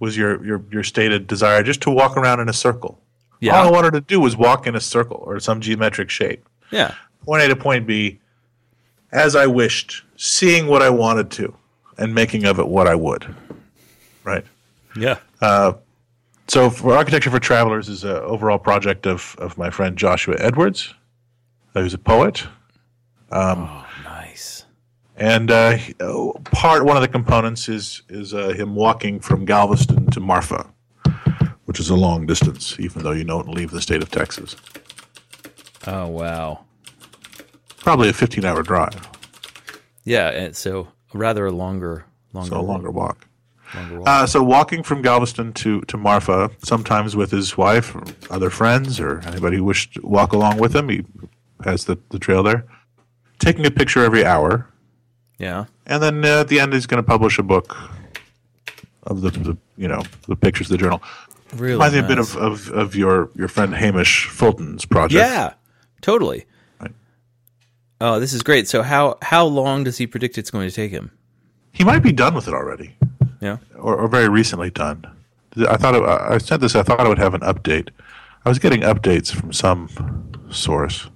was 0.00 0.16
your, 0.16 0.44
your 0.44 0.62
your 0.70 0.82
stated 0.82 1.26
desire 1.26 1.62
just 1.62 1.80
to 1.82 1.90
walk 1.90 2.16
around 2.16 2.40
in 2.40 2.48
a 2.48 2.52
circle. 2.52 3.00
Yeah. 3.40 3.56
All 3.58 3.68
I 3.68 3.70
wanted 3.70 3.92
to 3.92 4.00
do 4.00 4.18
was 4.20 4.36
walk 4.36 4.66
in 4.66 4.74
a 4.74 4.80
circle 4.80 5.22
or 5.26 5.38
some 5.40 5.60
geometric 5.60 6.10
shape. 6.10 6.48
yeah. 6.70 6.94
Point 7.24 7.42
A 7.42 7.48
to 7.48 7.56
point 7.56 7.86
B, 7.86 8.18
as 9.12 9.34
I 9.36 9.46
wished, 9.46 10.02
seeing 10.16 10.66
what 10.68 10.80
I 10.82 10.90
wanted 10.90 11.30
to, 11.32 11.54
and 11.98 12.14
making 12.14 12.44
of 12.44 12.58
it 12.58 12.68
what 12.68 12.86
I 12.86 12.94
would. 12.94 13.34
Right. 14.24 14.44
Yeah. 14.96 15.18
so 16.48 16.70
for 16.70 16.94
Architecture 16.94 17.30
for 17.30 17.38
Travelers 17.40 17.88
is 17.88 18.04
an 18.04 18.16
overall 18.16 18.58
project 18.58 19.06
of, 19.06 19.36
of 19.38 19.56
my 19.58 19.70
friend 19.70 19.96
Joshua 19.96 20.36
Edwards, 20.38 20.94
who's 21.74 21.94
a 21.94 21.98
poet. 21.98 22.44
Um, 23.30 23.68
oh, 23.70 23.86
nice. 24.04 24.64
And 25.16 25.50
uh, 25.50 25.78
uh, 26.00 26.32
part 26.44 26.84
one 26.84 26.96
of 26.96 27.02
the 27.02 27.08
components 27.08 27.68
is 27.68 28.02
is 28.08 28.34
uh, 28.34 28.48
him 28.50 28.74
walking 28.74 29.18
from 29.20 29.44
Galveston 29.44 30.10
to 30.10 30.20
Marfa, 30.20 30.66
which 31.64 31.80
is 31.80 31.88
a 31.90 31.96
long 31.96 32.26
distance, 32.26 32.78
even 32.78 33.02
though 33.02 33.12
you 33.12 33.24
don't 33.24 33.48
leave 33.48 33.70
the 33.70 33.80
state 33.80 34.02
of 34.02 34.10
Texas. 34.10 34.56
Oh 35.86 36.08
wow. 36.08 36.60
Probably 37.78 38.08
a 38.08 38.12
15 38.12 38.44
hour 38.44 38.62
drive, 38.62 39.08
Yeah, 40.04 40.30
and 40.30 40.56
so 40.56 40.88
rather 41.18 41.46
a 41.46 41.52
longer, 41.52 42.04
longer, 42.32 42.50
so 42.50 42.60
a 42.60 42.62
longer 42.62 42.90
walk. 42.90 43.26
longer 43.74 43.98
walk. 44.00 44.08
Uh, 44.08 44.26
so 44.26 44.42
walking 44.42 44.82
from 44.82 45.02
Galveston 45.02 45.52
to, 45.54 45.80
to 45.82 45.96
Marfa, 45.96 46.50
sometimes 46.62 47.16
with 47.16 47.30
his 47.30 47.56
wife 47.56 47.94
or 47.94 48.04
other 48.30 48.50
friends 48.50 49.00
or 49.00 49.20
anybody 49.20 49.56
who 49.56 49.64
wished 49.64 49.94
to 49.94 50.06
walk 50.06 50.32
along 50.32 50.58
with 50.58 50.74
him, 50.74 50.88
he 50.88 51.04
has 51.64 51.84
the, 51.84 51.98
the 52.10 52.18
trail 52.18 52.42
there. 52.42 52.64
Taking 53.38 53.66
a 53.66 53.70
picture 53.70 54.02
every 54.02 54.24
hour, 54.24 54.66
yeah. 55.38 55.66
and 55.84 56.02
then 56.02 56.24
uh, 56.24 56.40
at 56.40 56.48
the 56.48 56.58
end 56.58 56.72
he's 56.72 56.86
going 56.86 57.02
to 57.02 57.06
publish 57.06 57.38
a 57.38 57.42
book 57.42 57.76
of 59.02 59.20
the, 59.20 59.30
the 59.30 59.58
you 59.76 59.88
know 59.88 60.02
the 60.26 60.36
pictures 60.36 60.68
of 60.68 60.78
the 60.78 60.78
journal. 60.78 61.02
Really. 61.54 61.72
Reminds 61.72 61.94
me 61.94 62.00
a 62.00 62.08
bit 62.08 62.18
of, 62.18 62.36
of, 62.36 62.70
of 62.70 62.96
your, 62.96 63.30
your 63.34 63.48
friend 63.48 63.74
Hamish 63.74 64.26
Fulton's 64.26 64.84
project. 64.84 65.18
Yeah, 65.18 65.54
totally. 66.00 66.46
Oh, 68.00 68.20
this 68.20 68.32
is 68.32 68.42
great. 68.42 68.68
So 68.68 68.82
how 68.82 69.18
how 69.22 69.46
long 69.46 69.84
does 69.84 69.98
he 69.98 70.06
predict 70.06 70.36
it's 70.38 70.50
going 70.50 70.68
to 70.68 70.74
take 70.74 70.90
him? 70.90 71.10
He 71.72 71.84
might 71.84 72.02
be 72.02 72.12
done 72.12 72.34
with 72.34 72.48
it 72.48 72.54
already, 72.54 72.96
Yeah. 73.40 73.58
or, 73.74 73.96
or 73.96 74.08
very 74.08 74.28
recently 74.28 74.70
done. 74.70 75.06
I 75.68 75.76
thought 75.76 75.94
it, 75.94 76.02
I 76.02 76.38
sent 76.38 76.60
this. 76.62 76.74
I 76.74 76.82
thought 76.82 77.00
I 77.00 77.08
would 77.08 77.18
have 77.18 77.34
an 77.34 77.40
update. 77.42 77.88
I 78.44 78.48
was 78.48 78.58
getting 78.58 78.80
updates 78.80 79.34
from 79.34 79.52
some 79.52 79.88
source. 80.50 81.08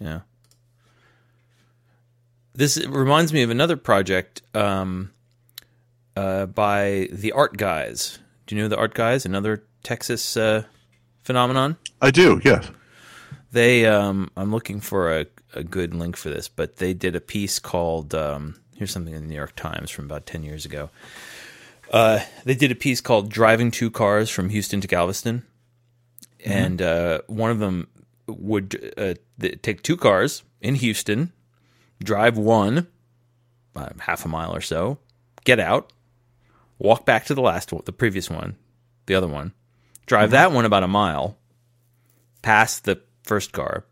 Yeah. 0.00 0.20
This 2.54 2.78
reminds 2.86 3.32
me 3.32 3.42
of 3.42 3.50
another 3.50 3.76
project 3.76 4.42
um, 4.54 5.12
uh, 6.16 6.46
by 6.46 7.08
the 7.12 7.32
Art 7.32 7.56
Guys. 7.56 8.18
Do 8.46 8.56
you 8.56 8.62
know 8.62 8.68
the 8.68 8.78
Art 8.78 8.94
Guys? 8.94 9.26
Another 9.26 9.64
Texas 9.82 10.36
uh, 10.36 10.64
phenomenon. 11.22 11.76
I 12.00 12.10
do, 12.10 12.40
yes. 12.44 12.70
They, 13.56 13.86
um, 13.86 14.30
I'm 14.36 14.50
looking 14.52 14.82
for 14.82 15.18
a, 15.18 15.24
a 15.54 15.64
good 15.64 15.94
link 15.94 16.18
for 16.18 16.28
this, 16.28 16.46
but 16.46 16.76
they 16.76 16.92
did 16.92 17.16
a 17.16 17.22
piece 17.22 17.58
called. 17.58 18.14
Um, 18.14 18.60
here's 18.76 18.90
something 18.90 19.14
in 19.14 19.22
the 19.22 19.28
New 19.28 19.34
York 19.34 19.56
Times 19.56 19.90
from 19.90 20.04
about 20.04 20.26
ten 20.26 20.42
years 20.42 20.66
ago. 20.66 20.90
Uh, 21.90 22.20
they 22.44 22.54
did 22.54 22.70
a 22.70 22.74
piece 22.74 23.00
called 23.00 23.30
"Driving 23.30 23.70
Two 23.70 23.90
Cars 23.90 24.28
from 24.28 24.50
Houston 24.50 24.82
to 24.82 24.86
Galveston," 24.86 25.42
and 26.44 26.82
uh, 26.82 27.22
one 27.28 27.50
of 27.50 27.58
them 27.58 27.88
would 28.26 28.92
uh, 28.98 29.14
th- 29.40 29.62
take 29.62 29.80
two 29.80 29.96
cars 29.96 30.42
in 30.60 30.74
Houston, 30.74 31.32
drive 32.04 32.36
one 32.36 32.88
uh, 33.74 33.88
half 34.00 34.26
a 34.26 34.28
mile 34.28 34.54
or 34.54 34.60
so, 34.60 34.98
get 35.44 35.58
out, 35.58 35.94
walk 36.78 37.06
back 37.06 37.24
to 37.24 37.34
the 37.34 37.40
last 37.40 37.72
one, 37.72 37.80
the 37.86 37.92
previous 37.92 38.28
one, 38.28 38.56
the 39.06 39.14
other 39.14 39.26
one, 39.28 39.54
drive 40.04 40.32
that 40.32 40.52
one 40.52 40.66
about 40.66 40.82
a 40.82 40.88
mile, 40.88 41.38
pass 42.42 42.80
the 42.80 43.00
first 43.26 43.52
car, 43.52 43.84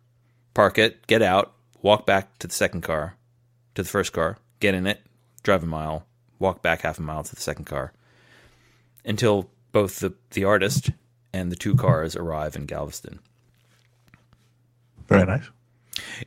park 0.54 0.78
it, 0.78 1.06
get 1.06 1.20
out, 1.20 1.52
walk 1.82 2.06
back 2.06 2.38
to 2.38 2.46
the 2.46 2.54
second 2.54 2.80
car, 2.80 3.16
to 3.74 3.82
the 3.82 3.88
first 3.88 4.12
car, 4.12 4.38
get 4.60 4.74
in 4.74 4.86
it, 4.86 5.00
drive 5.42 5.62
a 5.62 5.66
mile, 5.66 6.06
walk 6.38 6.62
back 6.62 6.82
half 6.82 6.98
a 6.98 7.02
mile 7.02 7.22
to 7.24 7.34
the 7.34 7.40
second 7.40 7.66
car, 7.66 7.92
until 9.04 9.50
both 9.72 10.00
the, 10.00 10.14
the 10.30 10.44
artist 10.44 10.90
and 11.32 11.50
the 11.50 11.56
two 11.56 11.74
cars 11.74 12.16
arrive 12.16 12.56
in 12.56 12.64
Galveston. 12.64 13.18
Very 15.08 15.26
nice. 15.26 15.50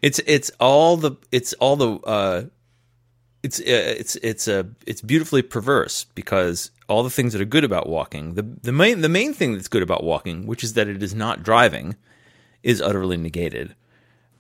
It's 0.02 0.20
it's 0.26 0.52
all 0.60 0.98
the 0.98 1.14
it's 1.32 1.54
all 1.54 1.76
the 1.76 1.96
uh, 2.06 2.44
it's 3.44 3.60
uh, 3.60 3.64
it's 3.66 4.16
it's 4.18 4.48
a 4.48 4.68
it's 4.86 5.02
beautifully 5.02 5.42
perverse 5.42 6.06
because 6.16 6.72
all 6.88 7.04
the 7.04 7.10
things 7.10 7.34
that 7.34 7.42
are 7.42 7.46
good 7.46 7.64
about 7.64 7.90
walking 7.90 8.36
the 8.36 8.44
the 8.44 8.72
main 8.72 9.02
the 9.02 9.10
main 9.10 9.34
thing 9.34 9.54
that's 9.54 9.68
good 9.68 9.84
about 9.84 10.04
walking, 10.04 10.46
which 10.46 10.64
is 10.64 10.74
that 10.74 10.88
it 10.88 11.02
is 11.02 11.16
not 11.16 11.44
driving, 11.44 11.96
is 12.68 12.82
utterly 12.82 13.16
negated 13.16 13.74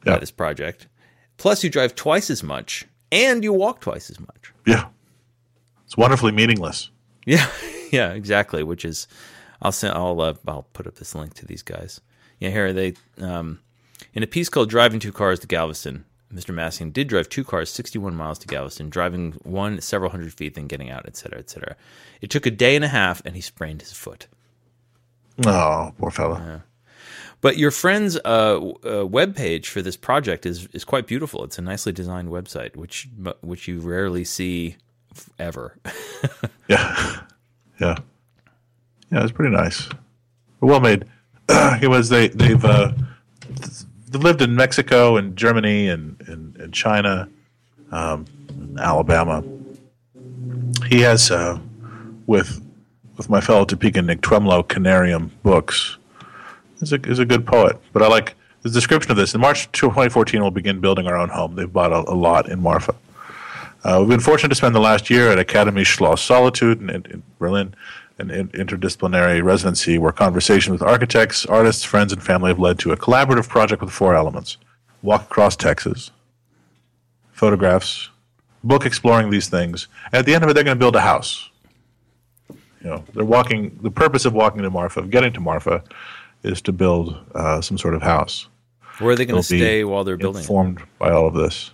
by 0.04 0.20
this 0.20 0.32
project. 0.32 0.88
Plus, 1.38 1.64
you 1.64 1.70
drive 1.70 1.96
twice 1.96 2.30
as 2.30 2.44
much 2.44 2.86
and 3.10 3.42
you 3.42 3.54
walk 3.54 3.80
twice 3.80 4.10
as 4.10 4.20
much. 4.20 4.54
Yeah. 4.66 4.90
It's 5.86 5.96
wonderfully 5.96 6.34
meaningless. 6.34 6.92
Yeah, 7.26 7.50
yeah, 7.92 8.12
exactly. 8.12 8.64
Which 8.64 8.84
is, 8.84 9.08
I'll 9.62 9.72
send, 9.72 9.94
I'll, 9.94 10.20
uh, 10.20 10.34
I'll 10.46 10.68
put 10.74 10.88
up 10.88 10.96
this 10.96 11.16
link 11.16 11.36
to 11.36 11.46
these 11.46 11.64
guys. 11.64 12.02
Yeah, 12.40 12.50
here 12.50 12.74
they, 12.74 12.96
um, 13.22 13.62
in 14.14 14.24
a 14.24 14.28
piece 14.28 14.50
called 14.50 14.70
"Driving 14.70 15.00
Two 15.00 15.14
Cars 15.14 15.40
to 15.40 15.48
Galveston." 15.48 16.04
Mr. 16.34 16.54
Massing 16.54 16.92
did 16.92 17.08
drive 17.08 17.30
two 17.30 17.46
cars 17.46 17.70
61 17.70 18.14
miles 18.14 18.38
to 18.40 18.48
Galveston, 18.48 18.90
driving 18.90 19.32
one 19.44 19.80
several 19.80 20.12
hundred 20.12 20.34
feet, 20.34 20.56
then 20.56 20.68
getting 20.68 20.90
out, 20.90 21.06
etc., 21.06 21.40
etc. 21.40 21.78
It 22.20 22.30
took 22.30 22.46
a 22.46 22.52
day 22.52 22.76
and 22.76 22.84
a 22.84 22.90
half, 22.90 23.22
and 23.24 23.34
he 23.34 23.42
sprained 23.42 23.82
his 23.82 23.94
foot. 23.94 24.28
Oh, 25.46 25.94
poor 25.98 26.12
fellow. 26.12 26.64
But 27.40 27.58
your 27.58 27.72
friend's 27.72 28.18
uh, 28.18 28.20
uh, 28.26 29.06
webpage 29.06 29.68
for 29.68 29.82
this 29.82 29.96
project 29.96 30.46
is 30.46 30.68
is 30.74 30.84
quite 30.84 31.06
beautiful. 31.08 31.44
It's 31.44 31.58
a 31.58 31.62
nicely 31.62 31.92
designed 31.92 32.30
website, 32.30 32.76
which 32.76 33.08
which 33.42 33.68
you 33.68 33.80
rarely 33.80 34.24
see 34.24 34.78
ever. 35.40 35.78
Yeah. 36.68 37.22
Yeah. 37.80 37.96
Yeah, 39.10 39.24
it's 39.24 39.32
pretty 39.32 39.56
nice. 39.56 39.88
Well 40.60 40.82
made. 40.82 41.06
it 41.50 41.90
was 41.90 42.10
they 42.10 42.28
they've 42.28 42.64
uh 42.66 42.92
they've 44.10 44.22
lived 44.22 44.42
in 44.42 44.54
Mexico 44.56 45.16
and 45.16 45.38
Germany 45.38 45.88
and 45.88 46.22
and, 46.28 46.58
and 46.58 46.74
China, 46.74 47.30
um, 47.92 48.26
and 48.50 48.78
Alabama. 48.80 49.44
He 50.88 51.00
has 51.02 51.32
uh 51.32 51.58
with 52.26 52.62
with 53.16 53.30
my 53.30 53.40
fellow 53.40 53.64
Topeka 53.64 54.02
Nick 54.02 54.20
Twemlow 54.22 54.64
Canarium 54.64 55.30
books. 55.44 55.98
Is 56.82 56.94
a 56.94 57.02
is 57.08 57.20
a 57.20 57.26
good 57.26 57.46
poet. 57.46 57.78
But 57.94 58.04
I 58.04 58.08
like 58.08 58.36
the 58.62 58.70
description 58.70 59.12
of 59.12 59.18
this. 59.18 59.34
In 59.34 59.42
March 59.42 59.72
2014 59.72 60.42
we'll 60.42 60.52
begin 60.52 60.80
building 60.80 61.08
our 61.08 61.16
own 61.16 61.30
home. 61.30 61.56
They've 61.56 61.72
bought 61.72 61.92
a, 61.92 62.10
a 62.10 62.14
lot 62.14 62.50
in 62.50 62.62
Marfa. 62.62 62.96
Uh, 63.84 63.98
we've 64.00 64.10
been 64.10 64.20
fortunate 64.20 64.50
to 64.50 64.56
spend 64.56 64.76
the 64.76 64.80
last 64.80 65.10
year 65.10 65.32
at 65.32 65.40
Academy 65.40 65.84
Schloss 65.84 66.22
Solitude 66.22 66.82
in, 66.82 66.90
in, 66.90 67.06
in 67.06 67.24
Berlin, 67.40 67.74
an 68.18 68.30
in, 68.32 68.50
interdisciplinary 68.50 69.44
residency 69.44 69.98
where 69.98 70.12
conversations 70.12 70.72
with 70.72 70.82
architects, 70.82 71.46
artists, 71.46 71.84
friends, 71.84 72.12
and 72.12 72.22
family 72.22 72.50
have 72.50 72.60
led 72.60 72.80
to 72.80 72.92
a 72.92 72.98
collaborative 72.98 73.48
project 73.48 73.82
with 73.82 73.92
four 73.92 74.16
elements 74.16 74.58
walk 75.04 75.22
across 75.24 75.56
Texas, 75.56 76.12
photographs, 77.32 78.10
book 78.64 78.86
exploring 78.86 79.30
these 79.30 79.48
things. 79.48 79.88
And 80.12 80.16
at 80.16 80.26
the 80.26 80.34
end 80.34 80.44
of 80.44 80.50
it, 80.50 80.54
they're 80.54 80.64
going 80.64 80.76
to 80.76 80.80
build 80.80 80.96
a 80.96 81.02
house. 81.02 81.50
You 82.50 82.90
know, 82.90 83.04
they're 83.14 83.26
walking, 83.26 83.78
the 83.82 83.92
purpose 83.92 84.26
of 84.26 84.34
walking 84.34 84.64
to 84.64 84.70
Marfa, 84.70 85.02
of 85.02 85.10
getting 85.10 85.34
to 85.34 85.40
Marfa, 85.40 85.84
is 86.48 86.62
to 86.64 86.72
build 86.72 87.16
uh, 87.36 87.62
some 87.62 87.78
sort 87.78 87.94
of 87.94 88.02
house 88.02 88.48
Where 89.00 89.12
are 89.12 89.16
they 89.16 89.26
going 89.26 89.40
to 89.42 89.44
stay 89.46 89.84
while 89.84 90.04
they're 90.04 90.18
building? 90.18 90.40
it? 90.40 90.44
informed 90.44 90.82
by 91.00 91.12
all 91.12 91.28
of 91.28 91.34
this. 91.34 91.72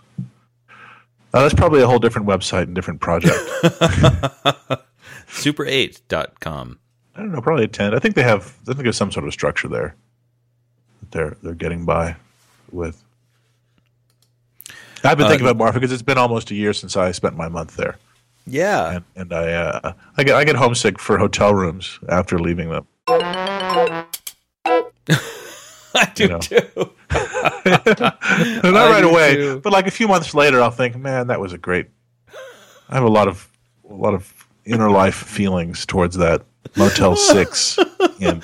Uh, 1.33 1.41
that's 1.41 1.53
probably 1.53 1.81
a 1.81 1.87
whole 1.87 1.99
different 1.99 2.27
website 2.27 2.63
and 2.63 2.75
different 2.75 2.99
project. 3.01 3.33
Super8.com. 5.27 6.79
I 7.15 7.19
don't 7.19 7.31
know, 7.31 7.41
probably 7.41 7.65
a 7.65 7.67
ten. 7.67 7.93
I 7.93 7.99
think 7.99 8.15
they 8.15 8.23
have. 8.23 8.55
I 8.63 8.73
think 8.73 8.83
there's 8.83 8.97
some 8.97 9.11
sort 9.11 9.25
of 9.27 9.33
structure 9.33 9.67
there 9.67 9.95
that 10.99 11.11
they're 11.11 11.37
they're 11.43 11.53
getting 11.53 11.85
by 11.85 12.15
with. 12.71 13.03
I've 15.03 15.17
been 15.17 15.27
thinking 15.27 15.45
about 15.45 15.57
Marfa 15.57 15.79
because 15.79 15.91
it's 15.91 16.01
been 16.01 16.17
almost 16.17 16.49
a 16.49 16.55
year 16.55 16.71
since 16.73 16.95
I 16.97 17.11
spent 17.11 17.35
my 17.35 17.49
month 17.49 17.75
there, 17.75 17.97
Yeah. 18.47 18.95
and 18.95 19.03
and 19.15 19.33
I 19.33 19.51
uh, 19.53 19.93
I 20.17 20.23
get 20.23 20.35
I 20.35 20.43
get 20.43 20.55
homesick 20.55 20.97
for 20.97 21.17
hotel 21.19 21.53
rooms 21.53 21.99
after 22.09 22.39
leaving 22.39 22.69
them. 22.69 22.87
I 25.95 26.11
do 26.15 26.23
you 26.23 26.29
know. 26.29 26.39
too. 26.39 26.59
Not 27.11 28.91
right 28.91 29.03
away, 29.03 29.35
too. 29.35 29.59
but 29.59 29.71
like 29.73 29.87
a 29.87 29.91
few 29.91 30.07
months 30.07 30.33
later, 30.33 30.61
I'll 30.61 30.71
think, 30.71 30.95
man, 30.95 31.27
that 31.27 31.39
was 31.39 31.53
a 31.53 31.57
great. 31.57 31.87
I 32.89 32.95
have 32.95 33.03
a 33.03 33.09
lot 33.09 33.27
of 33.27 33.47
a 33.89 33.93
lot 33.93 34.13
of 34.13 34.47
inner 34.65 34.89
life 34.89 35.15
feelings 35.15 35.85
towards 35.85 36.17
that 36.17 36.43
Motel 36.75 37.15
Six 37.33 37.77
in 38.19 38.41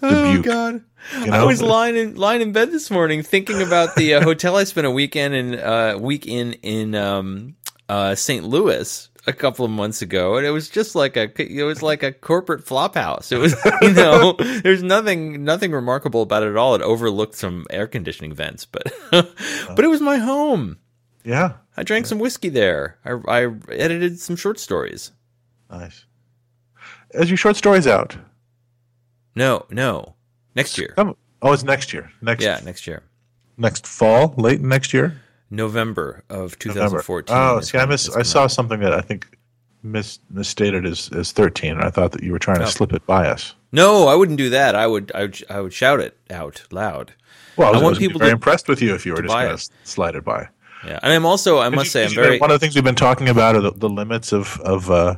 Oh 0.02 0.42
God. 0.42 0.84
you 1.24 1.32
I 1.32 1.44
was 1.44 1.62
lying 1.62 1.96
in 1.96 2.14
lying 2.16 2.40
in 2.40 2.52
bed 2.52 2.70
this 2.70 2.90
morning 2.90 3.22
thinking 3.22 3.62
about 3.62 3.94
the 3.96 4.14
uh, 4.14 4.22
hotel 4.22 4.56
I 4.56 4.64
spent 4.64 4.86
a 4.86 4.90
weekend 4.90 5.34
in 5.34 5.58
uh, 5.58 5.98
week 5.98 6.26
in 6.26 6.54
in 6.54 6.94
um, 6.94 7.56
uh, 7.88 8.14
St. 8.14 8.44
Louis 8.44 9.08
a 9.30 9.32
couple 9.32 9.64
of 9.64 9.70
months 9.70 10.02
ago, 10.02 10.36
and 10.36 10.46
it 10.46 10.50
was 10.50 10.68
just 10.68 10.94
like 10.94 11.16
a 11.16 11.30
it 11.40 11.62
was 11.64 11.82
like 11.82 12.02
a 12.02 12.12
corporate 12.12 12.62
flop 12.64 12.94
house. 12.94 13.32
It 13.32 13.38
was 13.38 13.54
you 13.82 13.94
know 13.94 14.32
there's 14.62 14.82
nothing 14.82 15.44
nothing 15.44 15.72
remarkable 15.72 16.22
about 16.22 16.42
it 16.42 16.50
at 16.50 16.56
all. 16.56 16.74
It 16.74 16.82
overlooked 16.82 17.34
some 17.36 17.66
air 17.70 17.86
conditioning 17.86 18.34
vents, 18.34 18.66
but 18.66 18.92
but 19.10 19.84
it 19.84 19.88
was 19.88 20.00
my 20.02 20.18
home. 20.18 20.78
yeah, 21.24 21.54
I 21.76 21.82
drank 21.82 22.06
some 22.06 22.18
whiskey 22.18 22.50
there. 22.50 22.98
I, 23.04 23.12
I 23.28 23.54
edited 23.70 24.20
some 24.20 24.36
short 24.36 24.58
stories. 24.60 25.12
nice. 25.70 26.04
Is 27.12 27.30
your 27.30 27.36
short 27.36 27.56
stories 27.56 27.86
out? 27.86 28.16
No, 29.34 29.66
no, 29.70 30.14
next 30.54 30.76
year. 30.78 30.94
Oh, 30.98 31.16
oh, 31.42 31.52
it's 31.52 31.64
next 31.64 31.92
year. 31.92 32.10
Next 32.20 32.44
Yeah, 32.44 32.60
next 32.64 32.86
year, 32.86 33.02
next 33.56 33.86
fall, 33.86 34.34
late 34.36 34.60
next 34.60 34.92
year. 34.92 35.20
November 35.50 36.22
of 36.28 36.56
November. 36.64 37.02
2014. 37.02 37.36
Oh, 37.36 37.60
see, 37.60 37.78
I 37.78 37.86
miss. 37.86 38.08
I 38.16 38.22
saw 38.22 38.44
out. 38.44 38.50
something 38.52 38.80
that 38.80 38.92
I 38.94 39.00
think 39.00 39.26
mis 39.82 40.18
misstated 40.30 40.86
as 40.86 41.10
as 41.12 41.32
thirteen. 41.32 41.72
and 41.72 41.82
I 41.84 41.90
thought 41.90 42.12
that 42.12 42.22
you 42.22 42.32
were 42.32 42.38
trying 42.38 42.58
to 42.58 42.64
Oh. 42.64 42.68
slip 42.68 42.92
it 42.92 43.04
by 43.06 43.26
us. 43.28 43.54
No, 43.72 44.08
I 44.08 44.14
wouldn't 44.14 44.38
do 44.38 44.50
that. 44.50 44.74
I 44.74 44.86
would, 44.86 45.12
I 45.14 45.22
would, 45.22 45.44
I 45.48 45.60
would 45.60 45.72
shout 45.72 46.00
it 46.00 46.16
out 46.30 46.62
loud. 46.72 47.12
Well, 47.56 47.74
I, 47.74 47.78
I 47.78 47.82
want 47.82 47.98
people 47.98 48.18
very 48.18 48.30
to- 48.30 48.34
impressed 48.34 48.68
with 48.68 48.80
you 48.82 48.94
if 48.94 49.04
you 49.06 49.12
were 49.12 49.22
just 49.22 49.32
going 49.34 49.56
to 49.56 49.68
slide 49.84 50.14
it 50.16 50.24
by. 50.24 50.48
Yeah, 50.84 50.98
and 51.02 51.12
I'm 51.12 51.26
also, 51.26 51.58
I 51.58 51.68
must 51.68 51.92
say, 51.92 52.04
I'm 52.04 52.10
you 52.10 52.14
very. 52.16 52.38
One 52.38 52.50
of 52.50 52.54
the 52.54 52.58
things 52.58 52.74
we've 52.74 52.82
been 52.84 52.94
talking 52.94 53.28
about 53.28 53.54
are 53.54 53.60
the, 53.60 53.72
the 53.72 53.88
limits 53.88 54.32
of 54.32 54.58
of 54.62 54.90
uh, 54.90 55.16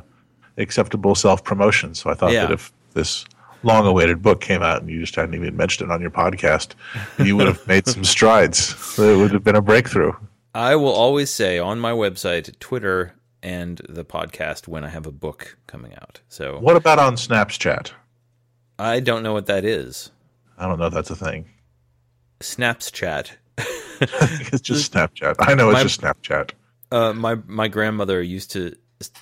acceptable 0.57 1.15
self 1.15 1.43
promotion. 1.43 1.93
So 1.95 2.09
I 2.09 2.13
thought 2.15 2.31
Yeah. 2.31 2.47
that 2.47 2.51
if 2.51 2.71
this 2.93 3.25
long 3.63 3.85
awaited 3.87 4.21
book 4.21 4.41
came 4.41 4.61
out 4.61 4.81
and 4.81 4.89
you 4.89 4.99
just 4.99 5.15
hadn't 5.15 5.33
even 5.35 5.55
mentioned 5.57 5.89
it 5.89 5.93
on 5.93 6.01
your 6.01 6.11
podcast, 6.11 6.73
you 7.17 7.35
would 7.37 7.47
have 7.47 7.65
made 7.67 7.87
some 7.87 8.03
strides. 8.03 8.75
It 8.99 9.17
would 9.17 9.31
have 9.31 9.43
been 9.43 9.55
a 9.55 9.61
breakthrough. 9.61 10.13
I 10.53 10.75
will 10.75 10.91
always 10.93 11.29
say 11.29 11.57
on 11.57 11.79
my 11.79 11.91
website, 11.91 12.57
Twitter, 12.59 13.15
and 13.41 13.81
the 13.89 14.05
podcast 14.05 14.67
when 14.67 14.83
I 14.83 14.89
have 14.89 15.05
a 15.07 15.11
book 15.11 15.57
coming 15.67 15.93
out. 15.95 16.21
So 16.29 16.59
What 16.59 16.75
about 16.75 16.99
on 16.99 17.15
Snapchat? 17.15 17.91
I 18.79 18.99
don't 18.99 19.23
know 19.23 19.33
what 19.33 19.47
that 19.47 19.65
is. 19.65 20.11
I 20.57 20.67
don't 20.67 20.77
know 20.79 20.87
if 20.87 20.93
that's 20.93 21.09
a 21.09 21.15
thing. 21.15 21.45
Snapchat. 22.39 23.31
it's 24.01 24.61
just 24.61 24.93
Snapchat. 24.93 25.35
I 25.39 25.53
know 25.55 25.69
it's 25.69 25.77
My- 25.77 25.83
just 25.83 26.01
Snapchat. 26.01 26.51
Uh, 26.91 27.11
my 27.13 27.35
my 27.47 27.67
grandmother 27.67 28.21
used 28.21 28.51
to 28.51 28.75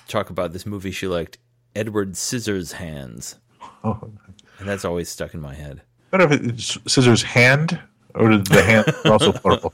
talk 0.06 0.28
about 0.28 0.52
this 0.52 0.66
movie 0.66 0.90
she 0.90 1.06
liked, 1.08 1.38
Edward 1.74 2.16
Scissors 2.18 2.72
Hands, 2.72 3.34
Oh, 3.36 3.41
and 4.58 4.68
that's 4.68 4.84
always 4.84 5.08
stuck 5.08 5.34
in 5.34 5.40
my 5.40 5.54
head. 5.54 5.82
better 6.10 6.24
if 6.32 6.32
it's 6.32 6.78
scissors 6.92 7.22
hand 7.22 7.80
or 8.14 8.28
did 8.30 8.46
the 8.46 8.62
hand 8.62 8.86
also 9.06 9.32
plural? 9.32 9.72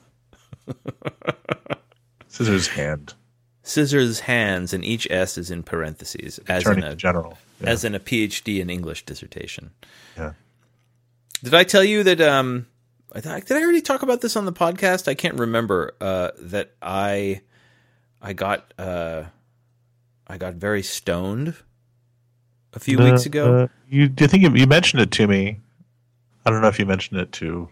scissors 2.28 2.68
hand. 2.68 3.14
Scissors 3.62 4.20
Hands, 4.20 4.72
and 4.72 4.82
each 4.82 5.06
S 5.10 5.36
is 5.36 5.50
in 5.50 5.62
parentheses, 5.62 6.40
as 6.48 6.66
in 6.66 6.82
a 6.82 6.96
General. 6.96 7.36
Yeah. 7.60 7.68
as 7.68 7.84
in 7.84 7.94
a 7.94 8.00
PhD 8.00 8.60
in 8.60 8.70
English 8.70 9.04
dissertation. 9.04 9.72
yeah. 10.16 10.32
Did 11.44 11.52
I 11.52 11.64
tell 11.64 11.84
you 11.84 12.02
that? 12.04 12.20
Um, 12.22 12.66
I 13.14 13.20
thought, 13.20 13.44
did 13.44 13.56
I 13.58 13.60
already 13.62 13.82
talk 13.82 14.02
about 14.02 14.22
this 14.22 14.36
on 14.36 14.46
the 14.46 14.52
podcast? 14.54 15.06
I 15.06 15.12
can't 15.14 15.34
remember. 15.38 15.94
Uh, 16.00 16.30
that 16.40 16.72
I, 16.80 17.42
I 18.22 18.32
got, 18.32 18.72
uh, 18.78 19.24
I 20.26 20.38
got 20.38 20.54
very 20.54 20.82
stoned 20.82 21.54
a 22.74 22.78
few 22.80 22.98
weeks 22.98 23.26
ago. 23.26 23.62
Uh, 23.62 23.68
you, 23.88 24.12
I 24.20 24.26
think 24.26 24.42
you, 24.42 24.50
you 24.54 24.66
mentioned 24.66 25.00
it 25.02 25.10
to 25.12 25.26
me. 25.26 25.60
I 26.44 26.50
don't 26.50 26.62
know 26.62 26.68
if 26.68 26.78
you 26.78 26.86
mentioned 26.86 27.20
it 27.20 27.32
to 27.32 27.68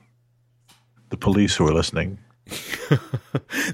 the 1.11 1.17
police 1.17 1.57
who 1.57 1.67
are 1.67 1.73
listening. 1.73 2.19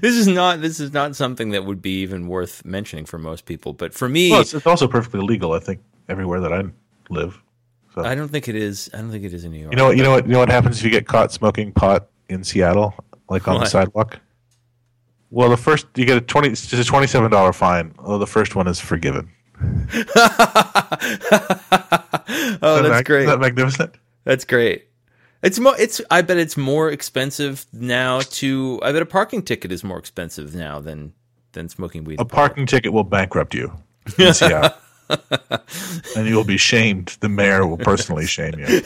this 0.01 0.15
is 0.15 0.27
not. 0.27 0.61
This 0.61 0.79
is 0.79 0.93
not 0.93 1.15
something 1.15 1.51
that 1.51 1.65
would 1.65 1.81
be 1.81 2.01
even 2.01 2.27
worth 2.27 2.65
mentioning 2.65 3.05
for 3.05 3.19
most 3.19 3.45
people. 3.45 3.73
But 3.73 3.93
for 3.93 4.09
me, 4.09 4.31
Well, 4.31 4.41
it's, 4.41 4.53
it's 4.53 4.65
also 4.65 4.87
perfectly 4.87 5.21
legal, 5.21 5.51
I 5.53 5.59
think, 5.59 5.81
everywhere 6.09 6.39
that 6.39 6.51
I 6.51 6.63
live. 7.09 7.39
So 7.93 8.03
I 8.03 8.15
don't 8.15 8.29
think 8.29 8.47
it 8.47 8.55
is. 8.55 8.89
I 8.93 8.97
don't 8.97 9.11
think 9.11 9.23
it 9.23 9.33
is 9.33 9.45
in 9.45 9.51
New 9.51 9.59
York. 9.59 9.71
you 9.73 9.77
know 9.77 9.85
what? 9.85 9.97
You 9.97 10.03
know 10.03 10.11
what? 10.11 10.25
You 10.25 10.33
know 10.33 10.39
what 10.39 10.49
happens 10.49 10.79
if 10.79 10.85
you 10.85 10.89
get 10.89 11.05
caught 11.07 11.31
smoking 11.31 11.71
pot 11.71 12.07
in 12.29 12.43
Seattle, 12.43 12.95
like 13.29 13.47
on 13.47 13.59
the 13.59 13.65
sidewalk. 13.65 14.19
Well, 15.29 15.49
the 15.49 15.57
first 15.57 15.85
you 15.95 16.05
get 16.05 16.17
a 16.17 16.21
twenty, 16.21 16.49
it's 16.49 16.71
a 16.73 16.83
twenty-seven 16.83 17.29
dollar 17.29 17.53
fine. 17.53 17.93
Oh, 17.99 18.17
the 18.17 18.27
first 18.27 18.55
one 18.55 18.67
is 18.67 18.79
forgiven. 18.79 19.29
Oh, 22.61 22.81
that's 22.81 22.89
that- 22.89 23.03
great. 23.05 23.25
That 23.25 23.39
magnificent? 23.39 23.95
That's 24.23 24.45
great. 24.45 24.87
It's 25.41 25.59
more. 25.59 25.75
It's. 25.77 26.01
I 26.09 26.21
bet 26.21 26.37
it's 26.37 26.55
more 26.55 26.89
expensive 26.89 27.65
now. 27.73 28.21
To 28.21 28.79
I 28.81 28.93
bet 28.93 29.01
a 29.01 29.05
parking 29.05 29.43
ticket 29.43 29.71
is 29.73 29.83
more 29.83 29.99
expensive 29.99 30.55
now 30.55 30.79
than 30.79 31.11
than 31.51 31.67
smoking 31.67 32.05
weed. 32.05 32.21
A 32.21 32.25
parking 32.25 32.65
ticket 32.65 32.93
will 32.93 33.03
bankrupt 33.03 33.53
you 33.53 33.73
in 34.17 34.33
Seattle, 34.33 34.71
and 36.15 36.27
you 36.27 36.35
will 36.35 36.45
be 36.45 36.55
shamed. 36.57 37.17
The 37.19 37.27
mayor 37.27 37.67
will 37.67 37.77
personally 37.77 38.25
shame 38.25 38.57
you. 38.57 38.81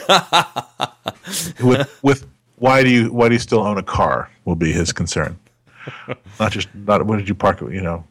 with 1.63 1.99
with 2.01 2.25
why 2.55 2.84
do 2.84 2.89
you 2.89 3.13
why 3.13 3.28
do 3.30 3.36
you 3.36 3.39
still 3.39 3.61
own 3.61 3.78
a 3.78 3.84
car? 3.84 4.32
Will 4.45 4.55
be 4.55 4.71
his 4.71 4.91
concern. 4.91 5.38
Not 6.39 6.51
just 6.51 6.73
not 6.73 7.05
what 7.05 7.17
did 7.17 7.30
you 7.30 7.36
park 7.36 7.61
it? 7.61 7.71
You 7.71 7.82
know, 7.82 8.03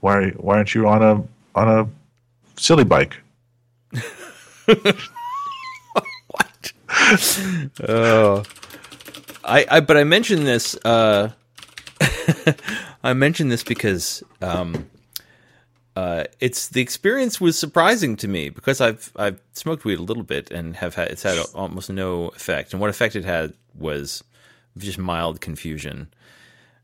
why 0.00 0.30
why 0.30 0.56
aren't 0.56 0.72
you 0.72 0.86
on 0.86 1.02
a 1.02 1.22
on 1.54 1.68
a 1.68 1.88
silly 2.60 2.84
bike? 2.84 3.16
Oh, 7.88 8.42
I, 9.44 9.66
I. 9.70 9.80
But 9.80 9.96
I 9.96 10.04
mentioned 10.04 10.46
this. 10.46 10.76
Uh, 10.84 11.30
I 13.04 13.12
mentioned 13.12 13.50
this 13.50 13.62
because 13.62 14.22
um, 14.40 14.88
uh, 15.96 16.24
it's 16.40 16.68
the 16.68 16.80
experience 16.80 17.40
was 17.40 17.58
surprising 17.58 18.16
to 18.16 18.28
me 18.28 18.48
because 18.48 18.80
I've 18.80 19.12
I've 19.16 19.40
smoked 19.52 19.84
weed 19.84 19.98
a 19.98 20.02
little 20.02 20.22
bit 20.22 20.50
and 20.50 20.76
have 20.76 20.94
had 20.94 21.08
it's 21.08 21.22
had 21.22 21.38
almost 21.54 21.90
no 21.90 22.28
effect. 22.28 22.72
And 22.72 22.80
what 22.80 22.90
effect 22.90 23.16
it 23.16 23.24
had 23.24 23.54
was 23.74 24.22
just 24.78 24.98
mild 24.98 25.40
confusion 25.40 26.08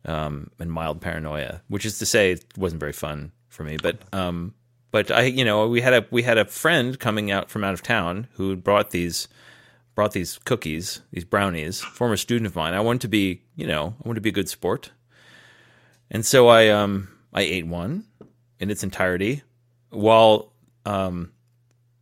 um, 0.04 0.50
and 0.58 0.70
mild 0.70 1.00
paranoia, 1.00 1.62
which 1.68 1.86
is 1.86 1.98
to 1.98 2.06
say, 2.06 2.32
it 2.32 2.44
wasn't 2.56 2.80
very 2.80 2.92
fun 2.92 3.32
for 3.48 3.64
me. 3.64 3.76
But 3.80 3.98
um, 4.12 4.54
but 4.90 5.10
I, 5.10 5.22
you 5.22 5.44
know, 5.44 5.66
we 5.68 5.80
had 5.80 5.92
a 5.92 6.06
we 6.10 6.22
had 6.22 6.38
a 6.38 6.44
friend 6.44 6.98
coming 6.98 7.30
out 7.30 7.50
from 7.50 7.64
out 7.64 7.74
of 7.74 7.82
town 7.82 8.28
who 8.34 8.56
brought 8.56 8.90
these 8.90 9.28
brought 9.94 10.12
these 10.12 10.38
cookies, 10.44 11.00
these 11.12 11.24
brownies, 11.24 11.80
former 11.80 12.16
student 12.16 12.46
of 12.46 12.54
mine. 12.54 12.72
I 12.74 12.80
wanted 12.80 13.02
to 13.02 13.08
be, 13.08 13.42
you 13.56 13.66
know, 13.66 13.94
I 13.98 14.08
wanted 14.08 14.18
to 14.18 14.20
be 14.22 14.28
a 14.28 14.32
good 14.32 14.48
sport. 14.48 14.92
And 16.10 16.24
so 16.24 16.48
I 16.48 16.68
um 16.68 17.08
I 17.32 17.42
ate 17.42 17.66
one 17.66 18.04
in 18.60 18.70
its 18.70 18.82
entirety 18.82 19.42
while 19.90 20.52
um 20.86 21.32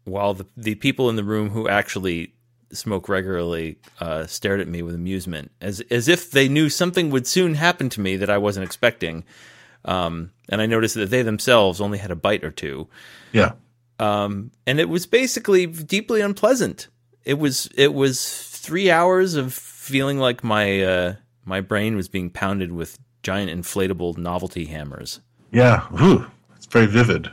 while 0.05 0.35
the 0.35 0.47
the 0.57 0.77
people 0.77 1.11
in 1.11 1.17
the 1.17 1.25
room 1.25 1.51
who 1.51 1.69
actually 1.69 2.33
smoke 2.73 3.09
regularly 3.09 3.79
uh, 4.01 4.27
stared 4.27 4.61
at 4.61 4.69
me 4.69 4.83
with 4.83 4.95
amusement 4.95 5.51
as 5.61 5.81
as 5.91 6.09
if 6.09 6.31
they 6.31 6.49
knew 6.49 6.69
something 6.69 7.11
would 7.11 7.27
soon 7.27 7.55
happen 7.55 7.89
to 7.89 8.01
me 8.01 8.17
that 8.17 8.31
I 8.31 8.39
wasn't 8.39 8.65
expecting. 8.65 9.25
Um, 9.85 10.33
and 10.49 10.61
I 10.61 10.67
noticed 10.67 10.95
that 10.95 11.11
they 11.11 11.23
themselves 11.23 11.81
only 11.81 11.99
had 11.99 12.11
a 12.11 12.17
bite 12.17 12.45
or 12.45 12.51
two 12.51 12.89
Yeah, 13.33 13.53
um, 13.99 14.51
and 14.67 14.79
it 14.81 14.89
was 14.89 15.07
basically 15.07 15.67
deeply 15.67 16.21
unpleasant. 16.21 16.89
It 17.25 17.39
was 17.39 17.69
it 17.77 17.93
was 17.95 18.27
three 18.51 18.91
hours 18.91 19.35
of 19.35 19.53
feeling 19.55 20.19
like 20.19 20.45
my 20.45 20.83
uh, 20.83 21.15
my 21.45 21.61
brain 21.61 21.97
was 21.97 22.09
being 22.09 22.31
pounded 22.31 22.73
with 22.73 22.99
giant 23.23 23.51
inflatable 23.51 24.17
novelty 24.17 24.67
hammers. 24.67 25.21
yeah. 25.51 25.87
Ooh, 26.01 26.27
it's 26.57 26.67
very 26.67 26.87
vivid. 26.87 27.29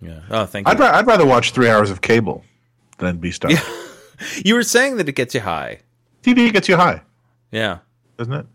Yeah. 0.00 0.20
Oh, 0.30 0.46
thank 0.46 0.66
you. 0.66 0.72
I'd 0.72 0.78
ra- 0.80 0.96
I'd 0.96 1.06
rather 1.06 1.26
watch 1.26 1.52
three 1.52 1.68
hours 1.68 1.90
of 1.90 2.00
cable 2.00 2.44
than 2.98 3.18
be 3.18 3.30
stoned. 3.32 3.60
you 4.44 4.54
were 4.54 4.62
saying 4.64 4.96
that 4.96 5.08
it 5.08 5.12
gets 5.16 5.34
you 5.34 5.40
high. 5.40 5.78
TV 6.22 6.52
gets 6.52 6.68
you 6.68 6.76
high, 6.76 7.02
Yeah. 7.52 7.78
doesn't 8.16 8.32
it? 8.32 8.46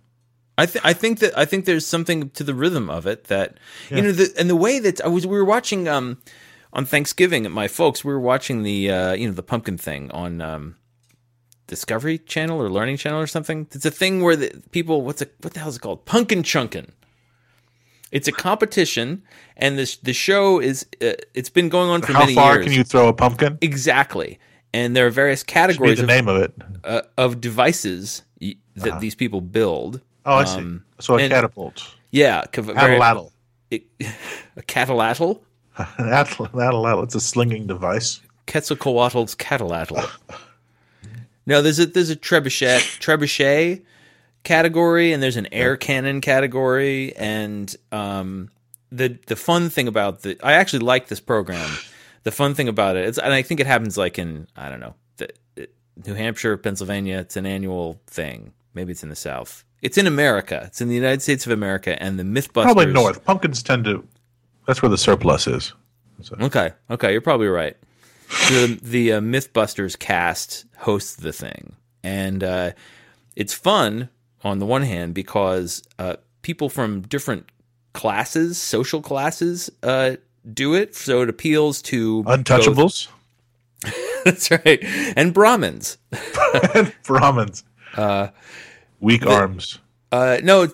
I 0.57 0.65
th- 0.67 0.83
I 0.85 0.93
think 0.93 1.19
that 1.19 1.37
I 1.37 1.45
think 1.45 1.65
there's 1.65 1.85
something 1.85 2.29
to 2.31 2.43
the 2.43 2.53
rhythm 2.53 2.89
of 2.89 3.07
it 3.07 3.25
that 3.25 3.57
you 3.89 4.01
know 4.01 4.11
the 4.11 4.31
and 4.37 4.49
the 4.49 4.55
way 4.55 4.79
that 4.79 5.01
I 5.03 5.07
was 5.07 5.25
we 5.25 5.35
were 5.37 5.45
watching 5.45 5.87
um 5.87 6.21
on 6.73 6.85
Thanksgiving 6.85 7.49
my 7.51 7.67
folks 7.67 8.03
we 8.05 8.13
were 8.13 8.19
watching 8.19 8.63
the 8.63 8.91
uh 8.91 9.13
you 9.13 9.27
know 9.27 9.33
the 9.33 9.43
pumpkin 9.43 9.77
thing 9.77 10.11
on 10.11 10.41
um 10.41 10.75
Discovery 11.67 12.17
Channel 12.19 12.61
or 12.61 12.69
Learning 12.69 12.97
Channel 12.97 13.19
or 13.21 13.27
something. 13.27 13.67
It's 13.71 13.85
a 13.85 13.91
thing 13.91 14.21
where 14.21 14.35
the 14.35 14.61
people 14.71 15.01
what's 15.01 15.21
it 15.21 15.33
what 15.41 15.53
the 15.53 15.59
hell 15.59 15.69
is 15.69 15.77
it 15.77 15.81
called? 15.81 16.05
Pumpkin 16.05 16.43
chunkin. 16.43 16.89
It's 18.11 18.27
a 18.27 18.31
competition 18.31 19.23
and 19.57 19.77
this 19.77 19.97
the 19.97 20.13
show 20.13 20.59
is 20.59 20.85
uh, 21.01 21.13
it's 21.33 21.49
been 21.49 21.69
going 21.69 21.89
on 21.89 22.01
for 22.03 22.13
How 22.13 22.19
many 22.19 22.35
far 22.35 22.55
years. 22.55 22.65
can 22.65 22.73
you 22.73 22.83
throw 22.83 23.07
a 23.07 23.13
pumpkin? 23.13 23.57
exactly. 23.61 24.37
And 24.71 24.95
there 24.95 25.05
are 25.07 25.11
various 25.11 25.41
categories 25.43 25.97
the 25.97 26.03
of, 26.03 26.09
name 26.09 26.27
of 26.27 26.37
it. 26.41 26.53
uh, 26.83 27.01
of 27.17 27.39
devices 27.41 28.23
that 28.75 28.99
these 28.99 29.15
people 29.15 29.41
build. 29.41 30.01
Oh, 30.25 30.35
I 30.35 30.43
see. 30.45 30.57
Um, 30.59 30.83
so 30.99 31.15
a 31.17 31.21
and- 31.21 31.31
catapult, 31.31 31.95
Yeah, 32.11 32.43
ca- 32.51 32.61
very- 32.61 32.99
it- 33.71 33.83
a 34.55 34.61
catalatl, 34.61 35.41
an 35.77 35.85
atl- 36.09 36.51
an 36.53 36.59
atlatl. 36.59 37.03
It's 37.03 37.15
a 37.15 37.19
slinging 37.21 37.67
device. 37.67 38.21
Quetzalcoatl's 38.47 39.35
catalatl. 39.35 40.09
no, 41.45 41.61
there's 41.61 41.79
a 41.79 41.85
there's 41.87 42.09
a 42.09 42.15
trebuchet 42.15 42.99
trebuchet 42.99 43.81
category, 44.43 45.13
and 45.13 45.23
there's 45.23 45.37
an 45.37 45.47
air 45.51 45.75
cannon 45.77 46.21
category, 46.21 47.15
and 47.15 47.75
um, 47.91 48.49
the 48.91 49.17
the 49.27 49.35
fun 49.35 49.69
thing 49.69 49.87
about 49.87 50.21
the 50.21 50.37
I 50.43 50.53
actually 50.53 50.79
like 50.79 51.07
this 51.07 51.19
program. 51.19 51.69
The 52.23 52.31
fun 52.31 52.53
thing 52.55 52.69
about 52.69 52.95
it, 52.95 53.05
it's, 53.05 53.17
and 53.17 53.33
I 53.33 53.41
think 53.41 53.59
it 53.59 53.67
happens 53.67 53.97
like 53.97 54.17
in 54.17 54.47
I 54.55 54.69
don't 54.69 54.79
know, 54.79 54.95
the, 55.17 55.29
New 56.05 56.13
Hampshire, 56.13 56.55
Pennsylvania. 56.57 57.17
It's 57.19 57.35
an 57.35 57.45
annual 57.45 57.99
thing. 58.07 58.53
Maybe 58.73 58.91
it's 58.93 59.03
in 59.03 59.09
the 59.09 59.15
South. 59.15 59.63
It's 59.83 59.97
in 59.97 60.07
America. 60.07 60.63
It's 60.65 60.81
in 60.81 60.87
the 60.87 60.95
United 60.95 61.21
States 61.21 61.45
of 61.45 61.51
America, 61.51 62.01
and 62.01 62.17
the 62.17 62.23
MythBusters. 62.23 62.63
Probably 62.63 62.85
north. 62.87 63.23
Pumpkins 63.25 63.61
tend 63.61 63.83
to. 63.85 64.07
That's 64.65 64.81
where 64.81 64.89
the 64.89 64.97
surplus 64.97 65.45
is. 65.45 65.73
So, 66.21 66.35
Okay, 66.39 66.71
okay, 66.89 67.11
you're 67.11 67.21
probably 67.21 67.47
right. 67.47 67.75
the 68.49 68.79
the 68.81 69.13
uh, 69.13 69.19
MythBusters 69.21 69.99
cast 69.99 70.65
hosts 70.77 71.15
the 71.17 71.33
thing, 71.33 71.75
and 72.01 72.43
uh, 72.43 72.71
it's 73.35 73.53
fun 73.53 74.09
on 74.43 74.59
the 74.59 74.65
one 74.65 74.83
hand 74.83 75.13
because 75.13 75.83
uh, 75.99 76.15
people 76.43 76.69
from 76.69 77.01
different 77.01 77.49
classes, 77.93 78.57
social 78.57 79.01
classes, 79.01 79.69
uh, 79.83 80.15
do 80.53 80.73
it. 80.73 80.95
So 80.95 81.21
it 81.23 81.29
appeals 81.29 81.81
to 81.83 82.23
both- 82.23 82.39
Untouchables 82.39 83.07
That's 84.23 84.49
right, 84.49 84.79
and 85.17 85.33
Brahmins. 85.33 85.97
and 86.73 86.93
Brahmins. 87.03 87.65
Weak 89.03 89.25
arms. 89.25 89.79
Uh, 90.13 90.37
no, 90.43 90.65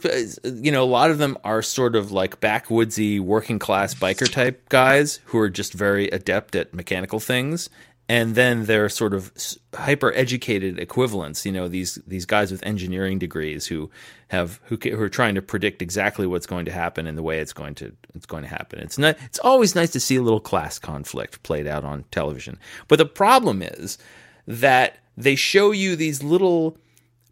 you 0.44 0.72
know, 0.72 0.84
a 0.84 0.86
lot 0.86 1.10
of 1.10 1.18
them 1.18 1.36
are 1.44 1.64
sort 1.64 1.96
of 1.96 2.12
like 2.12 2.40
backwoodsy 2.40 3.20
working 3.20 3.58
class 3.58 3.96
biker 3.96 4.32
type 4.32 4.70
guys 4.70 5.20
who 5.26 5.40
are 5.40 5.50
just 5.50 5.74
very 5.74 6.10
adept 6.10 6.56
at 6.56 6.72
mechanical 6.72 7.20
things. 7.20 7.72
And 8.08 8.36
then 8.36 8.66
they're 8.66 8.90
sort 8.90 9.16
of 9.16 9.32
hyper 9.74 10.14
educated 10.14 10.78
equivalents, 10.78 11.44
you 11.44 11.52
know, 11.52 11.68
these 11.68 11.96
these 12.06 12.26
guys 12.26 12.52
with 12.52 12.64
engineering 12.64 13.18
degrees 13.18 13.66
who 13.66 13.90
have 14.28 14.60
who, 14.66 14.78
who 14.78 15.02
are 15.02 15.10
trying 15.10 15.34
to 15.34 15.42
predict 15.42 15.82
exactly 15.82 16.28
what's 16.28 16.46
going 16.46 16.66
to 16.66 16.72
happen 16.72 17.08
and 17.08 17.18
the 17.18 17.24
way 17.24 17.40
it's 17.40 17.54
going 17.54 17.74
to 17.76 17.96
it's 18.14 18.28
going 18.28 18.44
to 18.44 18.50
happen. 18.50 18.80
It's 18.80 19.00
not 19.00 19.18
it's 19.26 19.40
always 19.40 19.74
nice 19.74 19.90
to 19.92 20.00
see 20.00 20.18
a 20.18 20.22
little 20.22 20.40
class 20.40 20.78
conflict 20.78 21.42
played 21.42 21.66
out 21.66 21.84
on 21.84 22.04
television. 22.12 22.60
But 22.88 22.98
the 22.98 23.06
problem 23.06 23.64
is 23.64 23.98
that 24.46 24.98
they 25.18 25.36
show 25.36 25.72
you 25.72 25.96
these 25.96 26.22
little 26.22 26.78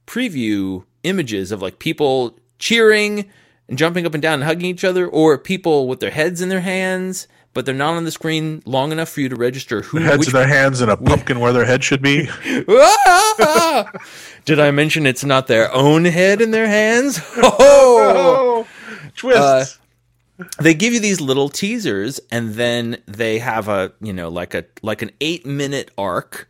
preview 0.08 0.84
images 1.04 1.52
of 1.52 1.62
like 1.62 1.78
people 1.78 2.40
cheering 2.58 3.30
and 3.70 3.78
jumping 3.78 4.06
up 4.06 4.14
and 4.14 4.22
down 4.22 4.36
and 4.36 4.44
hugging 4.46 4.66
each 4.66 4.84
other, 4.84 5.06
or 5.08 5.38
people 5.38 5.88
with 5.88 6.00
their 6.00 6.10
heads 6.10 6.42
in 6.42 6.50
their 6.50 6.62
hands, 6.62 7.28
but 7.54 7.66
they're 7.66 7.76
not 7.76 7.96
on 7.96 8.06
the 8.06 8.12
screen 8.12 8.62
long 8.66 8.92
enough 8.92 9.10
for 9.10 9.20
you 9.22 9.30
to 9.30 9.36
register 9.36 9.82
who. 9.82 9.98
Heads 9.98 10.20
which, 10.20 10.28
in 10.30 10.34
their 10.34 10.48
hands 10.48 10.80
and 10.80 10.90
a 10.90 10.96
pumpkin 10.96 11.40
where 11.40 11.52
their 11.52 11.66
head 11.66 11.84
should 11.84 12.02
be. 12.02 12.30
Did 14.46 14.60
I 14.60 14.72
mention 14.72 15.06
it's 15.06 15.26
not 15.26 15.48
their 15.48 15.74
own 15.74 16.06
head 16.06 16.42
in 16.42 16.52
their 16.52 16.68
hands? 16.68 17.20
Oh! 17.38 18.66
Oh, 18.66 18.68
twist. 19.16 19.80
Uh, 20.40 20.46
they 20.62 20.74
give 20.74 20.94
you 20.94 21.00
these 21.00 21.20
little 21.20 21.50
teasers 21.50 22.20
and 22.32 22.54
then 22.54 23.02
they 23.08 23.40
have 23.40 23.68
a 23.68 23.92
you 24.00 24.14
know 24.14 24.30
like 24.30 24.54
a 24.54 24.66
like 24.84 25.02
an 25.02 25.10
eight 25.20 25.46
minute 25.46 25.90
arc 25.98 26.48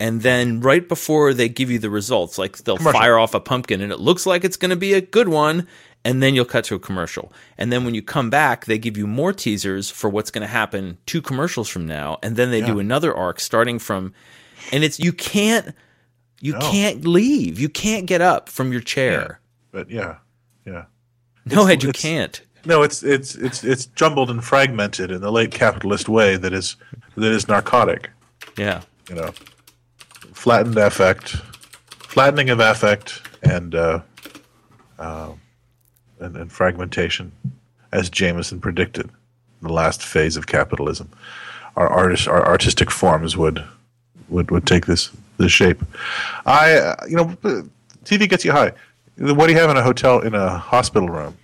and 0.00 0.22
then 0.22 0.60
right 0.60 0.86
before 0.88 1.34
they 1.34 1.48
give 1.48 1.70
you 1.70 1.78
the 1.78 1.90
results 1.90 2.38
like 2.38 2.58
they'll 2.58 2.76
fire 2.78 3.18
off 3.18 3.34
a 3.34 3.40
pumpkin 3.40 3.80
and 3.80 3.92
it 3.92 3.98
looks 4.00 4.26
like 4.26 4.44
it's 4.44 4.56
going 4.56 4.70
to 4.70 4.76
be 4.76 4.94
a 4.94 5.00
good 5.00 5.28
one 5.28 5.66
and 6.04 6.22
then 6.22 6.34
you'll 6.34 6.44
cut 6.44 6.64
to 6.64 6.76
a 6.76 6.78
commercial. 6.78 7.32
And 7.58 7.72
then 7.72 7.84
when 7.84 7.94
you 7.94 8.02
come 8.02 8.30
back 8.30 8.66
they 8.66 8.78
give 8.78 8.96
you 8.96 9.06
more 9.06 9.32
teasers 9.32 9.90
for 9.90 10.08
what's 10.08 10.30
going 10.30 10.42
to 10.42 10.48
happen 10.48 10.98
two 11.06 11.20
commercials 11.20 11.68
from 11.68 11.86
now 11.86 12.18
and 12.22 12.36
then 12.36 12.50
they 12.50 12.60
do 12.60 12.78
another 12.78 13.14
arc 13.14 13.40
starting 13.40 13.78
from 13.80 14.12
and 14.72 14.84
it's 14.84 14.98
you 15.00 15.12
can't 15.12 15.74
you 16.40 16.52
No. 16.52 16.60
can't 16.70 17.04
leave. 17.04 17.58
You 17.58 17.68
can't 17.68 18.06
get 18.06 18.20
up 18.20 18.48
from 18.48 18.70
your 18.70 18.80
chair. 18.80 19.40
But 19.72 19.90
yeah, 19.90 20.18
yeah. 20.64 20.84
no 21.46 21.66
ed 21.66 21.82
you 21.82 21.90
can't. 21.92 22.40
No, 22.64 22.82
it's 22.82 23.02
it's 23.02 23.34
it's 23.34 23.64
it's 23.64 23.86
jumbled 23.86 24.30
and 24.30 24.44
fragmented 24.44 25.10
in 25.10 25.20
the 25.20 25.32
late 25.32 25.50
capitalist 25.50 26.08
way 26.08 26.36
that 26.36 26.52
is 26.52 26.76
that 27.16 27.32
is 27.32 27.48
narcotic. 27.48 28.10
yeah. 28.56 28.82
You 29.08 29.14
know, 29.16 29.32
flattened 30.38 30.78
affect, 30.78 31.30
flattening 31.98 32.48
of 32.48 32.60
affect, 32.60 33.22
and 33.42 33.74
uh, 33.74 34.00
uh, 34.98 35.32
and, 36.20 36.36
and 36.36 36.52
fragmentation, 36.52 37.32
as 37.92 38.08
Jameson 38.08 38.60
predicted, 38.60 39.06
in 39.06 39.66
the 39.66 39.72
last 39.72 40.00
phase 40.02 40.36
of 40.36 40.46
capitalism. 40.46 41.10
Our 41.76 41.88
artists, 41.88 42.28
our 42.28 42.46
artistic 42.46 42.90
forms 42.90 43.36
would 43.36 43.64
would 44.28 44.50
would 44.52 44.64
take 44.66 44.86
this 44.86 45.10
this 45.38 45.50
shape. 45.52 45.82
I, 46.46 46.74
uh, 46.74 46.94
you 47.08 47.16
know, 47.16 47.26
TV 48.04 48.28
gets 48.28 48.44
you 48.44 48.52
high. 48.52 48.72
What 49.18 49.48
do 49.48 49.52
you 49.52 49.58
have 49.58 49.70
in 49.70 49.76
a 49.76 49.82
hotel 49.82 50.20
in 50.20 50.34
a 50.34 50.56
hospital 50.56 51.08
room? 51.08 51.36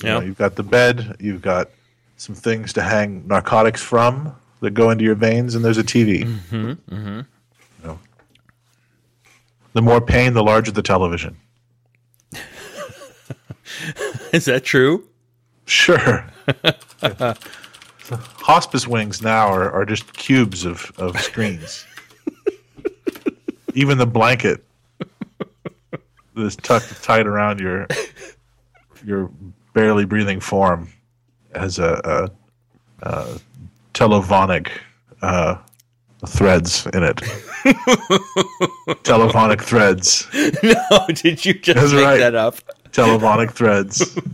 You 0.00 0.08
know, 0.08 0.20
Yeah. 0.20 0.26
you've 0.26 0.38
got 0.38 0.54
the 0.54 0.62
bed, 0.62 1.16
you've 1.18 1.42
got 1.42 1.70
some 2.16 2.36
things 2.36 2.72
to 2.74 2.82
hang 2.82 3.26
narcotics 3.26 3.82
from 3.82 4.32
that 4.60 4.70
go 4.74 4.90
into 4.90 5.04
your 5.04 5.16
veins, 5.16 5.54
and 5.56 5.64
there's 5.64 5.78
a 5.78 5.84
TV. 5.84 6.24
Mm-hmm, 6.24 6.94
mm-hmm. 6.94 7.20
The 9.78 9.82
more 9.82 10.00
pain, 10.00 10.34
the 10.34 10.42
larger 10.42 10.72
the 10.72 10.82
television. 10.82 11.36
is 14.32 14.46
that 14.46 14.64
true 14.64 15.04
Sure. 15.66 16.28
Hospice 18.10 18.88
wings 18.88 19.22
now 19.22 19.46
are, 19.46 19.70
are 19.70 19.84
just 19.84 20.14
cubes 20.14 20.64
of, 20.64 20.90
of 20.98 21.16
screens. 21.20 21.86
Even 23.74 23.98
the 23.98 24.06
blanket 24.06 24.64
that's 26.34 26.56
tucked 26.56 27.00
tight 27.04 27.28
around 27.28 27.60
your 27.60 27.86
your 29.04 29.30
barely 29.74 30.06
breathing 30.06 30.40
form 30.40 30.88
has 31.54 31.78
a, 31.78 32.32
a, 33.04 33.08
a 33.08 33.38
telephonic 33.92 34.72
uh, 35.22 35.58
threads 36.26 36.86
in 36.92 37.02
it. 37.04 37.20
telephonic 39.04 39.62
threads. 39.62 40.26
No, 40.62 41.06
did 41.08 41.44
you 41.44 41.54
just 41.54 41.78
That's 41.78 41.92
make 41.92 42.02
right. 42.04 42.18
that 42.18 42.34
up? 42.34 42.56
Telephonic 42.92 43.52
threads. 43.52 44.16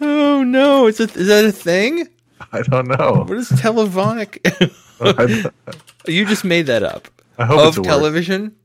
Oh 0.00 0.42
no, 0.44 0.88
is, 0.88 0.98
it, 0.98 1.16
is 1.16 1.28
that 1.28 1.44
a 1.44 1.52
thing? 1.52 2.08
I 2.52 2.62
don't 2.62 2.88
know. 2.88 3.24
What 3.28 3.38
is 3.38 3.48
televonic? 3.50 4.40
I, 5.00 5.50
you 6.10 6.26
just 6.26 6.44
made 6.44 6.66
that 6.66 6.82
up. 6.82 7.06
I 7.38 7.44
hope 7.46 7.60
of 7.60 7.68
it's 7.68 7.76
a 7.76 7.82
word. 7.82 7.86
television? 7.86 8.56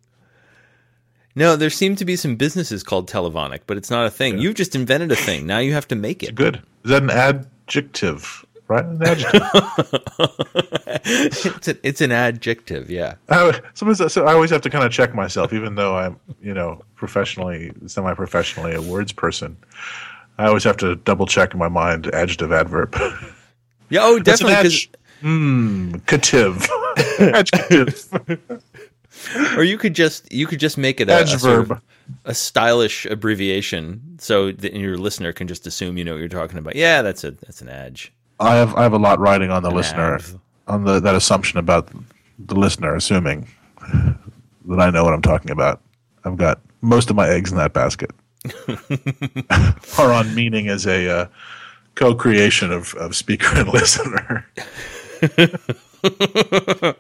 No, 1.36 1.56
there 1.56 1.70
seem 1.70 1.96
to 1.98 2.04
be 2.06 2.16
some 2.16 2.36
businesses 2.36 2.82
called 2.82 3.08
televonic, 3.08 3.62
but 3.68 3.78
it's 3.78 3.92
not 3.92 4.08
a 4.08 4.10
thing. 4.10 4.40
You've 4.40 4.56
just 4.56 4.76
invented 4.76 5.12
a 5.12 5.16
thing. 5.16 5.46
Now 5.46 5.60
you 5.60 5.74
have 5.74 5.88
to 5.90 5.96
make 5.96 6.24
it. 6.24 6.34
Good. 6.34 6.56
Is 6.84 6.90
that 6.90 7.04
an 7.04 7.12
adjective? 7.12 8.44
Right? 8.72 8.86
An 8.86 9.04
adjective. 9.04 9.42
It's, 11.04 11.68
a, 11.68 11.88
it's 11.88 12.02
an 12.02 12.12
adjective, 12.12 12.90
yeah. 12.90 13.16
I, 13.30 13.60
sometimes, 13.74 14.14
so 14.14 14.26
I 14.26 14.34
always 14.34 14.50
have 14.52 14.62
to 14.62 14.70
kind 14.70 14.84
of 14.86 14.92
check 14.92 15.16
myself, 15.16 15.52
even 15.52 15.76
though 15.76 15.96
I'm, 15.98 16.20
you 16.42 16.54
know, 16.54 16.82
professionally, 16.96 17.72
semi-professionally 17.88 18.74
a 18.76 18.82
words 18.82 19.12
person. 19.12 19.58
I 20.38 20.46
always 20.48 20.64
have 20.64 20.78
to 20.78 20.96
double 20.98 21.26
check 21.26 21.54
in 21.54 21.60
my 21.60 21.70
mind 21.70 22.08
adjective, 22.14 22.52
adverb. 22.52 22.96
Yeah, 23.90 24.02
oh, 24.04 24.20
definitely. 24.20 24.54
an 24.56 24.64
definitely. 24.64 24.64
'cause- 24.64 24.88
adj- 24.88 24.96
Hmm, 25.22 25.96
cative. 26.08 26.68
Adjective. 27.34 28.64
or 29.58 29.64
you 29.64 29.78
could 29.78 29.94
just 29.94 30.32
you 30.32 30.48
could 30.48 30.60
just 30.60 30.78
make 30.78 31.00
it 31.00 31.10
a, 31.10 31.22
a, 31.24 31.28
sort 31.28 31.62
Adverb. 31.62 31.72
of- 31.72 31.82
a 32.26 32.34
stylish 32.34 33.06
abbreviation, 33.06 34.18
so 34.20 34.52
that 34.52 34.74
your 34.74 34.98
listener 34.98 35.32
can 35.32 35.48
just 35.48 35.68
assume 35.68 35.98
you 35.98 36.04
know 36.04 36.14
what 36.14 36.20
you're 36.20 36.28
talking 36.28 36.58
about. 36.58 36.76
Yeah, 36.76 37.02
that's 37.04 37.24
a 37.24 37.32
that's 37.32 37.62
an 37.62 37.70
edge. 37.70 38.12
I 38.42 38.56
have 38.56 38.76
I 38.76 38.84
have 38.84 38.94
a 38.94 38.98
lot 38.98 39.20
riding 39.20 39.52
on 39.52 39.64
the 39.64 39.72
listener, 39.72 40.20
on 40.68 40.84
the 40.84 41.00
that 41.00 41.16
assumption 41.16 41.60
about 41.60 41.90
the 42.40 42.56
listener 42.56 42.96
assuming 42.96 43.48
that 44.66 44.80
I 44.80 44.90
know 44.90 45.04
what 45.04 45.14
I'm 45.14 45.22
talking 45.22 45.52
about. 45.52 45.82
I've 46.26 46.38
got 46.38 46.60
most 46.82 47.10
of 47.10 47.16
my 47.16 47.30
eggs 47.30 47.52
in 47.52 47.58
that 47.58 47.74
basket 47.74 48.12
are 50.00 50.12
on 50.12 50.34
meaning 50.36 50.68
as 50.68 50.86
a 50.88 51.10
uh, 51.10 51.26
co-creation 51.96 52.72
of, 52.72 52.94
of 52.96 53.16
speaker 53.16 53.48
and 53.56 53.70
listener. 53.70 54.46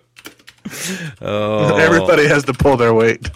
Oh, 1.21 1.75
Everybody 1.77 2.27
has 2.27 2.43
to 2.45 2.53
pull 2.53 2.77
their 2.77 2.93
weight. 2.93 3.29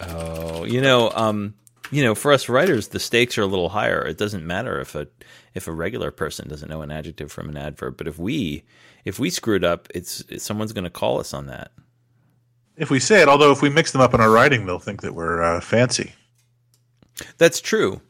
Oh, 0.00 0.64
you 0.64 0.80
know, 0.80 1.10
um, 1.14 1.54
you 1.90 2.02
know, 2.02 2.14
for 2.14 2.32
us 2.32 2.48
writers, 2.48 2.88
the 2.88 3.00
stakes 3.00 3.38
are 3.38 3.42
a 3.42 3.46
little 3.46 3.70
higher. 3.70 4.06
It 4.06 4.18
doesn't 4.18 4.46
matter 4.46 4.80
if 4.80 4.94
a 4.94 5.08
if 5.54 5.66
a 5.66 5.72
regular 5.72 6.10
person 6.10 6.48
doesn't 6.48 6.68
know 6.68 6.82
an 6.82 6.90
adjective 6.90 7.32
from 7.32 7.48
an 7.48 7.56
adverb, 7.56 7.96
but 7.96 8.06
if 8.06 8.18
we 8.18 8.64
if 9.04 9.18
we 9.18 9.30
screwed 9.30 9.64
up, 9.64 9.88
it's, 9.94 10.20
it's 10.28 10.44
someone's 10.44 10.72
going 10.72 10.84
to 10.84 10.90
call 10.90 11.18
us 11.18 11.34
on 11.34 11.46
that. 11.46 11.72
If 12.76 12.90
we 12.90 13.00
say 13.00 13.22
it, 13.22 13.28
although 13.28 13.50
if 13.50 13.62
we 13.62 13.68
mix 13.68 13.92
them 13.92 14.00
up 14.00 14.14
in 14.14 14.20
our 14.20 14.30
writing, 14.30 14.66
they'll 14.66 14.78
think 14.78 15.02
that 15.02 15.14
we're 15.14 15.42
uh, 15.42 15.60
fancy. 15.60 16.12
That's 17.38 17.60
true. 17.60 18.00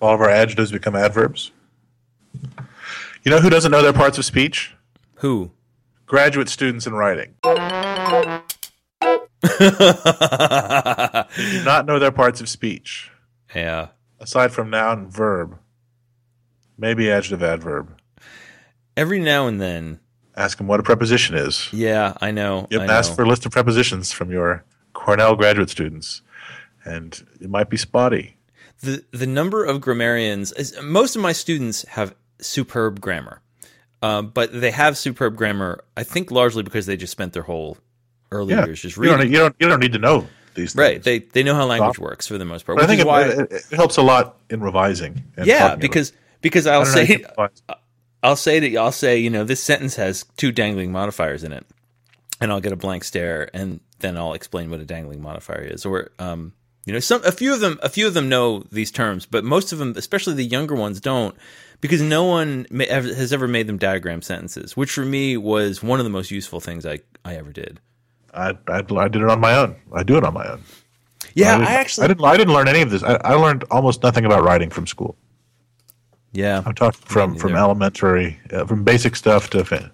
All 0.00 0.14
of 0.14 0.20
our 0.20 0.30
adjectives 0.30 0.72
become 0.72 0.94
adverbs. 0.94 1.50
You 3.22 3.30
know 3.30 3.40
who 3.40 3.50
doesn't 3.50 3.72
know 3.72 3.82
their 3.82 3.92
parts 3.92 4.18
of 4.18 4.24
speech? 4.24 4.74
Who? 5.16 5.50
Graduate 6.06 6.48
students 6.48 6.86
in 6.86 6.94
writing. 6.94 7.34
do 9.58 9.70
not 11.64 11.86
know 11.86 11.98
their 11.98 12.12
parts 12.12 12.40
of 12.40 12.48
speech, 12.48 13.10
yeah. 13.54 13.88
aside 14.20 14.52
from 14.52 14.70
noun 14.70 14.98
and 14.98 15.12
verb. 15.12 15.58
Maybe 16.78 17.10
adjective, 17.10 17.42
adverb. 17.42 17.98
Every 18.96 19.20
now 19.20 19.46
and 19.46 19.60
then, 19.60 20.00
Ask 20.36 20.58
them 20.58 20.66
what 20.66 20.80
a 20.80 20.82
preposition 20.82 21.34
is. 21.34 21.68
yeah, 21.72 22.12
I 22.20 22.30
know. 22.30 22.66
You 22.70 22.80
I 22.80 22.84
ask 22.86 23.10
know. 23.10 23.16
for 23.16 23.22
a 23.22 23.26
list 23.28 23.46
of 23.46 23.52
prepositions 23.52 24.12
from 24.12 24.30
your 24.30 24.64
Cornell 24.92 25.34
graduate 25.34 25.70
students, 25.70 26.20
and 26.84 27.26
it 27.40 27.48
might 27.48 27.70
be 27.70 27.78
spotty. 27.78 28.36
the 28.82 29.02
the 29.12 29.26
number 29.26 29.64
of 29.64 29.80
grammarians 29.80 30.52
is, 30.52 30.78
most 30.82 31.16
of 31.16 31.22
my 31.22 31.32
students 31.32 31.84
have 31.88 32.14
superb 32.38 33.00
grammar 33.00 33.40
Um, 34.02 34.28
but 34.28 34.52
they 34.60 34.70
have 34.72 34.98
superb 34.98 35.36
grammar. 35.36 35.82
I 35.96 36.02
think 36.02 36.30
largely 36.30 36.62
because 36.62 36.84
they 36.84 36.98
just 36.98 37.12
spent 37.12 37.32
their 37.32 37.44
whole 37.44 37.78
early 38.30 38.52
Yeah, 38.52 38.66
years 38.66 38.82
just 38.82 38.98
you 38.98 39.04
don't, 39.04 39.18
reading. 39.20 39.32
you 39.32 39.38
don't 39.38 39.56
you 39.58 39.68
don't 39.68 39.80
need 39.80 39.92
to 39.94 39.98
know 39.98 40.26
these 40.56 40.72
things. 40.72 40.82
Right. 40.82 41.02
They 41.02 41.20
they 41.20 41.42
know 41.42 41.54
how 41.54 41.66
language 41.66 41.98
works 41.98 42.26
for 42.26 42.38
the 42.38 42.44
most 42.44 42.66
part. 42.66 42.78
But 42.78 42.84
I 42.84 42.88
think 42.88 43.00
it, 43.00 43.06
why, 43.06 43.22
it, 43.22 43.52
it 43.52 43.76
helps 43.76 43.96
a 43.96 44.02
lot 44.02 44.36
in 44.50 44.60
revising. 44.60 45.22
And 45.36 45.46
yeah, 45.46 45.76
because 45.76 46.12
because 46.40 46.66
I'll 46.66 46.82
it. 46.82 46.86
I 46.86 47.06
don't 47.06 47.22
know 47.22 47.28
how 47.36 47.48
say. 47.48 47.80
I'll 48.22 48.36
say 48.36 48.58
that 48.58 48.76
I'll 48.76 48.92
say 48.92 49.18
you 49.18 49.30
know 49.30 49.44
this 49.44 49.62
sentence 49.62 49.94
has 49.96 50.24
two 50.36 50.50
dangling 50.50 50.90
modifiers 50.90 51.44
in 51.44 51.52
it, 51.52 51.64
and 52.40 52.50
I'll 52.50 52.60
get 52.60 52.72
a 52.72 52.76
blank 52.76 53.04
stare, 53.04 53.48
and 53.54 53.80
then 54.00 54.16
I'll 54.16 54.32
explain 54.32 54.70
what 54.70 54.80
a 54.80 54.84
dangling 54.84 55.22
modifier 55.22 55.62
is. 55.62 55.86
Or 55.86 56.10
um, 56.18 56.52
you 56.86 56.92
know, 56.92 56.98
some 57.00 57.22
a 57.24 57.32
few 57.32 57.52
of 57.52 57.60
them 57.60 57.78
a 57.82 57.88
few 57.88 58.06
of 58.06 58.14
them 58.14 58.28
know 58.28 58.64
these 58.72 58.90
terms, 58.90 59.26
but 59.26 59.44
most 59.44 59.72
of 59.72 59.78
them, 59.78 59.94
especially 59.96 60.34
the 60.34 60.44
younger 60.44 60.74
ones, 60.74 61.00
don't 61.00 61.36
because 61.80 62.00
no 62.00 62.24
one 62.24 62.66
has 62.72 63.32
ever 63.32 63.46
made 63.46 63.66
them 63.66 63.78
diagram 63.78 64.22
sentences, 64.22 64.76
which 64.76 64.92
for 64.92 65.04
me 65.04 65.36
was 65.36 65.82
one 65.82 66.00
of 66.00 66.04
the 66.04 66.10
most 66.10 66.30
useful 66.30 66.60
things 66.60 66.86
I 66.86 67.00
I 67.24 67.34
ever 67.36 67.52
did. 67.52 67.80
I, 68.36 68.50
I 68.68 68.78
I 68.78 69.08
did 69.08 69.22
it 69.22 69.28
on 69.28 69.40
my 69.40 69.56
own. 69.56 69.74
I 69.94 70.02
do 70.02 70.16
it 70.16 70.24
on 70.24 70.34
my 70.34 70.46
own. 70.46 70.62
Yeah, 71.34 71.56
I, 71.58 71.62
I 71.62 71.72
actually 71.74 72.04
I 72.04 72.08
didn't 72.08 72.24
I 72.24 72.36
didn't 72.36 72.54
learn 72.54 72.68
any 72.68 72.82
of 72.82 72.90
this. 72.90 73.02
I, 73.02 73.14
I 73.24 73.34
learned 73.34 73.64
almost 73.70 74.02
nothing 74.02 74.24
about 74.24 74.42
writing 74.44 74.70
from 74.70 74.86
school. 74.86 75.16
yeah 76.32 76.62
I'm 76.64 76.74
talking 76.74 77.00
from 77.04 77.36
from 77.36 77.54
elementary, 77.56 78.38
uh, 78.52 78.64
from 78.66 78.84
basic 78.84 79.16
stuff 79.16 79.50
to 79.50 79.64
fa- 79.64 79.90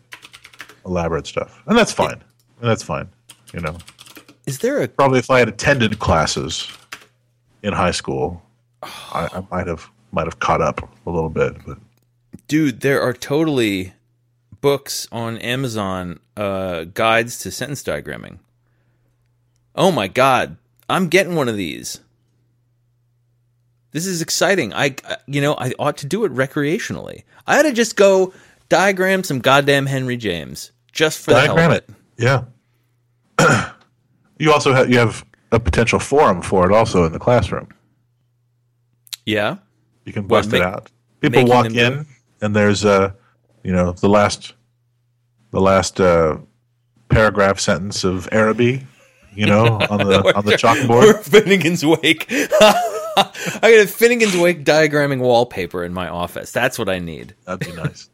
elaborate 0.84 1.26
stuff, 1.26 1.62
and 1.66 1.76
that's 1.78 1.93
fine. 1.93 2.22
And 2.61 2.70
that's 2.70 2.82
fine. 2.82 3.09
You 3.53 3.61
know, 3.61 3.76
Is 4.47 4.59
there 4.59 4.82
a 4.82 4.88
probably 4.88 5.18
if 5.18 5.30
I 5.30 5.38
had 5.40 5.49
attended 5.49 5.99
classes 5.99 6.68
in 7.62 7.72
high 7.72 7.90
school, 7.90 8.43
I, 8.82 9.28
I 9.32 9.47
might 9.51 9.66
have 9.66 9.88
might 10.12 10.26
have 10.26 10.38
caught 10.40 10.61
up 10.61 10.88
a 11.07 11.11
little 11.11 11.30
bit. 11.30 11.55
But 11.66 11.78
dude 12.49 12.80
there 12.80 13.01
are 13.03 13.12
totally 13.12 13.93
books 14.63 15.07
on 15.13 15.37
amazon 15.39 16.19
uh 16.39 16.85
guides 16.85 17.39
to 17.41 17.51
sentence 17.51 17.83
diagramming. 17.83 18.39
Oh 19.75 19.93
my 19.93 20.09
god 20.09 20.57
i'm 20.89 21.09
getting 21.09 21.35
one 21.35 21.49
of 21.49 21.57
these. 21.57 22.01
This 23.91 24.07
is 24.07 24.23
exciting. 24.23 24.73
I 24.73 24.97
you 25.27 25.43
know 25.43 25.55
i 25.55 25.73
ought 25.79 25.99
to 25.99 26.07
do 26.07 26.25
it 26.25 26.33
recreationally. 26.33 27.25
I 27.47 27.59
ought 27.59 27.63
to 27.65 27.73
just 27.73 27.97
go 27.97 28.33
diagram 28.71 29.23
some 29.25 29.41
goddamn 29.41 29.85
henry 29.87 30.17
james 30.17 30.73
just 30.93 31.19
for 31.19 31.33
the 31.33 31.41
hell 31.41 31.57
diagram 31.57 31.71
of 31.73 31.77
it, 31.77 31.91
yeah. 33.39 33.73
you 34.39 34.53
also 34.53 34.73
have 34.73 34.89
you 34.91 34.99
have 34.99 35.25
a 35.51 35.61
potential 35.61 35.99
forum 35.99 36.41
for 36.41 36.71
it 36.71 36.75
also 36.75 37.05
in 37.05 37.13
the 37.13 37.19
classroom. 37.19 37.69
yeah. 39.27 39.57
You 40.05 40.13
can 40.13 40.27
bust 40.27 40.51
make- 40.51 40.61
it 40.63 40.67
out. 40.67 40.91
People 41.21 41.47
walk 41.47 41.71
in, 41.71 42.07
and 42.41 42.57
there's 42.57 42.85
uh, 42.85 43.13
you 43.63 43.73
know, 43.73 43.93
the 43.93 44.09
last, 44.09 44.55
the 45.51 45.61
last 45.61 46.01
uh, 46.01 46.39
paragraph 47.09 47.61
sentence 47.61 48.05
of 48.05 48.29
Araby, 48.33 48.87
you 49.35 49.47
know, 49.47 49.67
on 49.91 49.99
the 49.99 50.37
on 50.37 50.45
the 50.45 50.55
or 50.55 50.57
chalkboard. 50.57 51.19
finnegan's 51.25 51.85
wake 51.85 52.27
i 52.31 53.59
got 53.61 53.73
a 53.73 53.87
finnegan's 53.87 54.37
wake 54.37 54.65
diagramming 54.65 55.21
wallpaper 55.21 55.85
in 55.85 55.93
my 55.93 56.09
office 56.09 56.51
that's 56.51 56.79
what 56.79 56.89
i 56.89 56.99
need 56.99 57.35
That'd 57.45 57.67
be 57.67 57.75
nice. 57.77 58.09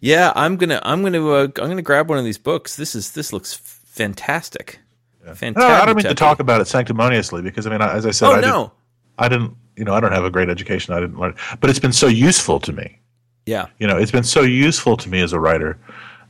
Yeah, 0.00 0.32
I'm 0.34 0.56
gonna 0.56 0.80
I'm 0.82 1.02
gonna 1.02 1.24
uh, 1.28 1.42
I'm 1.44 1.68
gonna 1.68 1.80
grab 1.80 2.08
one 2.08 2.18
of 2.18 2.24
these 2.24 2.38
books. 2.38 2.74
This 2.74 2.94
is 2.96 3.12
this 3.12 3.32
looks 3.32 3.54
fantastic. 3.54 4.80
Fantastic. 5.24 5.56
No, 5.56 5.64
I 5.66 5.86
don't 5.86 5.94
mean 5.94 6.06
to 6.06 6.14
talk 6.14 6.40
about 6.40 6.60
it 6.60 6.66
sanctimoniously 6.66 7.40
because 7.40 7.68
I 7.68 7.70
mean, 7.70 7.80
as 7.80 8.04
I 8.04 8.10
said, 8.10 8.26
Oh 8.28 8.32
I, 8.32 8.40
no. 8.40 8.40
didn't, 8.40 8.72
I 9.18 9.28
didn't, 9.28 9.56
you 9.76 9.84
know, 9.84 9.94
I 9.94 10.00
don't 10.00 10.10
have 10.10 10.24
a 10.24 10.30
great 10.30 10.48
education. 10.48 10.92
I 10.92 10.98
didn't 10.98 11.20
learn, 11.20 11.36
but 11.60 11.70
it's 11.70 11.78
been 11.78 11.92
so 11.92 12.08
useful 12.08 12.58
to 12.60 12.72
me. 12.72 12.98
Yeah. 13.46 13.66
You 13.78 13.86
know, 13.86 13.96
it's 13.96 14.12
been 14.12 14.24
so 14.24 14.42
useful 14.42 14.96
to 14.96 15.08
me 15.08 15.20
as 15.20 15.32
a 15.32 15.40
writer 15.40 15.78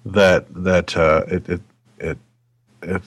that 0.06 0.46
that 0.64 0.96
uh, 0.96 1.24
it, 1.28 1.48
it 1.48 1.60
it 1.98 2.18
it 2.82 3.02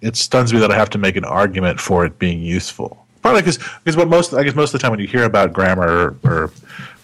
it 0.00 0.16
stuns 0.16 0.52
me 0.52 0.58
that 0.60 0.70
I 0.70 0.76
have 0.76 0.90
to 0.90 0.98
make 0.98 1.16
an 1.16 1.24
argument 1.24 1.80
for 1.80 2.04
it 2.04 2.18
being 2.18 2.40
useful. 2.40 3.06
Probably 3.20 3.42
because 3.42 3.58
because 3.84 3.96
what 3.96 4.08
most 4.08 4.34
I 4.34 4.42
guess 4.42 4.54
most 4.54 4.74
of 4.74 4.80
the 4.80 4.82
time 4.82 4.90
when 4.90 5.00
you 5.00 5.06
hear 5.06 5.24
about 5.24 5.52
grammar 5.52 6.16
or, 6.24 6.30
or 6.30 6.52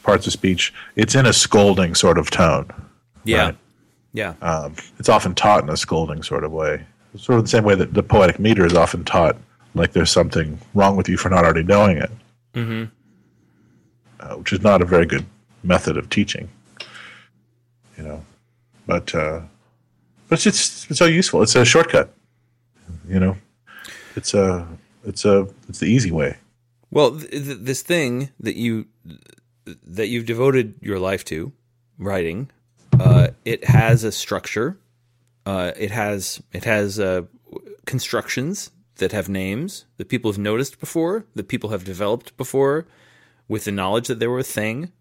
parts 0.02 0.26
of 0.26 0.32
speech, 0.32 0.72
it's 0.96 1.14
in 1.14 1.26
a 1.26 1.32
scolding 1.32 1.94
sort 1.94 2.18
of 2.18 2.30
tone. 2.30 2.70
Yeah. 3.24 3.44
Right. 3.44 3.56
Yeah. 4.12 4.34
Um, 4.40 4.74
it's 4.98 5.08
often 5.08 5.34
taught 5.34 5.62
in 5.62 5.68
a 5.68 5.76
scolding 5.76 6.22
sort 6.22 6.44
of 6.44 6.50
way, 6.50 6.84
sort 7.16 7.38
of 7.38 7.44
the 7.44 7.50
same 7.50 7.64
way 7.64 7.74
that 7.74 7.94
the 7.94 8.02
poetic 8.02 8.38
meter 8.38 8.64
is 8.64 8.74
often 8.74 9.04
taught, 9.04 9.36
like 9.74 9.92
there's 9.92 10.10
something 10.10 10.58
wrong 10.74 10.96
with 10.96 11.08
you 11.08 11.16
for 11.16 11.28
not 11.28 11.44
already 11.44 11.62
knowing 11.62 11.98
it, 11.98 12.10
mm-hmm. 12.54 12.84
uh, 14.20 14.36
which 14.36 14.52
is 14.52 14.62
not 14.62 14.80
a 14.80 14.86
very 14.86 15.04
good 15.06 15.26
method 15.62 15.96
of 15.96 16.10
teaching. 16.10 16.48
You 17.96 18.04
know, 18.04 18.24
but 18.86 19.14
uh, 19.14 19.40
but 20.28 20.46
it's 20.46 20.88
it's 20.90 20.98
so 20.98 21.06
useful. 21.06 21.42
It's 21.42 21.56
a 21.56 21.64
shortcut. 21.64 22.14
You 23.08 23.18
know, 23.18 23.36
it's 24.14 24.34
a 24.34 24.66
it's 25.04 25.24
a 25.24 25.48
it's 25.68 25.80
the 25.80 25.86
easy 25.86 26.10
way. 26.10 26.36
Well, 26.90 27.18
th- 27.18 27.30
th- 27.30 27.58
this 27.60 27.82
thing 27.82 28.30
that 28.40 28.56
you 28.56 28.86
that 29.84 30.08
you've 30.08 30.26
devoted 30.26 30.74
your 30.80 30.98
life 30.98 31.24
to, 31.26 31.52
writing, 31.98 32.50
uh, 32.98 33.28
it 33.44 33.64
has 33.64 34.04
a 34.04 34.12
structure. 34.12 34.78
Uh, 35.44 35.72
it 35.76 35.90
has 35.90 36.42
it 36.52 36.64
has 36.64 37.00
uh, 37.00 37.22
constructions 37.86 38.70
that 38.96 39.12
have 39.12 39.28
names 39.28 39.86
that 39.96 40.08
people 40.08 40.30
have 40.30 40.38
noticed 40.38 40.78
before, 40.80 41.24
that 41.34 41.48
people 41.48 41.70
have 41.70 41.84
developed 41.84 42.36
before, 42.36 42.86
with 43.48 43.64
the 43.64 43.72
knowledge 43.72 44.08
that 44.08 44.18
they 44.18 44.26
were 44.26 44.40
a 44.40 44.44
thing 44.44 44.92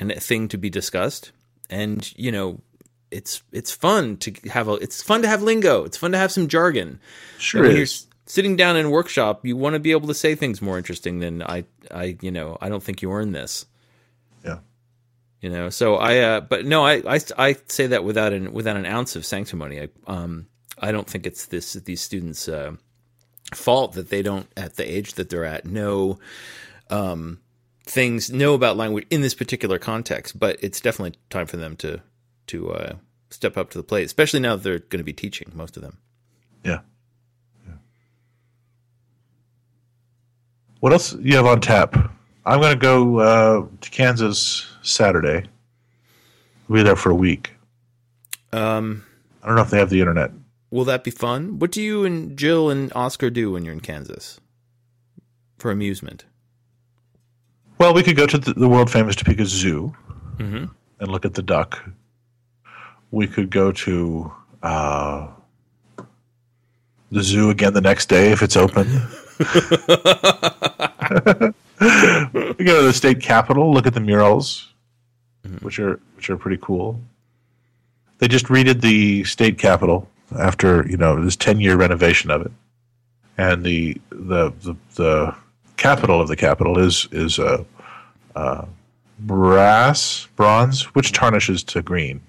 and 0.00 0.10
a 0.10 0.18
thing 0.18 0.48
to 0.48 0.58
be 0.58 0.70
discussed. 0.70 1.30
And 1.68 2.12
you 2.16 2.32
know, 2.32 2.60
it's 3.10 3.42
it's 3.52 3.70
fun 3.70 4.16
to 4.18 4.32
have 4.50 4.66
a 4.66 4.72
it's 4.74 5.02
fun 5.02 5.22
to 5.22 5.28
have 5.28 5.42
lingo. 5.42 5.84
It's 5.84 5.96
fun 5.96 6.12
to 6.12 6.18
have 6.18 6.32
some 6.32 6.48
jargon. 6.48 6.98
Sure 7.38 7.60
And 7.60 7.68
when 7.68 7.76
you're 7.76 7.86
sitting 8.30 8.56
down 8.56 8.76
in 8.76 8.86
a 8.86 8.90
workshop, 8.90 9.44
you 9.44 9.56
want 9.56 9.74
to 9.74 9.80
be 9.80 9.90
able 9.90 10.08
to 10.08 10.14
say 10.14 10.34
things 10.34 10.62
more 10.62 10.78
interesting 10.78 11.18
than 11.18 11.42
I, 11.42 11.64
I, 11.90 12.16
you 12.20 12.30
know, 12.30 12.56
I 12.60 12.68
don't 12.68 12.82
think 12.82 13.02
you 13.02 13.12
earn 13.12 13.32
this. 13.32 13.66
Yeah. 14.44 14.58
You 15.40 15.50
know, 15.50 15.68
so 15.68 15.96
I, 15.96 16.18
uh, 16.18 16.40
but 16.40 16.64
no, 16.64 16.84
I, 16.84 17.02
I, 17.16 17.20
I 17.36 17.56
say 17.66 17.88
that 17.88 18.04
without 18.04 18.32
an 18.32 18.52
without 18.52 18.76
an 18.76 18.86
ounce 18.86 19.16
of 19.16 19.26
sanctimony. 19.26 19.80
I, 19.80 19.88
um, 20.06 20.46
I 20.78 20.92
don't 20.92 21.06
think 21.06 21.26
it's 21.26 21.46
this 21.46 21.72
these 21.72 22.00
students' 22.00 22.48
uh, 22.48 22.72
fault 23.52 23.94
that 23.94 24.10
they 24.10 24.22
don't, 24.22 24.46
at 24.56 24.76
the 24.76 24.90
age 24.90 25.14
that 25.14 25.28
they're 25.28 25.44
at, 25.44 25.64
know 25.66 26.18
um, 26.88 27.40
things, 27.90 28.30
know 28.30 28.54
about 28.54 28.76
language 28.76 29.06
in 29.10 29.20
this 29.20 29.34
particular 29.34 29.78
context. 29.78 30.38
But 30.38 30.56
it's 30.62 30.80
definitely 30.80 31.18
time 31.28 31.46
for 31.46 31.56
them 31.56 31.76
to 31.76 32.00
to 32.48 32.72
uh, 32.72 32.94
step 33.30 33.56
up 33.56 33.70
to 33.70 33.78
the 33.78 33.84
plate, 33.84 34.04
especially 34.04 34.40
now 34.40 34.56
that 34.56 34.62
they're 34.62 34.78
going 34.78 34.98
to 34.98 35.04
be 35.04 35.12
teaching 35.12 35.50
most 35.54 35.76
of 35.76 35.82
them. 35.82 35.98
Yeah. 36.64 36.80
Yeah. 37.66 37.74
What 40.80 40.92
else 40.92 41.14
you 41.14 41.36
have 41.36 41.46
on 41.46 41.60
tap? 41.60 41.94
I'm 42.44 42.60
going 42.60 42.72
to 42.72 42.78
go 42.78 43.18
uh, 43.18 43.66
to 43.80 43.90
Kansas 43.90 44.66
Saturday. 44.82 45.44
I'll 46.68 46.76
be 46.76 46.82
there 46.82 46.96
for 46.96 47.10
a 47.10 47.14
week. 47.14 47.52
Um, 48.52 49.04
I 49.42 49.46
don't 49.46 49.56
know 49.56 49.62
if 49.62 49.70
they 49.70 49.78
have 49.78 49.90
the 49.90 50.00
internet. 50.00 50.32
Will 50.70 50.84
that 50.84 51.04
be 51.04 51.10
fun? 51.10 51.58
What 51.58 51.72
do 51.72 51.82
you 51.82 52.04
and 52.04 52.36
Jill 52.36 52.70
and 52.70 52.92
Oscar 52.94 53.30
do 53.30 53.52
when 53.52 53.64
you're 53.64 53.74
in 53.74 53.80
Kansas 53.80 54.40
for 55.58 55.70
amusement? 55.70 56.24
Well, 57.80 57.94
we 57.94 58.02
could 58.02 58.16
go 58.16 58.26
to 58.26 58.36
the, 58.36 58.52
the 58.52 58.68
world 58.68 58.90
famous 58.90 59.16
Topeka 59.16 59.46
Zoo 59.46 59.94
Mm-hmm. 60.36 60.64
and 61.00 61.10
look 61.10 61.24
at 61.26 61.34
the 61.34 61.42
duck. 61.42 61.82
We 63.10 63.26
could 63.26 63.50
go 63.50 63.72
to 63.72 64.32
uh, 64.62 65.28
the 67.10 67.22
zoo 67.22 67.50
again 67.50 67.74
the 67.74 67.82
next 67.82 68.08
day 68.08 68.32
if 68.32 68.42
it's 68.42 68.56
open. 68.56 68.86
we 69.38 69.44
go 72.64 72.80
to 72.80 72.86
the 72.86 72.92
state 72.94 73.20
capitol, 73.20 73.70
look 73.72 73.86
at 73.86 73.92
the 73.92 74.00
murals, 74.00 74.72
which 75.60 75.78
are 75.78 76.00
which 76.16 76.30
are 76.30 76.38
pretty 76.38 76.58
cool. 76.62 76.98
They 78.18 78.28
just 78.28 78.46
redid 78.46 78.80
the 78.80 79.24
state 79.24 79.58
capitol 79.58 80.08
after 80.38 80.86
you 80.88 80.96
know 80.96 81.22
this 81.22 81.36
ten 81.36 81.60
year 81.60 81.76
renovation 81.76 82.30
of 82.30 82.40
it, 82.46 82.52
and 83.36 83.62
the 83.62 84.00
the 84.08 84.54
the, 84.62 84.74
the 84.94 85.34
capital 85.80 86.20
of 86.20 86.28
the 86.28 86.36
capital 86.36 86.78
is 86.78 87.08
is 87.10 87.38
uh, 87.40 87.64
uh, 88.36 88.66
brass, 89.18 90.28
bronze, 90.36 90.82
which 90.94 91.10
tarnishes 91.12 91.62
to 91.64 91.82
green, 91.82 92.20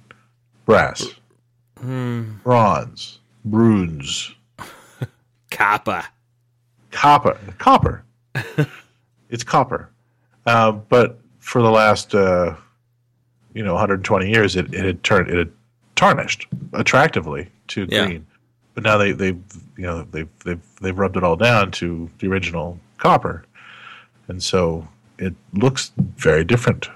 brass, 0.66 1.06
bronze, 2.44 3.20
bronze, 3.46 4.34
Kappa. 5.52 6.06
copper, 6.92 7.38
copper. 7.58 8.04
it's 9.30 9.44
copper, 9.44 9.90
uh, 10.46 10.72
but 10.72 11.20
for 11.40 11.62
the 11.62 11.70
last 11.72 12.16
uh, 12.16 12.56
you 13.54 13.64
know 13.64 13.74
120 13.74 14.30
years, 14.30 14.56
it, 14.56 14.74
it 14.74 14.86
had 14.86 15.04
turned 15.04 15.30
it 15.30 15.38
had 15.38 15.52
tarnished 15.96 16.48
attractively 16.74 17.50
to 17.68 17.86
Yeah. 17.90 18.06
green, 18.08 18.28
but 18.76 18.84
now 18.84 18.98
they 18.98 19.12
they 19.12 19.28
you 19.28 19.44
know 19.78 20.04
they've 20.12 20.30
they've 20.46 20.62
they've 20.82 20.98
rubbed 20.98 21.18
it 21.18 21.24
all 21.24 21.36
down 21.36 21.72
to 21.72 22.10
the 22.20 22.28
original 22.28 22.80
copper, 23.02 23.44
and 24.30 24.42
so 24.42 24.88
it 25.18 25.34
looks 25.54 25.92
very 26.18 26.44
different, 26.44 26.90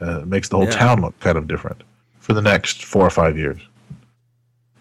Uh, 0.00 0.20
it 0.22 0.26
makes 0.26 0.48
the 0.48 0.56
whole 0.56 0.66
Yeah. 0.66 0.72
town 0.84 1.00
look 1.00 1.14
kind 1.20 1.38
of 1.38 1.46
different 1.46 1.80
for 2.18 2.32
the 2.32 2.42
next 2.42 2.84
four 2.84 3.06
or 3.06 3.10
five 3.10 3.36
years. 3.38 3.60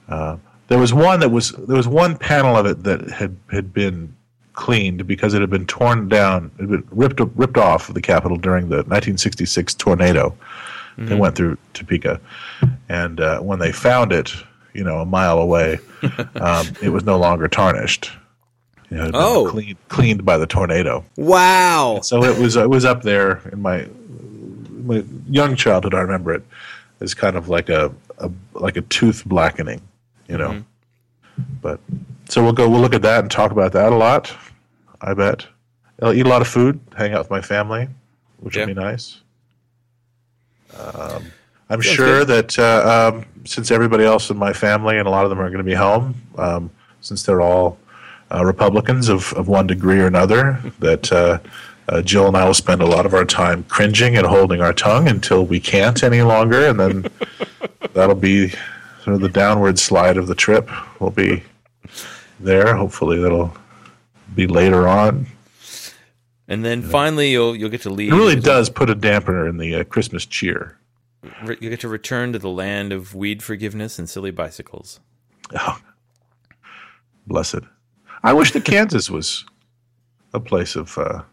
Uh, 0.10 0.38
there 0.68 0.80
was 0.80 0.94
one 0.94 1.20
that 1.20 1.30
was 1.30 1.52
there 1.68 1.78
was 1.78 1.88
one 1.88 2.18
panel 2.18 2.56
of 2.58 2.66
it 2.66 2.84
that 2.84 3.02
had 3.12 3.36
had 3.52 3.72
been 3.74 4.14
cleaned 4.54 5.06
because 5.06 5.34
it 5.36 5.42
had 5.42 5.50
been 5.50 5.66
torn 5.68 6.10
down, 6.10 6.50
it 6.58 6.62
had 6.62 6.70
been 6.72 6.88
ripped 6.92 7.22
ripped 7.36 7.58
off 7.58 7.88
of 7.90 7.94
the 7.96 8.02
Capitol 8.02 8.38
during 8.38 8.70
the 8.70 8.78
1966 8.88 9.74
tornado 9.76 10.36
that 10.98 11.18
went 11.18 11.36
through 11.36 11.58
Topeka, 11.74 12.20
and 12.90 13.20
uh, 13.20 13.40
when 13.40 13.60
they 13.60 13.72
found 13.72 14.12
it, 14.12 14.34
you 14.74 14.84
know, 14.84 15.00
a 15.00 15.06
mile 15.06 15.40
away, 15.40 15.80
um, 16.36 16.66
it 16.82 16.90
was 16.90 17.04
no 17.06 17.18
longer 17.18 17.48
tarnished. 17.48 18.12
You 18.92 18.98
know, 18.98 19.04
it 19.04 19.06
had 19.08 19.12
been 19.14 19.22
Oh. 19.22 19.48
cleaned, 19.50 19.78
cleaned 19.88 20.26
by 20.26 20.38
the 20.38 20.46
tornado. 20.46 21.04
Wow. 21.16 22.02
So 22.04 22.24
it 22.24 22.38
was 22.38 22.56
it 22.58 22.70
was 22.70 22.86
up 22.86 23.02
there 23.02 23.42
in 23.52 23.62
my 23.62 23.88
my 24.84 25.04
young 25.30 25.56
childhood. 25.56 25.94
I 25.96 26.02
remember 26.02 26.34
it 26.34 26.44
as 27.00 27.14
kind 27.14 27.36
of 27.38 27.48
like 27.50 27.70
a, 27.70 27.92
a 28.20 28.30
like 28.54 28.76
a 28.78 28.82
tooth 28.82 29.24
blackening, 29.26 29.82
you 30.28 30.38
know. 30.38 30.64
But 31.62 31.80
so 32.28 32.44
we'll 32.44 32.52
go. 32.54 32.70
We'll 32.70 32.82
look 32.82 32.94
at 32.94 33.02
that 33.04 33.22
and 33.22 33.32
talk 33.32 33.52
about 33.52 33.72
that 33.72 33.94
a 33.94 33.96
lot. 33.96 34.32
I 35.00 35.14
bet 35.14 35.48
I'll 36.02 36.14
eat 36.14 36.26
a 36.26 36.30
lot 36.30 36.42
of 36.42 36.48
food, 36.48 36.80
hang 36.98 37.14
out 37.14 37.20
with 37.20 37.30
my 37.32 37.42
family, 37.42 37.88
which 38.40 38.56
Yeah. 38.58 38.64
will 38.66 38.74
be 38.76 38.82
nice. 38.82 39.22
Um, 40.78 41.32
I'm 41.70 41.82
Sounds 41.82 41.86
sure 41.86 42.26
good. 42.26 42.28
that 42.28 42.60
uh, 42.60 43.12
um, 43.14 43.26
since 43.46 43.72
everybody 43.72 44.04
else 44.04 44.30
in 44.30 44.38
my 44.38 44.52
family 44.54 44.98
and 44.98 45.08
a 45.08 45.12
lot 45.12 45.24
of 45.24 45.30
them 45.30 45.40
are 45.40 45.48
going 45.48 45.60
to 45.60 45.64
be 45.64 45.74
home, 45.74 46.16
um, 46.38 46.70
since 47.02 47.24
they're 47.24 47.42
all 47.42 47.78
uh, 48.34 48.44
Republicans 48.46 49.10
of, 49.10 49.34
of 49.34 49.48
one 49.48 49.68
degree 49.68 50.00
or 50.00 50.08
another, 50.08 50.60
that 50.80 51.12
uh, 51.12 51.40
uh, 51.90 52.02
Jill 52.02 52.28
and 52.28 52.38
I 52.38 52.46
will 52.46 52.54
spend 52.54 52.82
a 52.82 52.86
lot 52.86 53.06
of 53.06 53.14
our 53.14 53.26
time 53.26 53.64
cringing 53.66 54.16
and 54.18 54.26
holding 54.26 54.62
our 54.62 54.74
tongue 54.74 55.08
until 55.08 55.46
we 55.46 55.60
can't 55.60 56.02
any 56.04 56.22
longer, 56.22 56.68
and 56.68 56.80
then 56.80 57.06
that'll 57.94 58.16
be 58.16 58.50
sort 59.04 59.16
of 59.16 59.22
the 59.22 59.30
downward 59.30 59.80
slide 59.80 60.18
of 60.18 60.28
the 60.28 60.36
trip. 60.36 60.70
We'll 61.00 61.12
be 61.12 61.44
there. 62.40 62.76
Hopefully, 62.76 63.20
that'll 63.20 63.54
be 64.36 64.48
later 64.48 64.88
on. 64.88 65.26
And 66.48 66.64
then 66.66 66.82
finally, 66.82 67.32
you'll 67.32 67.56
you'll 67.56 67.70
get 67.70 67.82
to 67.84 67.90
leave. 67.90 68.12
It 68.12 68.16
really 68.16 68.36
does 68.40 68.70
put 68.70 68.90
a 68.90 68.96
dampener 68.96 69.48
in 69.50 69.58
the 69.58 69.76
uh, 69.76 69.84
Christmas 69.86 70.26
cheer. 70.26 70.78
Re- 71.44 71.58
You 71.62 71.70
get 71.70 71.80
to 71.82 71.88
return 71.88 72.34
to 72.34 72.40
the 72.40 72.50
land 72.50 72.92
of 72.92 73.16
weed 73.16 73.42
forgiveness 73.44 73.98
and 74.00 74.10
silly 74.10 74.32
bicycles. 74.32 75.00
Oh, 75.58 75.78
blessed. 77.28 77.60
I 78.24 78.34
wish 78.34 78.52
that 78.52 78.66
Kansas 78.66 79.10
was 79.10 79.46
a 80.34 80.40
place 80.40 80.76
of 80.76 80.98
uh, 80.98 81.24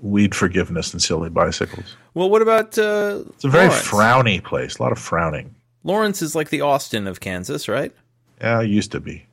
weed 0.00 0.34
forgiveness 0.34 0.92
and 0.92 1.00
silly 1.02 1.30
bicycles. 1.30 1.96
Well, 2.14 2.28
what 2.30 2.42
about 2.42 2.78
uh, 2.78 3.22
It's 3.30 3.44
a 3.44 3.48
very 3.48 3.68
Lawrence? 3.68 3.86
frowny 3.88 4.42
place. 4.44 4.78
A 4.78 4.82
lot 4.82 4.92
of 4.92 4.98
frowning. 4.98 5.54
Lawrence 5.84 6.22
is 6.22 6.34
like 6.34 6.50
the 6.50 6.60
Austin 6.62 7.06
of 7.06 7.20
Kansas, 7.20 7.68
right? 7.68 7.92
Yeah, 8.40 8.60
it 8.62 8.68
used 8.68 8.90
to 8.92 9.00
be. 9.00 9.26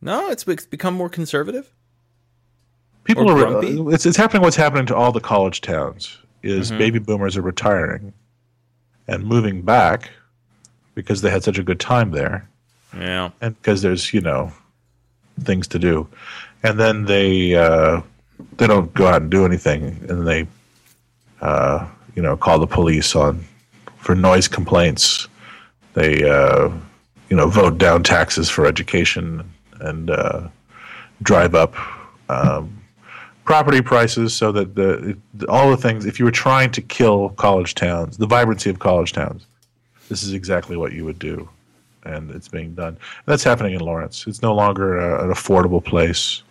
No, 0.00 0.28
it's, 0.30 0.44
become 0.44 0.94
more 0.94 1.08
conservative. 1.08 1.72
People 3.04 3.30
Or 3.30 3.38
are. 3.46 3.56
uh, 3.58 3.88
it's 3.88 4.04
it's 4.04 4.16
happening. 4.16 4.42
What's 4.42 4.56
happening 4.56 4.86
to 4.86 4.94
all 4.96 5.12
the 5.12 5.20
college 5.20 5.60
towns 5.60 6.18
is 6.42 6.68
Mm-hmm. 6.68 6.78
baby 6.78 6.98
boomers 6.98 7.36
are 7.36 7.42
retiring 7.42 8.12
and 9.08 9.24
moving 9.24 9.62
back 9.62 10.10
because 10.94 11.22
they 11.22 11.30
had 11.30 11.42
such 11.42 11.58
a 11.58 11.62
good 11.62 11.80
time 11.80 12.10
there. 12.10 12.48
Yeah. 12.94 13.30
and 13.40 13.56
because 13.56 13.82
there's 13.82 14.12
you 14.12 14.20
know 14.20 14.52
things 15.44 15.68
to 15.68 15.78
do, 15.78 16.06
and 16.62 16.78
then 16.78 17.04
they 17.04 17.54
uh, 17.54 18.00
they 18.56 18.66
don't 18.66 18.92
go 18.94 19.06
out 19.06 19.22
and 19.22 19.30
do 19.30 19.44
anything, 19.44 20.04
and 20.08 20.26
they 20.26 20.46
uh, 21.40 21.86
you 22.14 22.22
know 22.22 22.36
call 22.36 22.58
the 22.58 22.66
police 22.66 23.14
on 23.14 23.44
for 23.96 24.14
noise 24.14 24.48
complaints. 24.48 25.28
They 25.94 26.28
uh, 26.28 26.70
you 27.28 27.36
know 27.36 27.48
vote 27.48 27.78
down 27.78 28.02
taxes 28.02 28.48
for 28.50 28.66
education 28.66 29.50
and 29.80 30.10
uh, 30.10 30.48
drive 31.22 31.54
up 31.54 31.74
um, 32.28 32.82
property 33.44 33.80
prices 33.80 34.34
so 34.34 34.52
that 34.52 34.74
the 34.74 35.18
all 35.48 35.70
the 35.70 35.76
things. 35.76 36.06
If 36.06 36.18
you 36.18 36.24
were 36.24 36.30
trying 36.30 36.70
to 36.72 36.82
kill 36.82 37.30
college 37.30 37.74
towns, 37.74 38.16
the 38.16 38.26
vibrancy 38.26 38.70
of 38.70 38.78
college 38.78 39.12
towns, 39.12 39.46
this 40.08 40.22
is 40.22 40.32
exactly 40.32 40.76
what 40.76 40.92
you 40.92 41.04
would 41.04 41.18
do 41.18 41.48
and 42.08 42.30
it's 42.30 42.48
being 42.48 42.74
done. 42.74 42.88
And 42.94 42.98
that's 43.26 43.44
happening 43.44 43.74
in 43.74 43.80
Lawrence. 43.80 44.26
It's 44.26 44.42
no 44.42 44.54
longer 44.54 44.96
a, 44.98 45.24
an 45.24 45.30
affordable 45.30 45.84
place. 45.84 46.42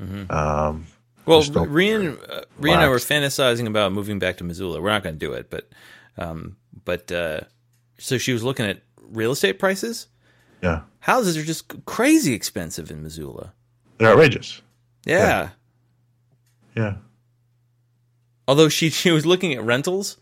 Um, 0.00 0.86
Well, 1.26 1.42
Rhian, 1.42 2.18
uh, 2.30 2.42
Rhian 2.60 2.72
and 2.72 2.80
I 2.80 2.88
were 2.88 2.96
fantasizing 2.96 3.66
about 3.66 3.92
moving 3.92 4.18
back 4.18 4.38
to 4.38 4.44
Missoula. 4.44 4.80
We're 4.80 4.90
not 4.90 5.02
going 5.02 5.16
to 5.16 5.18
do 5.18 5.32
it, 5.34 5.50
but 5.50 5.68
um, 6.16 6.56
but 6.84 7.10
uh, 7.12 7.40
so 7.98 8.16
she 8.18 8.32
was 8.32 8.42
looking 8.42 8.66
at 8.66 8.82
real 9.10 9.32
estate 9.32 9.58
prices. 9.58 10.06
yeah, 10.62 10.82
Houses 11.00 11.36
are 11.36 11.42
just 11.44 11.84
crazy 11.84 12.32
expensive 12.34 12.90
in 12.90 13.02
Missoula. 13.02 13.52
they're 13.98 14.10
outrageous. 14.10 14.62
Yeah. 15.06 15.50
Yeah, 16.76 16.94
Although 18.48 18.68
she 18.68 18.90
she 18.90 19.10
was 19.10 19.26
looking 19.26 19.52
at 19.54 19.62
rentals, 19.62 20.16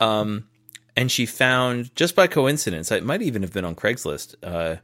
um, 0.00 0.48
and 0.96 1.10
she 1.10 1.26
found 1.26 1.94
just 1.94 2.14
by 2.14 2.26
coincidence, 2.26 2.90
it 2.90 3.04
might 3.04 3.22
even 3.22 3.42
have 3.42 3.52
been 3.52 3.64
on 3.64 3.74
Craigslist, 3.74 4.34
uh, 4.42 4.76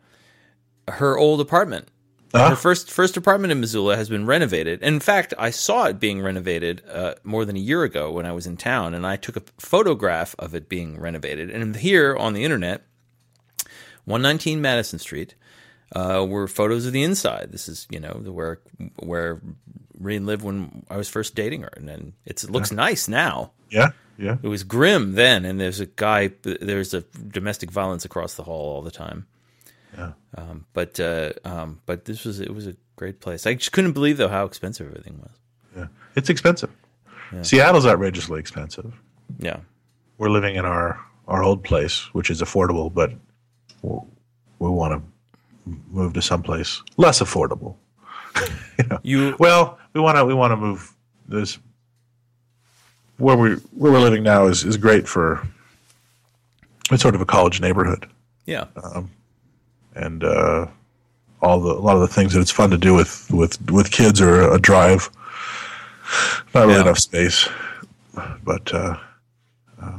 her 0.90 1.18
old 1.18 1.40
apartment. 1.40 1.88
Ah. 2.34 2.50
Her 2.50 2.56
first 2.56 2.90
first 2.90 3.16
apartment 3.16 3.52
in 3.52 3.61
Missoula 3.61 3.96
has 3.96 4.11
been 4.11 4.26
renovated. 4.26 4.82
In 4.82 5.00
fact, 5.00 5.32
I 5.38 5.50
saw 5.50 5.86
it 5.86 5.98
being 5.98 6.20
renovated 6.20 6.82
uh, 6.90 7.14
more 7.24 7.44
than 7.46 7.56
a 7.56 7.61
year 7.61 7.84
ago 7.84 8.12
when 8.12 8.26
I 8.26 8.32
was 8.32 8.46
in 8.46 8.59
town, 8.59 8.92
and 8.92 9.06
I 9.06 9.16
took 9.16 9.36
a 9.36 9.42
photograph 9.59 10.34
of 10.38 10.54
it 10.54 10.68
being 10.68 11.00
renovated. 11.00 11.50
And 11.50 11.74
here 11.76 12.14
on 12.14 12.34
the 12.34 12.44
internet, 12.44 12.82
119 14.04 14.61
Madison 14.61 14.98
Street, 14.98 15.34
uh, 15.96 16.26
were 16.28 16.46
photos 16.46 16.84
of 16.84 16.92
the 16.92 17.02
inside. 17.02 17.48
This 17.50 17.66
is 17.66 17.86
you 17.90 17.98
know 18.00 18.12
where 18.12 18.61
where 18.96 19.40
Reen 19.98 20.26
lived 20.26 20.42
when 20.42 20.84
I 20.90 20.96
was 20.96 21.09
first 21.09 21.34
dating 21.34 21.62
her, 21.62 21.72
and 21.76 21.88
then 21.88 22.12
it's, 22.26 22.44
it 22.44 22.50
looks 22.50 22.70
nice 22.70 23.09
now. 23.09 23.52
yeah, 23.70 23.90
yeah. 24.18 24.36
It 24.42 24.48
was 24.48 24.64
grim 24.64 25.12
then, 25.14 25.44
and 25.44 25.60
there's 25.60 25.80
a 25.80 25.86
guy. 25.86 26.32
There's 26.42 26.92
a 26.92 27.02
domestic 27.02 27.70
violence 27.70 28.04
across 28.04 28.34
the 28.34 28.42
hall 28.42 28.74
all 28.74 28.82
the 28.82 28.90
time. 28.90 29.26
Yeah. 29.96 30.12
Um, 30.36 30.66
but 30.72 30.98
uh, 30.98 31.32
um, 31.44 31.80
but 31.86 32.04
this 32.04 32.24
was 32.24 32.40
it 32.40 32.52
was 32.52 32.66
a 32.66 32.74
great 32.96 33.20
place. 33.20 33.46
I 33.46 33.54
just 33.54 33.72
couldn't 33.72 33.92
believe 33.92 34.16
though 34.16 34.28
how 34.28 34.44
expensive 34.44 34.88
everything 34.88 35.20
was. 35.20 35.30
yeah. 35.76 35.86
It's 36.16 36.28
expensive. 36.28 36.70
Seattle's 37.42 37.86
outrageously 37.86 38.40
expensive. 38.40 38.92
Yeah. 39.38 39.60
We're 40.18 40.30
living 40.30 40.56
in 40.56 40.64
our 40.64 40.98
our 41.28 41.42
old 41.42 41.62
place, 41.62 42.12
which 42.14 42.30
is 42.30 42.42
affordable, 42.42 42.92
but 42.92 43.12
we 43.82 43.98
we 44.58 44.68
want 44.68 45.00
to 45.00 45.72
move 45.90 46.14
to 46.14 46.22
someplace 46.22 46.82
less 46.96 47.20
affordable. 47.20 47.76
You 49.02 49.36
Well, 49.38 49.78
we 49.92 50.00
want 50.00 50.16
to 50.16 50.24
we 50.24 50.34
want 50.34 50.52
to 50.52 50.56
move 50.56 50.94
this 51.28 51.58
where 53.18 53.36
we 53.36 53.54
where 53.76 53.92
we're 53.92 54.00
living 54.00 54.22
now 54.22 54.46
is 54.46 54.64
is 54.64 54.76
great 54.76 55.06
for 55.08 55.46
it's 56.90 57.02
sort 57.02 57.14
of 57.14 57.20
a 57.20 57.26
college 57.26 57.60
neighborhood. 57.60 58.06
yeah. 58.46 58.64
and 59.94 60.24
uh, 60.24 60.66
all 61.42 61.60
the 61.60 61.70
a 61.72 61.82
lot 61.88 61.94
of 61.96 62.00
the 62.00 62.08
things 62.08 62.32
that 62.32 62.40
it's 62.40 62.50
fun 62.50 62.70
to 62.70 62.78
do 62.78 62.94
with 62.94 63.30
with 63.30 63.60
with 63.70 63.90
kids 63.90 64.20
are 64.20 64.50
a 64.52 64.58
drive. 64.58 65.10
Not 66.54 66.62
really 66.62 66.74
Yeah. 66.74 66.80
enough 66.82 66.98
space, 66.98 67.48
but 68.44 68.72
uh, 68.72 68.96
uh, 69.82 69.92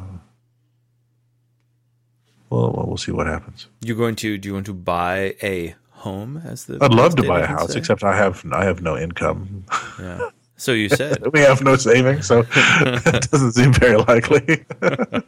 well, 2.49 2.72
well, 2.72 2.86
we'll 2.88 2.97
see 2.97 3.11
what 3.11 3.28
happens. 3.28 3.67
You're 3.82 3.97
going 3.97 4.15
to 4.17 4.38
do 4.38 4.49
you 4.49 4.53
want 4.55 4.65
to 4.65 4.74
buy 4.74 5.36
a 5.43 5.76
home 5.91 6.38
as 6.45 6.65
the 6.65 6.78
I'd 6.82 6.93
love 6.93 7.15
to 7.17 7.24
buy 7.24 7.41
a 7.41 7.45
house, 7.45 7.74
say? 7.74 7.80
except 7.80 8.03
I 8.03 8.15
have 8.15 8.43
I 8.51 8.63
have 8.63 8.82
no 8.82 8.97
income. 8.97 9.65
yeah. 9.99 10.30
So 10.60 10.74
you 10.74 10.89
said 10.89 11.26
we 11.34 11.39
have 11.39 11.62
no 11.64 11.76
savings, 11.78 12.28
so 12.28 12.45
it 12.55 13.32
doesn't 13.32 13.53
seem 13.53 13.74
very 13.74 13.97
likely. 13.97 14.66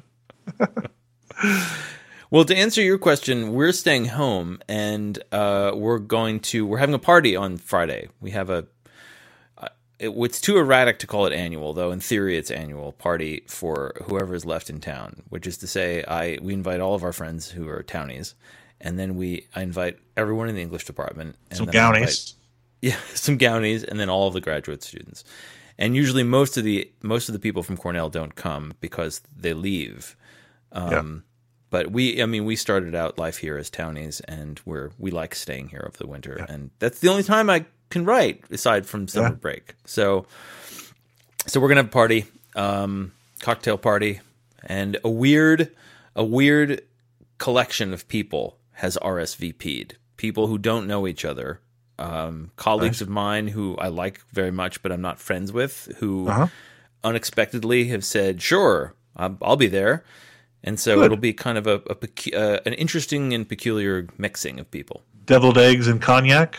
Well, 2.30 2.46
to 2.46 2.56
answer 2.56 2.82
your 2.82 2.98
question, 2.98 3.52
we're 3.54 3.74
staying 3.74 4.06
home 4.06 4.62
and 4.70 5.22
uh, 5.34 5.74
we're 5.76 6.00
going 6.00 6.40
to 6.52 6.66
we're 6.66 6.78
having 6.78 6.96
a 6.96 7.00
party 7.00 7.36
on 7.36 7.58
Friday. 7.58 8.08
We 8.22 8.32
have 8.32 8.50
a 8.50 8.68
uh, 9.58 9.68
it, 10.00 10.12
it's 10.16 10.40
too 10.40 10.58
erratic 10.58 10.98
to 11.00 11.08
call 11.08 11.26
it 11.26 11.34
annual, 11.34 11.74
though. 11.74 11.92
In 11.92 12.00
theory, 12.00 12.38
it's 12.38 12.50
annual 12.50 12.94
party 12.94 13.44
for 13.48 13.92
whoever 14.06 14.34
is 14.34 14.46
left 14.46 14.70
in 14.70 14.80
town. 14.80 15.24
Which 15.28 15.46
is 15.46 15.58
to 15.58 15.68
say, 15.68 16.06
I 16.08 16.38
we 16.42 16.54
invite 16.54 16.80
all 16.80 16.96
of 16.96 17.04
our 17.04 17.12
friends 17.12 17.52
who 17.52 17.68
are 17.68 17.84
townies, 17.84 18.34
and 18.80 18.98
then 18.98 19.16
we 19.18 19.48
I 19.54 19.62
invite 19.64 20.00
everyone 20.16 20.48
in 20.48 20.56
the 20.56 20.62
English 20.62 20.86
department. 20.86 21.36
And 21.50 21.58
Some 21.58 21.66
then 21.66 21.76
I 21.84 21.88
invite- 21.88 22.00
gownies. 22.02 22.34
Yeah, 22.82 22.98
some 23.14 23.38
gownies, 23.38 23.84
and 23.84 24.00
then 24.00 24.10
all 24.10 24.28
of 24.28 24.34
the 24.34 24.42
graduate 24.42 24.84
students. 24.84 25.24
And 25.78 25.96
usually, 25.96 26.24
most 26.24 26.58
of 26.58 26.64
the 26.64 26.92
most 27.02 27.30
of 27.30 27.34
the 27.34 27.40
people 27.40 27.64
from 27.64 27.78
Cornell 27.78 28.10
don't 28.10 28.36
come 28.36 28.74
because 28.82 29.22
they 29.36 29.54
leave. 29.54 30.16
Um, 30.72 31.24
But 31.70 31.92
we, 31.92 32.22
I 32.22 32.26
mean, 32.26 32.44
we 32.46 32.58
started 32.58 32.94
out 32.96 33.18
life 33.18 33.38
here 33.38 33.58
as 33.58 33.70
townies, 33.70 34.20
and 34.22 34.60
we're 34.66 34.92
we 35.00 35.10
like 35.10 35.34
staying 35.34 35.70
here 35.70 35.84
over 35.88 35.98
the 35.98 36.06
winter, 36.08 36.46
and 36.50 36.70
that's 36.80 37.00
the 37.00 37.08
only 37.08 37.24
time 37.24 37.50
I 37.50 37.66
can 37.90 38.04
write 38.06 38.44
aside 38.52 38.86
from 38.86 39.08
summer 39.08 39.30
Yeah. 39.30 39.36
break. 39.36 39.76
So, 39.86 40.26
so 41.48 41.60
we're 41.60 41.70
gonna 41.70 41.82
have 41.82 41.88
a 41.88 41.92
party, 41.92 42.26
um, 42.56 43.14
cocktail 43.40 43.78
party, 43.78 44.20
and 44.64 44.98
a 45.04 45.10
weird, 45.10 45.72
a 46.16 46.24
weird 46.24 46.82
collection 47.38 47.94
of 47.94 48.08
people 48.08 48.58
has 48.74 48.98
RSVP'd. 49.02 49.96
People 50.18 50.48
who 50.48 50.58
don't 50.58 50.88
know 50.88 51.08
each 51.08 51.24
other, 51.26 51.60
um, 52.02 52.52
colleagues 52.56 53.02
of 53.02 53.10
mine 53.10 53.48
who 53.50 53.76
I 53.78 53.88
like 53.90 54.22
very 54.34 54.52
much, 54.52 54.82
but 54.82 54.92
I'm 54.92 55.02
not 55.02 55.20
friends 55.20 55.52
with, 55.54 55.92
who 56.00 56.28
Uh-huh. 56.28 56.48
unexpectedly 57.04 57.86
have 57.90 58.04
said, 58.04 58.42
"Sure, 58.42 58.94
I'll, 59.16 59.38
I'll 59.42 59.56
be 59.58 59.68
there," 59.68 60.04
and 60.64 60.80
so 60.80 60.96
Good. 60.96 61.06
it'll 61.06 61.18
be 61.18 61.34
kind 61.34 61.58
of 61.58 61.68
a, 61.68 61.76
a 61.90 61.96
pecu- 61.96 62.36
uh, 62.36 62.60
an 62.66 62.74
interesting 62.74 63.34
and 63.34 63.48
peculiar 63.48 64.08
mixing 64.18 64.60
of 64.60 64.70
people. 64.72 65.04
Deviled 65.26 65.58
eggs 65.58 65.88
and 65.88 66.02
cognac. 66.02 66.58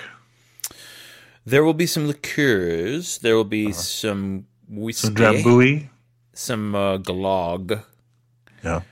There 1.44 1.64
will 1.64 1.74
be 1.74 1.86
some 1.86 2.06
liqueurs. 2.06 3.18
There 3.18 3.34
will 3.36 3.44
be 3.44 3.72
some 3.72 4.46
whiskey, 4.68 5.08
Uh-huh. 5.08 5.32
Some 5.32 5.42
drambuie. 5.42 5.88
some 6.34 6.74
uh, 6.74 6.98
glog. 6.98 7.82
Yeah. 8.64 8.82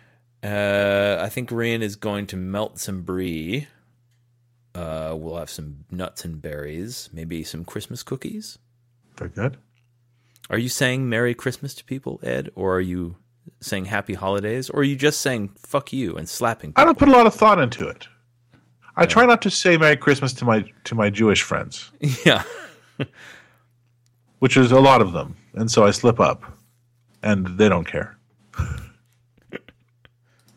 Uh, 0.42 1.22
I 1.22 1.28
think 1.28 1.50
Rhian 1.50 1.82
is 1.82 1.96
going 1.96 2.26
to 2.28 2.36
melt 2.36 2.78
some 2.80 3.02
brie. 3.02 3.68
Uh, 4.74 5.14
we'll 5.16 5.36
have 5.36 5.50
some 5.50 5.84
nuts 5.90 6.24
and 6.24 6.40
berries, 6.40 7.10
maybe 7.12 7.42
some 7.42 7.64
Christmas 7.64 8.02
cookies. 8.02 8.58
Very 9.16 9.30
good. 9.30 9.56
Are 10.48 10.58
you 10.58 10.68
saying 10.68 11.08
Merry 11.08 11.34
Christmas 11.34 11.74
to 11.74 11.84
people, 11.84 12.20
Ed, 12.22 12.50
or 12.54 12.76
are 12.76 12.80
you 12.80 13.16
saying 13.60 13.86
Happy 13.86 14.14
Holidays, 14.14 14.70
or 14.70 14.80
are 14.80 14.84
you 14.84 14.96
just 14.96 15.20
saying 15.20 15.50
"fuck 15.56 15.92
you" 15.92 16.16
and 16.16 16.28
slapping? 16.28 16.72
I 16.76 16.84
don't 16.84 16.98
put 16.98 17.08
a 17.08 17.12
lot 17.12 17.26
of 17.26 17.34
thought 17.34 17.60
into 17.60 17.88
it. 17.88 18.08
I 18.96 19.06
try 19.06 19.26
not 19.26 19.42
to 19.42 19.50
say 19.50 19.76
Merry 19.76 19.96
Christmas 19.96 20.32
to 20.34 20.44
my 20.44 20.64
to 20.84 20.94
my 20.94 21.10
Jewish 21.10 21.42
friends, 21.42 21.90
yeah, 22.24 22.42
which 24.40 24.56
is 24.56 24.72
a 24.72 24.80
lot 24.80 25.00
of 25.00 25.12
them, 25.12 25.36
and 25.54 25.70
so 25.70 25.84
I 25.84 25.90
slip 25.90 26.20
up, 26.20 26.42
and 27.22 27.46
they 27.58 27.68
don't 27.68 27.86
care. 27.86 28.16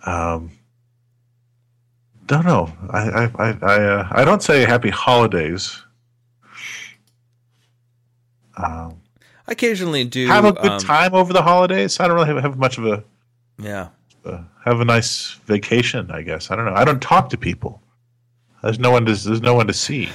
um, 0.05 0.51
don't 2.41 2.45
know. 2.45 2.73
I 2.89 2.99
I 2.99 3.23
I 3.23 3.57
I, 3.61 3.83
uh, 3.83 4.07
I 4.11 4.25
don't 4.25 4.41
say 4.41 4.65
Happy 4.65 4.89
Holidays. 4.89 5.83
Um, 8.55 9.01
I 9.47 9.53
occasionally 9.53 10.05
do. 10.05 10.27
have 10.27 10.45
a 10.45 10.53
good 10.53 10.71
um, 10.71 10.79
time 10.79 11.13
over 11.13 11.33
the 11.33 11.41
holidays. 11.41 11.99
I 11.99 12.07
don't 12.07 12.15
really 12.15 12.27
have, 12.27 12.43
have 12.43 12.57
much 12.57 12.77
of 12.77 12.85
a 12.85 13.03
Yeah, 13.59 13.89
uh, 14.25 14.43
have 14.63 14.79
a 14.79 14.85
nice 14.85 15.31
vacation. 15.45 16.11
I 16.11 16.21
guess 16.21 16.51
I 16.51 16.55
don't 16.55 16.65
know. 16.65 16.73
I 16.73 16.85
don't 16.85 17.01
talk 17.01 17.29
to 17.29 17.37
people. 17.37 17.81
There's 18.61 18.79
no 18.79 18.91
one 18.91 19.05
to 19.05 19.15
there's 19.15 19.41
no 19.41 19.55
one 19.55 19.67
to 19.67 19.73
see. 19.73 20.09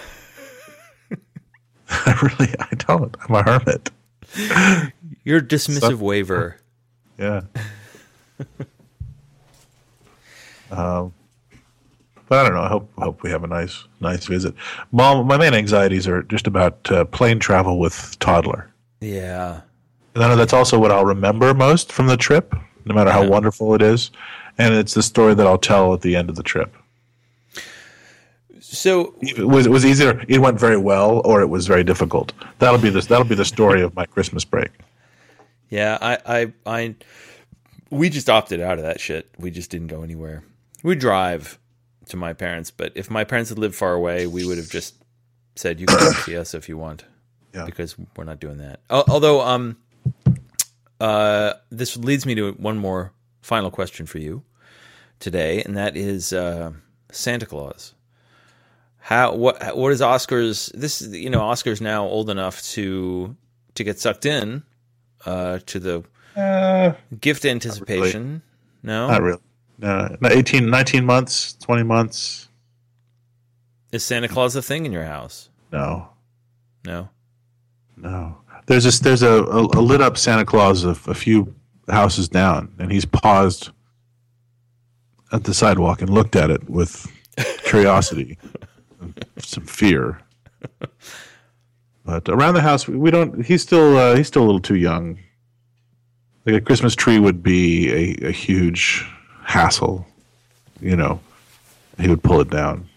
I 1.91 2.13
really 2.23 2.55
I 2.59 2.75
don't. 2.77 3.15
I'm 3.29 3.35
a 3.35 3.43
hermit. 3.43 3.91
your 5.25 5.41
dismissive 5.41 5.99
waiver. 5.99 6.57
Yeah. 7.19 7.43
um, 10.71 11.13
but 12.29 12.39
I 12.39 12.43
don't 12.49 12.55
know. 12.55 12.63
I 12.63 12.69
hope 12.69 12.91
hope 12.99 13.23
we 13.23 13.31
have 13.31 13.45
a 13.45 13.47
nice 13.47 13.85
nice 14.01 14.27
visit. 14.27 14.55
Mom, 14.93 15.27
my 15.27 15.37
main 15.37 15.55
anxieties 15.55 16.07
are 16.09 16.23
just 16.25 16.47
about 16.47 16.91
uh, 16.91 17.05
plane 17.07 17.39
travel 17.39 17.79
with 17.79 18.19
toddler. 18.19 18.71
Yeah, 19.01 19.61
And 20.15 20.25
I 20.25 20.29
know 20.29 20.37
that's 20.37 20.53
also 20.53 20.79
what 20.79 20.91
I'll 20.91 21.05
remember 21.07 21.55
most 21.55 21.93
from 21.93 22.09
the 22.09 22.17
trip, 22.17 22.53
no 22.85 22.95
matter 22.95 23.11
how 23.13 23.23
Yeah. 23.23 23.29
wonderful 23.29 23.75
it 23.75 23.83
is. 23.83 24.11
And 24.59 24.75
it's 24.75 24.95
the 24.95 25.05
story 25.05 25.35
that 25.35 25.47
I'll 25.47 25.57
tell 25.59 25.95
at 25.95 26.01
the 26.01 26.17
end 26.17 26.29
of 26.31 26.35
the 26.37 26.43
trip. 26.43 26.75
so 28.61 29.15
It 29.21 29.47
was 29.47 29.67
it 29.67 29.71
was 29.71 29.85
either 29.87 30.25
it 30.29 30.39
went 30.41 30.59
very 30.59 30.77
well 30.77 31.23
or 31.25 31.41
it 31.41 31.47
was 31.49 31.67
very 31.67 31.85
difficult. 31.85 32.33
That'll 32.59 32.81
be 32.81 32.91
this. 32.91 33.07
That'll 33.07 33.25
be 33.27 33.35
the 33.37 33.45
story 33.45 33.83
of 33.83 33.95
my 33.95 34.07
Christmas 34.07 34.45
break. 34.45 34.71
Yeah, 35.71 35.99
I, 36.01 36.19
I, 36.27 36.53
I, 36.67 36.95
we 37.91 38.09
just 38.09 38.31
opted 38.31 38.61
out 38.61 38.79
of 38.79 38.85
that 38.85 39.01
shit. 39.01 39.29
We 39.39 39.51
just 39.51 39.71
didn't 39.71 39.89
go 39.89 40.03
anywhere. 40.03 40.43
We 40.83 40.95
drive 40.95 41.59
to 42.09 42.17
my 42.17 42.33
parents, 42.33 42.71
but 42.71 42.93
if 42.95 43.11
my 43.11 43.25
parents 43.25 43.51
had 43.51 43.59
lived 43.59 43.75
far 43.75 43.93
away, 43.95 44.27
we 44.27 44.45
would 44.47 44.59
have 44.59 44.71
just 44.71 44.95
said, 45.57 45.81
"You 45.81 45.87
can 45.87 45.97
come 45.99 46.13
see 46.25 46.37
us 46.37 46.55
if 46.55 46.69
you 46.69 46.77
want," 46.79 47.05
Yeah. 47.55 47.65
because 47.65 47.97
we're 48.17 48.25
not 48.25 48.41
doing 48.41 48.59
that. 48.59 48.81
Although, 48.91 49.41
um, 49.41 49.77
uh, 51.01 51.55
this 51.71 51.97
leads 51.97 52.27
me 52.27 52.35
to 52.35 52.53
one 52.53 52.79
more 52.79 53.13
final 53.41 53.71
question 53.71 54.07
for 54.07 54.19
you 54.19 54.43
today, 55.21 55.63
and 55.63 55.77
that 55.77 55.97
is 55.97 56.33
uh, 56.33 56.73
Santa 57.11 57.47
Claus. 57.47 57.95
How 58.99 59.35
what 59.35 59.77
what 59.77 59.93
is 59.93 60.03
Oscar's? 60.03 60.67
This 60.75 61.01
you 61.03 61.31
know 61.31 61.41
Oscar's 61.41 61.81
now 61.81 62.05
old 62.07 62.29
enough 62.31 62.61
to 62.75 63.37
to 63.75 63.85
get 63.85 63.99
sucked 63.99 64.27
in 64.27 64.63
uh, 65.25 65.61
to 65.67 65.79
the 65.79 66.05
Uh, 66.37 66.93
gift 67.21 67.45
anticipation. 67.45 68.43
No, 68.83 69.09
not 69.09 69.23
really. 69.23 69.41
No, 69.79 70.17
no, 70.21 70.29
18, 70.29 70.69
19 70.69 71.05
months, 71.07 71.53
twenty 71.55 71.85
months. 71.85 72.49
is 73.93 74.03
Santa 74.05 74.27
Claus 74.29 74.57
a 74.57 74.63
thing 74.63 74.85
in 74.87 74.93
your 74.93 75.05
house? 75.05 75.49
No, 75.73 76.09
No. 76.85 77.09
no. 77.97 78.39
There's 78.67 78.85
this. 78.85 78.99
There's 78.99 79.23
a, 79.23 79.45
a, 79.45 79.61
a 79.63 79.81
lit 79.81 80.01
up 80.03 80.19
Santa 80.19 80.45
Claus 80.45 80.85
a, 80.85 80.91
a 80.91 81.15
few 81.15 81.55
houses 81.89 82.29
down, 82.29 82.75
and 82.79 82.93
he's 82.93 83.07
paused 83.07 83.71
at 85.33 85.45
the 85.45 85.55
sidewalk 85.55 86.03
and 86.03 86.11
looked 86.11 86.37
at 86.37 86.51
it 86.51 86.69
with 86.69 87.07
curiosity, 87.65 88.37
some 89.39 89.65
fear. 89.65 90.21
But 92.05 92.29
around 92.29 92.55
the 92.55 92.61
house, 92.61 92.87
we, 92.87 92.97
we 92.97 93.11
don't. 93.11 93.43
He's 93.45 93.63
still. 93.63 93.97
Uh, 93.97 94.17
he's 94.17 94.27
still 94.27 94.43
a 94.43 94.47
little 94.47 94.61
too 94.61 94.77
young. 94.77 95.19
Like 96.45 96.57
a 96.57 96.61
Christmas 96.61 96.95
tree 96.95 97.19
would 97.19 97.43
be 97.43 97.91
a, 98.23 98.29
a 98.29 98.31
huge 98.33 99.07
hassle. 99.49 100.07
You 100.81 100.95
know, 100.97 101.21
he 101.99 102.09
would 102.09 102.23
pull 102.23 102.41
it 102.41 102.51
down. 102.51 102.89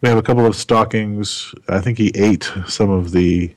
We 0.00 0.08
have 0.08 0.18
a 0.18 0.22
couple 0.22 0.46
of 0.46 0.54
stockings. 0.56 1.54
I 1.68 1.80
think 1.80 1.98
he 1.98 2.10
ate 2.14 2.50
some 2.66 2.90
of 2.90 3.10
the 3.12 3.54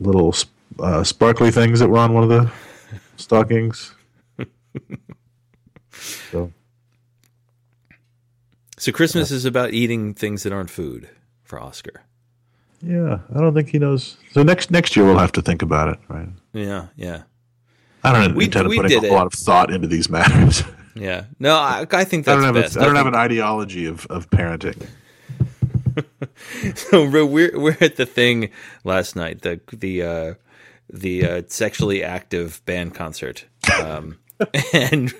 little 0.00 0.34
uh, 0.78 1.02
sparkly 1.04 1.50
things 1.50 1.80
that 1.80 1.88
were 1.88 1.98
on 1.98 2.12
one 2.12 2.22
of 2.24 2.28
the 2.28 2.50
stockings. 3.16 3.94
so 6.30 6.52
So 8.76 8.92
Christmas 8.92 9.30
is 9.30 9.44
about 9.44 9.72
eating 9.72 10.14
things 10.14 10.42
that 10.44 10.52
aren't 10.52 10.70
food 10.70 11.08
for 11.42 11.60
Oscar. 11.60 12.02
yeah, 12.82 13.18
I 13.34 13.40
don't 13.40 13.54
think 13.54 13.70
he 13.70 13.78
knows. 13.78 14.16
So 14.32 14.42
next 14.42 14.70
next 14.70 14.94
year 14.96 15.04
we'll 15.06 15.18
have 15.18 15.32
to 15.32 15.42
think 15.42 15.62
about 15.62 15.88
it, 15.88 15.98
right? 16.08 16.28
Yeah, 16.52 16.86
yeah, 16.96 17.22
I 18.04 18.12
don't 18.12 18.34
We- 18.36 18.44
intend 18.44 18.68
we 18.68 18.76
to 18.76 18.82
put 18.82 18.92
a 18.92 19.00
did 19.00 19.10
lot 19.10 19.26
of 19.26 19.32
thought 19.32 19.72
into 19.72 19.88
these 19.88 20.08
matters. 20.18 20.62
Yeah. 20.98 21.24
No, 21.38 21.54
I, 21.54 21.86
I 21.90 22.04
think 22.04 22.26
I 22.28 22.32
that's 22.34 22.44
don't 22.44 22.54
have 22.54 22.54
best. 22.54 22.76
a, 22.76 22.80
I 22.80 22.84
don't 22.84 22.96
have 22.96 23.04
think- 23.06 23.14
an 23.14 23.20
ideology 23.20 23.86
of, 23.86 24.06
of 24.06 24.28
parenting. 24.30 24.86
So 26.76 27.08
we're 27.08 27.26
we're 27.26 27.58
we're 27.58 27.76
at 27.80 27.96
the 27.96 28.06
thing 28.06 28.50
last 28.84 29.16
night. 29.16 29.42
The 29.42 29.60
the 29.72 30.02
uh, 30.02 30.34
the 30.92 31.24
uh, 31.26 31.42
sexually 31.48 32.04
active 32.04 32.62
band 32.66 32.94
concert. 32.94 33.46
Um, 33.82 34.18
and 34.72 35.12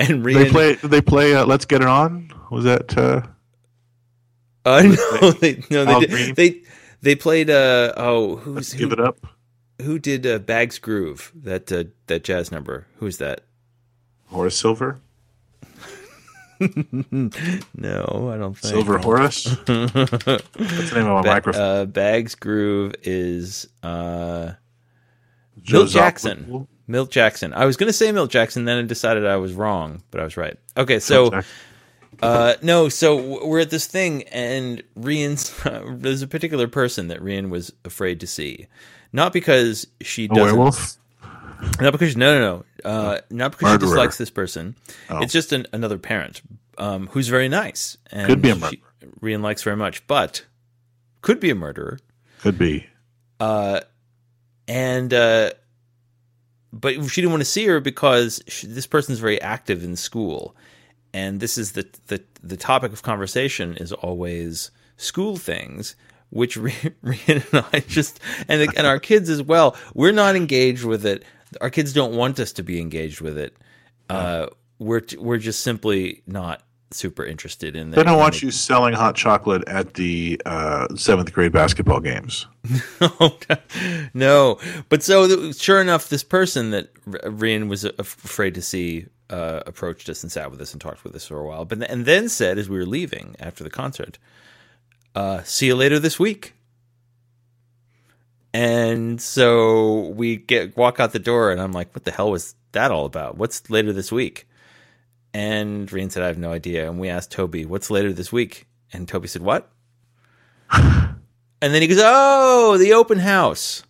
and 0.00 0.24
They 0.24 0.50
play 0.50 0.74
they 0.74 1.00
play 1.00 1.34
uh, 1.36 1.46
Let's 1.46 1.64
Get 1.64 1.82
It 1.82 1.86
On. 1.86 2.32
Was 2.50 2.64
that 2.64 2.98
uh, 2.98 3.22
Uh, 4.64 4.82
no, 5.22 5.30
they 5.32 5.62
no 5.70 5.84
Al 5.86 6.00
they 6.00 6.06
Green? 6.08 6.26
did, 6.34 6.36
they 6.36 6.62
they 7.02 7.14
played 7.14 7.48
uh 7.50 7.92
oh 7.96 8.36
who's 8.36 8.72
Give 8.74 8.88
who, 8.90 8.94
It 8.94 9.00
Up? 9.00 9.18
who 9.82 9.98
did 10.00 10.26
uh, 10.26 10.38
Bags 10.40 10.78
Groove 10.80 11.30
that 11.36 11.70
uh, 11.70 11.84
that 12.08 12.24
jazz 12.24 12.50
number 12.50 12.86
who's 12.98 13.18
that 13.18 13.42
Horace 14.26 14.58
Silver? 14.58 14.98
no 17.74 18.30
I 18.32 18.36
don't 18.38 18.54
think 18.56 18.72
Silver 18.74 18.98
Horace? 18.98 19.44
That's 19.66 19.66
the 19.66 20.92
name 20.94 21.06
of 21.06 21.16
my 21.16 21.22
Ba- 21.22 21.28
microphone. 21.28 21.62
uh, 21.62 21.84
Bags 21.86 22.34
Groove 22.34 22.94
is 23.02 23.68
uh 23.82 24.52
Jackson? 25.62 26.66
Milt 26.86 27.10
Jackson 27.10 27.52
I 27.52 27.64
was 27.64 27.76
gonna 27.76 27.92
say 27.92 28.12
Milt 28.12 28.30
Jackson 28.30 28.64
then 28.64 28.78
I 28.78 28.82
decided 28.86 29.26
I 29.26 29.36
was 29.36 29.52
wrong 29.52 30.02
but 30.10 30.20
I 30.20 30.24
was 30.24 30.36
right 30.36 30.56
okay 30.76 30.98
so 31.00 31.42
Uh, 32.22 32.54
no, 32.62 32.88
so 32.88 33.44
we're 33.46 33.60
at 33.60 33.68
this 33.68 33.86
thing, 33.86 34.22
and 34.32 34.82
Rhian's 34.98 35.52
there's 36.00 36.22
a 36.22 36.26
particular 36.26 36.66
person 36.66 37.08
that 37.08 37.20
Rhian 37.20 37.50
was 37.50 37.74
afraid 37.84 38.20
to 38.20 38.26
see, 38.26 38.68
not 39.12 39.34
because 39.34 39.86
she 40.00 40.26
doesn't, 40.26 40.42
werewolf? 40.56 40.96
not 41.78 41.92
because 41.92 42.16
no, 42.16 42.38
no, 42.38 42.40
no, 42.56 42.64
uh, 42.86 43.18
not 43.30 43.50
because 43.52 43.72
Murderer. 43.72 43.88
she 43.88 43.92
dislikes 43.92 44.18
this 44.18 44.30
person. 44.30 44.76
Oh. 45.10 45.18
It's 45.20 45.32
just 45.32 45.52
an, 45.52 45.66
another 45.72 45.98
parent 45.98 46.40
um, 46.78 47.08
who's 47.08 47.28
very 47.28 47.48
nice 47.48 47.98
and 48.10 48.26
Could 48.28 48.40
be 48.42 48.50
a 48.50 48.54
she- 48.54 48.60
murderer. 48.60 48.80
Rhian 49.20 49.42
likes 49.42 49.62
very 49.62 49.76
much, 49.76 50.06
but 50.06 50.44
could 51.22 51.40
be 51.40 51.50
a 51.50 51.54
murderer. 51.54 51.98
Could 52.40 52.58
be. 52.58 52.86
Uh, 53.40 53.80
and 54.68 55.12
uh, 55.12 55.50
but 56.72 56.94
she 57.08 57.20
didn't 57.20 57.30
want 57.32 57.40
to 57.42 57.44
see 57.48 57.66
her 57.66 57.80
because 57.80 58.42
she, 58.48 58.66
this 58.66 58.86
person's 58.86 59.18
very 59.18 59.40
active 59.40 59.84
in 59.84 59.96
school, 59.96 60.56
and 61.14 61.40
this 61.40 61.56
is 61.58 61.72
the 61.72 61.86
the 62.08 62.22
the 62.42 62.56
topic 62.56 62.92
of 62.92 63.02
conversation 63.02 63.76
is 63.76 63.92
always 63.92 64.70
school 64.96 65.36
things, 65.36 65.94
which 66.30 66.56
Rhian 66.58 67.52
and 67.52 67.64
I 67.72 67.80
just 67.80 68.20
and 68.48 68.60
and 68.76 68.86
our 68.86 68.98
kids 68.98 69.30
as 69.30 69.42
well. 69.42 69.76
We're 69.94 70.12
not 70.12 70.36
engaged 70.36 70.84
with 70.84 71.06
it. 71.06 71.24
Our 71.60 71.70
kids 71.70 71.92
don't 71.92 72.14
want 72.14 72.38
us 72.40 72.52
to 72.52 72.62
be 72.62 72.80
engaged 72.80 73.20
with 73.20 73.38
it. 73.38 73.56
Uh, 74.08 74.46
we're 74.78 75.02
we're 75.18 75.38
just 75.38 75.60
simply 75.60 76.22
not 76.26 76.62
super 76.90 77.24
interested 77.24 77.76
in. 77.76 77.90
They 77.90 78.02
don't 78.02 78.18
want 78.18 78.42
you 78.42 78.50
selling 78.50 78.94
hot 78.94 79.16
chocolate 79.16 79.64
at 79.66 79.94
the 79.94 80.40
uh, 80.46 80.94
seventh 80.96 81.32
grade 81.32 81.52
basketball 81.52 82.00
games. 82.00 82.46
no, 84.14 84.58
but 84.88 85.02
so 85.02 85.52
sure 85.52 85.80
enough, 85.80 86.08
this 86.08 86.22
person 86.22 86.70
that 86.70 86.92
Rhian 87.04 87.68
was 87.68 87.84
afraid 87.84 88.54
to 88.54 88.62
see 88.62 89.06
uh, 89.30 89.60
approached 89.66 90.08
us 90.08 90.22
and 90.22 90.30
sat 90.30 90.50
with 90.50 90.60
us 90.60 90.72
and 90.72 90.80
talked 90.80 91.04
with 91.04 91.14
us 91.14 91.26
for 91.26 91.38
a 91.38 91.46
while, 91.46 91.64
but 91.64 91.82
and 91.90 92.06
then 92.06 92.28
said 92.28 92.58
as 92.58 92.68
we 92.68 92.78
were 92.78 92.86
leaving 92.86 93.36
after 93.38 93.64
the 93.64 93.70
concert, 93.70 94.18
uh, 95.14 95.42
"See 95.42 95.66
you 95.66 95.74
later 95.74 95.98
this 95.98 96.18
week." 96.18 96.54
And 98.56 99.20
so 99.20 100.06
we 100.16 100.36
get 100.36 100.78
walk 100.78 100.98
out 100.98 101.12
the 101.12 101.18
door, 101.18 101.52
and 101.52 101.60
I'm 101.60 101.72
like, 101.72 101.94
"What 101.94 102.04
the 102.04 102.10
hell 102.10 102.30
was 102.30 102.54
that 102.72 102.90
all 102.90 103.04
about? 103.04 103.36
What's 103.36 103.68
later 103.68 103.92
this 103.92 104.10
week?" 104.10 104.48
And 105.34 105.86
Rhian 105.90 106.10
said, 106.10 106.22
"I 106.22 106.28
have 106.28 106.38
no 106.38 106.52
idea." 106.52 106.88
And 106.88 106.98
we 106.98 107.10
asked 107.10 107.30
Toby, 107.30 107.66
"What's 107.66 107.90
later 107.90 108.14
this 108.14 108.32
week?" 108.32 108.66
And 108.94 109.06
Toby 109.06 109.28
said, 109.28 109.42
"What?" 109.42 109.70
and 110.72 111.18
then 111.60 111.82
he 111.82 111.86
goes, 111.86 112.00
"Oh, 112.00 112.78
the 112.78 112.94
open 112.94 113.18
house." 113.18 113.82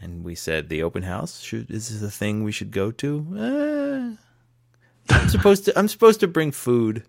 And 0.00 0.24
we 0.24 0.34
said, 0.34 0.70
"The 0.70 0.82
open 0.82 1.02
house 1.02 1.40
should 1.40 1.70
is 1.70 1.90
this 1.90 2.02
a 2.02 2.10
thing 2.10 2.44
we 2.44 2.52
should 2.52 2.70
go 2.70 2.90
to?" 2.92 4.16
Uh, 5.10 5.14
I'm 5.14 5.28
supposed 5.36 5.66
to. 5.66 5.78
I'm 5.78 5.88
supposed 5.88 6.20
to 6.20 6.28
bring 6.28 6.50
food 6.50 7.02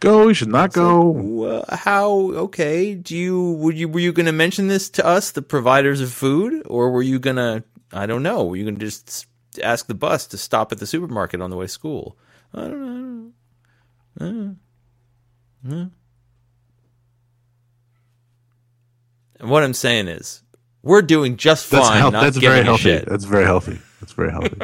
go. 0.00 0.28
You 0.28 0.34
should 0.34 0.48
not 0.48 0.72
go. 0.72 1.10
Like, 1.10 1.64
uh, 1.68 1.76
how? 1.76 2.10
Okay. 2.10 2.94
Do 2.94 3.16
you? 3.16 3.52
Were 3.54 3.72
you? 3.72 3.88
Were 3.88 4.00
you 4.00 4.12
going 4.12 4.26
to 4.26 4.32
mention 4.32 4.68
this 4.68 4.88
to 4.90 5.06
us, 5.06 5.30
the 5.30 5.42
providers 5.42 6.00
of 6.00 6.12
food, 6.12 6.62
or 6.66 6.90
were 6.90 7.02
you 7.02 7.18
going 7.18 7.36
to? 7.36 7.64
I 7.92 8.06
don't 8.06 8.22
know. 8.22 8.44
Were 8.44 8.56
you 8.56 8.64
going 8.64 8.78
to 8.78 8.84
just 8.84 9.26
ask 9.62 9.86
the 9.86 9.94
bus 9.94 10.26
to 10.28 10.38
stop 10.38 10.72
at 10.72 10.78
the 10.78 10.86
supermarket 10.86 11.40
on 11.40 11.50
the 11.50 11.56
way 11.56 11.66
to 11.66 11.68
school? 11.68 12.16
I 12.54 12.60
don't 12.60 12.80
know. 12.80 13.32
I 14.20 14.24
don't 14.24 14.58
know. 15.62 15.90
And 19.40 19.50
what 19.50 19.62
I'm 19.62 19.74
saying 19.74 20.08
is, 20.08 20.42
we're 20.82 21.02
doing 21.02 21.36
just 21.36 21.66
fine. 21.66 21.82
That's, 21.82 21.98
health, 21.98 22.12
that's 22.12 22.36
very 22.38 22.64
healthy. 22.64 22.98
That's 22.98 23.24
very 23.24 23.44
healthy. 23.44 23.78
That's 24.00 24.12
very 24.12 24.30
healthy. 24.30 24.56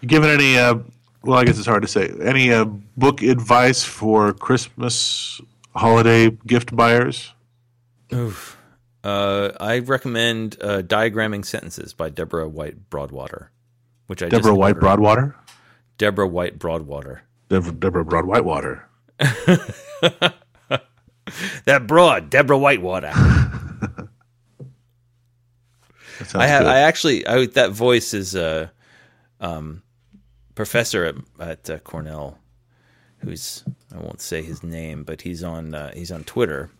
you 0.00 0.08
giving 0.08 0.30
any 0.30 0.58
uh, 0.58 0.76
well, 1.24 1.38
I 1.38 1.44
guess 1.44 1.58
it's 1.58 1.66
hard 1.66 1.82
to 1.82 1.88
say. 1.88 2.12
Any 2.22 2.52
uh, 2.52 2.64
book 2.96 3.22
advice 3.22 3.84
for 3.84 4.32
Christmas 4.32 5.40
holiday 5.74 6.30
gift 6.46 6.74
buyers? 6.74 7.32
Oof. 8.12 8.58
Uh, 9.04 9.50
I 9.60 9.80
recommend 9.80 10.56
uh, 10.60 10.82
Diagramming 10.82 11.44
Sentences 11.44 11.92
by 11.92 12.08
Deborah 12.08 12.48
White 12.48 12.88
Broadwater, 12.90 13.50
which 14.06 14.22
I 14.22 14.28
Deborah 14.28 14.54
White 14.54 14.78
Broadwater. 14.78 15.34
Deborah 15.98 16.28
White 16.28 16.58
Broadwater. 16.58 17.22
Deborah, 17.48 17.72
Deborah 17.72 18.04
Broad 18.04 18.26
Whitewater. 18.26 18.88
that 19.18 20.44
broad, 21.86 22.30
Deborah 22.30 22.58
Whitewater. 22.58 23.12
I 26.34 26.46
have. 26.46 26.66
I 26.66 26.80
actually. 26.80 27.26
I, 27.26 27.46
that 27.46 27.72
voice 27.72 28.14
is. 28.14 28.36
Uh, 28.36 28.68
um, 29.40 29.82
professor 30.54 31.04
at, 31.04 31.14
at 31.40 31.70
uh, 31.70 31.78
Cornell, 31.78 32.38
who's 33.18 33.64
I 33.94 33.98
won't 33.98 34.20
say 34.20 34.42
his 34.42 34.62
name, 34.62 35.04
but 35.04 35.22
he's 35.22 35.42
on 35.42 35.74
uh, 35.74 35.92
he's 35.94 36.10
on 36.10 36.24
Twitter, 36.24 36.70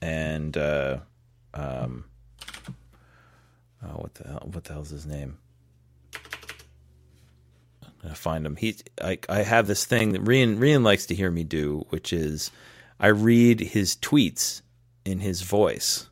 and 0.00 0.56
uh, 0.56 0.98
um, 1.54 2.04
oh, 3.82 3.88
what 3.88 4.14
the 4.14 4.28
hell? 4.28 4.48
What 4.52 4.64
the 4.64 4.72
hell's 4.72 4.90
his 4.90 5.06
name? 5.06 5.38
I'm 7.84 7.92
gonna 8.02 8.14
find 8.14 8.46
him. 8.46 8.56
He 8.56 8.76
I 9.02 9.18
I 9.28 9.42
have 9.42 9.66
this 9.66 9.84
thing 9.84 10.12
that 10.12 10.24
Rhian 10.24 10.58
Rhian 10.58 10.82
likes 10.82 11.06
to 11.06 11.14
hear 11.14 11.30
me 11.30 11.44
do, 11.44 11.86
which 11.90 12.12
is 12.12 12.50
I 13.00 13.08
read 13.08 13.60
his 13.60 13.96
tweets 13.96 14.62
in 15.04 15.20
his 15.20 15.42
voice. 15.42 16.08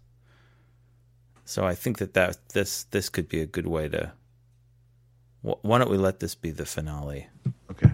So 1.45 1.65
I 1.65 1.75
think 1.75 1.99
that, 1.99 2.15
that 2.15 2.39
this 2.51 2.85
this 2.85 3.09
could 3.09 3.29
be 3.29 3.41
a 3.41 3.47
good 3.47 3.67
way 3.67 3.89
to 3.89 4.13
why 5.43 5.79
don't 5.79 5.91
we 5.91 5.97
let 5.97 6.21
this 6.21 6.35
be 6.35 6.51
the 6.51 6.67
finale? 6.67 7.29
Okay. 7.71 7.91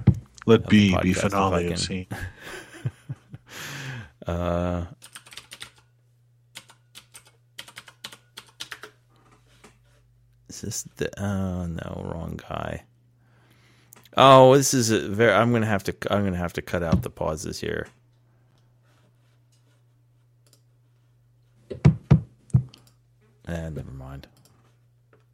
Let 0.46 0.68
B 0.68 0.96
be 1.02 1.12
finale 1.12 1.72
of 1.72 1.78
scene. 1.78 2.06
uh, 4.26 4.86
is 10.48 10.60
this 10.62 10.82
the? 10.96 11.22
Oh 11.22 11.66
no, 11.66 12.02
wrong 12.04 12.40
guy. 12.48 12.84
Oh, 14.16 14.56
this 14.56 14.74
is 14.74 14.90
a 14.90 15.08
very. 15.08 15.32
I'm 15.32 15.52
gonna 15.52 15.66
have 15.66 15.84
to. 15.84 15.96
I'm 16.10 16.24
gonna 16.24 16.36
have 16.36 16.52
to 16.54 16.62
cut 16.62 16.82
out 16.82 17.02
the 17.02 17.10
pauses 17.10 17.60
here. 17.60 17.86
Eh, 23.48 23.68
never 23.70 23.90
mind. 23.90 24.28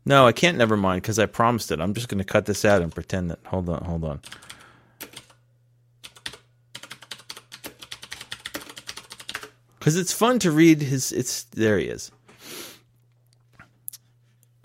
No, 0.09 0.26
I 0.26 0.32
can't. 0.32 0.56
Never 0.56 0.78
mind, 0.78 1.02
because 1.02 1.18
I 1.18 1.26
promised 1.26 1.70
it. 1.70 1.80
I'm 1.82 1.92
just 1.92 2.09
going 2.09 2.16
to 2.16 2.24
cut 2.24 2.46
this 2.46 2.64
out 2.64 2.80
and 2.80 2.90
pretend 2.90 3.30
that. 3.30 3.40
Hold 3.44 3.68
on, 3.68 3.84
hold 3.84 4.04
on. 4.04 4.20
Because 9.78 9.96
it's 9.96 10.14
fun 10.14 10.38
to 10.38 10.50
read 10.50 10.80
his. 10.80 11.12
It's 11.12 11.42
there. 11.44 11.76
He 11.76 11.88
is. 11.88 12.11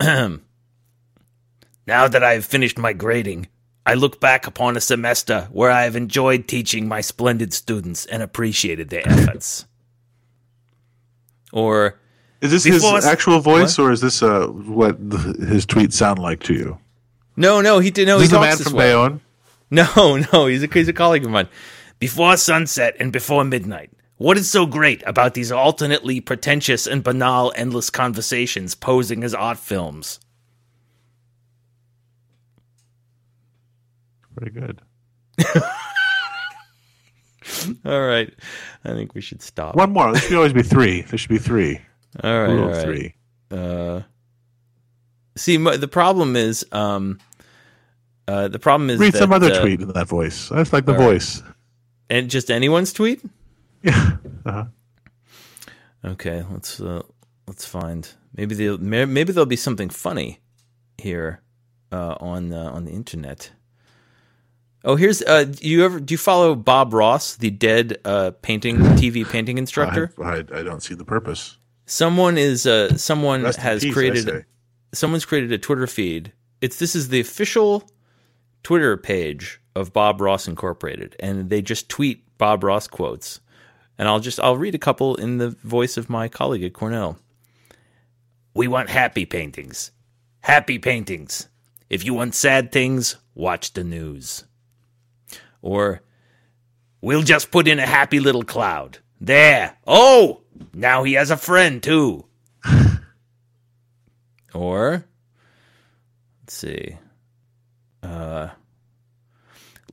now 0.00 0.38
that 1.86 2.24
I 2.24 2.32
have 2.32 2.46
finished 2.46 2.78
my 2.78 2.94
grading, 2.94 3.48
I 3.84 3.92
look 3.94 4.20
back 4.20 4.46
upon 4.46 4.78
a 4.78 4.80
semester 4.80 5.48
where 5.52 5.70
I 5.70 5.82
have 5.82 5.94
enjoyed 5.94 6.48
teaching 6.48 6.88
my 6.88 7.02
splendid 7.02 7.52
students 7.52 8.06
and 8.06 8.22
appreciated 8.22 8.88
their 8.88 9.06
efforts. 9.06 9.66
or 11.52 12.00
is 12.44 12.50
this 12.50 12.64
Before 12.64 12.96
his 12.96 13.06
actual 13.06 13.40
voice, 13.40 13.78
what? 13.78 13.84
or 13.84 13.90
is 13.92 14.00
this 14.00 14.22
uh, 14.22 14.46
what 14.48 14.96
his 14.98 15.64
tweets 15.66 15.94
sound 15.94 16.18
like 16.18 16.42
to 16.44 16.54
you? 16.54 16.78
No, 17.36 17.60
no, 17.60 17.78
he 17.78 17.90
did. 17.90 18.06
No, 18.06 18.16
is 18.16 18.22
he 18.22 18.28
this 18.28 18.36
talks 18.36 18.58
man 18.58 18.64
from 18.64 18.72
way. 18.74 18.84
Bayonne? 18.90 19.20
No, 19.70 20.22
no, 20.32 20.46
he's 20.46 20.62
a, 20.62 20.66
he's 20.68 20.86
a 20.88 20.92
colleague 20.92 21.24
of 21.24 21.30
mine. 21.30 21.48
Before 21.98 22.36
sunset 22.36 22.94
and 23.00 23.10
before 23.12 23.42
midnight. 23.44 23.90
What 24.18 24.36
is 24.36 24.48
so 24.48 24.66
great 24.66 25.02
about 25.04 25.34
these 25.34 25.50
alternately 25.50 26.20
pretentious 26.20 26.86
and 26.86 27.02
banal 27.02 27.52
endless 27.56 27.90
conversations 27.90 28.76
posing 28.76 29.24
as 29.24 29.34
art 29.34 29.58
films? 29.58 30.20
Pretty 34.36 34.52
good. 34.52 34.80
all 37.84 38.02
right. 38.06 38.32
I 38.84 38.90
think 38.90 39.14
we 39.14 39.20
should 39.20 39.42
stop. 39.42 39.74
One 39.74 39.92
more. 39.92 40.12
There 40.12 40.20
should 40.20 40.36
always 40.36 40.52
be 40.52 40.62
three. 40.62 41.02
There 41.02 41.18
should 41.18 41.30
be 41.30 41.38
three. 41.38 41.80
All 42.22 42.40
right, 42.40 42.50
Rule 42.50 42.64
all 42.64 42.70
right. 42.70 42.82
three. 42.82 43.14
Uh, 43.50 44.02
see, 45.36 45.56
the 45.56 45.88
problem 45.88 46.36
is, 46.36 46.64
um, 46.72 47.18
uh, 48.28 48.48
the 48.48 48.58
problem 48.58 48.90
is 48.90 48.98
read 48.98 49.12
that, 49.12 49.18
some 49.18 49.32
other 49.32 49.52
uh, 49.52 49.60
tweet 49.60 49.80
in 49.80 49.88
that 49.88 50.08
voice. 50.08 50.50
I 50.52 50.58
just 50.58 50.72
like 50.72 50.86
the 50.86 50.94
voice. 50.94 51.42
Right. 51.42 51.50
And 52.10 52.30
just 52.30 52.50
anyone's 52.50 52.92
tweet. 52.92 53.22
Yeah. 53.82 54.16
Uh-huh. 54.46 54.64
Okay, 56.02 56.42
let's 56.50 56.80
uh, 56.80 57.02
let's 57.46 57.66
find 57.66 58.08
maybe 58.34 58.54
the 58.54 58.78
maybe 58.78 59.30
there'll 59.30 59.44
be 59.44 59.56
something 59.56 59.90
funny 59.90 60.40
here 60.96 61.42
uh, 61.92 62.14
on 62.18 62.52
uh, 62.54 62.70
on 62.72 62.86
the 62.86 62.92
internet. 62.92 63.52
Oh, 64.84 64.96
here's 64.96 65.22
uh, 65.22 65.44
do 65.44 65.68
you 65.68 65.84
ever 65.84 66.00
do 66.00 66.12
you 66.14 66.18
follow 66.18 66.54
Bob 66.54 66.94
Ross, 66.94 67.36
the 67.36 67.50
dead 67.50 67.98
uh, 68.06 68.32
painting 68.42 68.78
TV 68.78 69.28
painting 69.28 69.58
instructor? 69.58 70.10
I, 70.22 70.22
I, 70.30 70.36
I 70.36 70.62
don't 70.62 70.82
see 70.82 70.94
the 70.94 71.04
purpose. 71.04 71.58
Someone 71.86 72.38
is 72.38 72.66
uh 72.66 72.96
someone 72.96 73.42
Rest 73.42 73.58
has 73.58 73.82
peace, 73.82 73.92
created 73.92 74.46
someone's 74.92 75.24
created 75.24 75.52
a 75.52 75.58
Twitter 75.58 75.86
feed. 75.86 76.32
It's 76.60 76.78
this 76.78 76.94
is 76.94 77.08
the 77.08 77.20
official 77.20 77.88
Twitter 78.62 78.96
page 78.96 79.60
of 79.74 79.92
Bob 79.92 80.20
Ross 80.20 80.48
Incorporated, 80.48 81.16
and 81.20 81.50
they 81.50 81.60
just 81.60 81.88
tweet 81.88 82.24
Bob 82.38 82.64
Ross 82.64 82.86
quotes. 82.86 83.40
And 83.98 84.08
I'll 84.08 84.20
just 84.20 84.40
I'll 84.40 84.56
read 84.56 84.74
a 84.74 84.78
couple 84.78 85.14
in 85.16 85.38
the 85.38 85.50
voice 85.50 85.96
of 85.96 86.08
my 86.08 86.28
colleague 86.28 86.64
at 86.64 86.72
Cornell. 86.72 87.18
We 88.54 88.68
want 88.68 88.88
happy 88.88 89.26
paintings. 89.26 89.90
Happy 90.40 90.78
paintings. 90.78 91.48
If 91.90 92.04
you 92.04 92.14
want 92.14 92.34
sad 92.34 92.72
things, 92.72 93.16
watch 93.34 93.72
the 93.72 93.84
news. 93.84 94.44
Or 95.60 96.02
we'll 97.00 97.22
just 97.22 97.50
put 97.50 97.68
in 97.68 97.78
a 97.78 97.86
happy 97.86 98.20
little 98.20 98.44
cloud. 98.44 98.98
There. 99.20 99.76
Oh, 99.86 100.43
now 100.72 101.04
he 101.04 101.14
has 101.14 101.30
a 101.30 101.36
friend 101.36 101.82
too. 101.82 102.26
or 104.54 105.04
let's 106.42 106.54
see. 106.54 106.96
Uh 108.02 108.50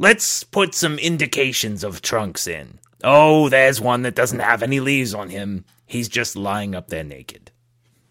Let's 0.02 0.44
put 0.44 0.74
some 0.74 0.98
indications 0.98 1.84
of 1.84 2.02
trunks 2.02 2.48
in. 2.48 2.80
Oh, 3.04 3.50
there's 3.50 3.80
one 3.80 4.02
that 4.02 4.16
doesn't 4.16 4.40
have 4.40 4.64
any 4.64 4.80
leaves 4.80 5.14
on 5.14 5.30
him. 5.30 5.64
He's 5.86 6.10
just 6.10 6.36
lying 6.36 6.74
up 6.74 6.88
there 6.88 7.04
naked. 7.04 7.52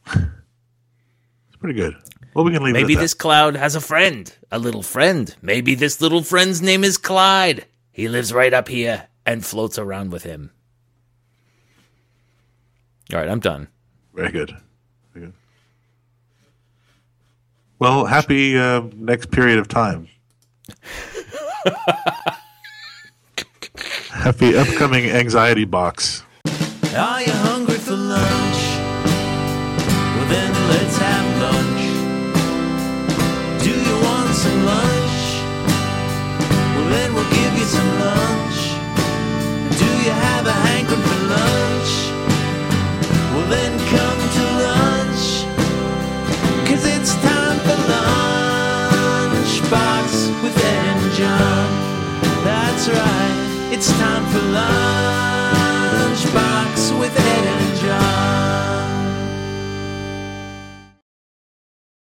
it's 0.06 1.56
pretty 1.58 1.74
good. 1.74 1.96
Well, 2.32 2.44
we 2.44 2.52
can 2.52 2.62
leave. 2.62 2.74
Maybe 2.74 2.94
this 2.94 3.12
cloud 3.12 3.56
has 3.56 3.74
a 3.74 3.80
friend, 3.80 4.32
a 4.52 4.60
little 4.60 4.84
friend. 4.84 5.34
Maybe 5.42 5.74
this 5.74 6.00
little 6.00 6.22
friend's 6.22 6.62
name 6.62 6.84
is 6.84 6.96
Clyde. 6.96 7.66
He 7.90 8.06
lives 8.06 8.32
right 8.32 8.54
up 8.54 8.68
here 8.68 9.08
and 9.26 9.44
floats 9.44 9.76
around 9.76 10.12
with 10.12 10.22
him. 10.22 10.52
All 13.12 13.20
right, 13.20 13.28
I'm 13.28 13.40
done. 13.40 13.68
Very 14.14 14.30
good. 14.30 14.56
Very 15.12 15.26
good. 15.26 15.34
Well, 17.78 18.04
happy 18.06 18.58
uh, 18.58 18.82
next 18.94 19.30
period 19.30 19.58
of 19.58 19.68
time. 19.68 20.08
happy 24.10 24.56
upcoming 24.56 25.10
anxiety 25.10 25.64
box. 25.64 26.24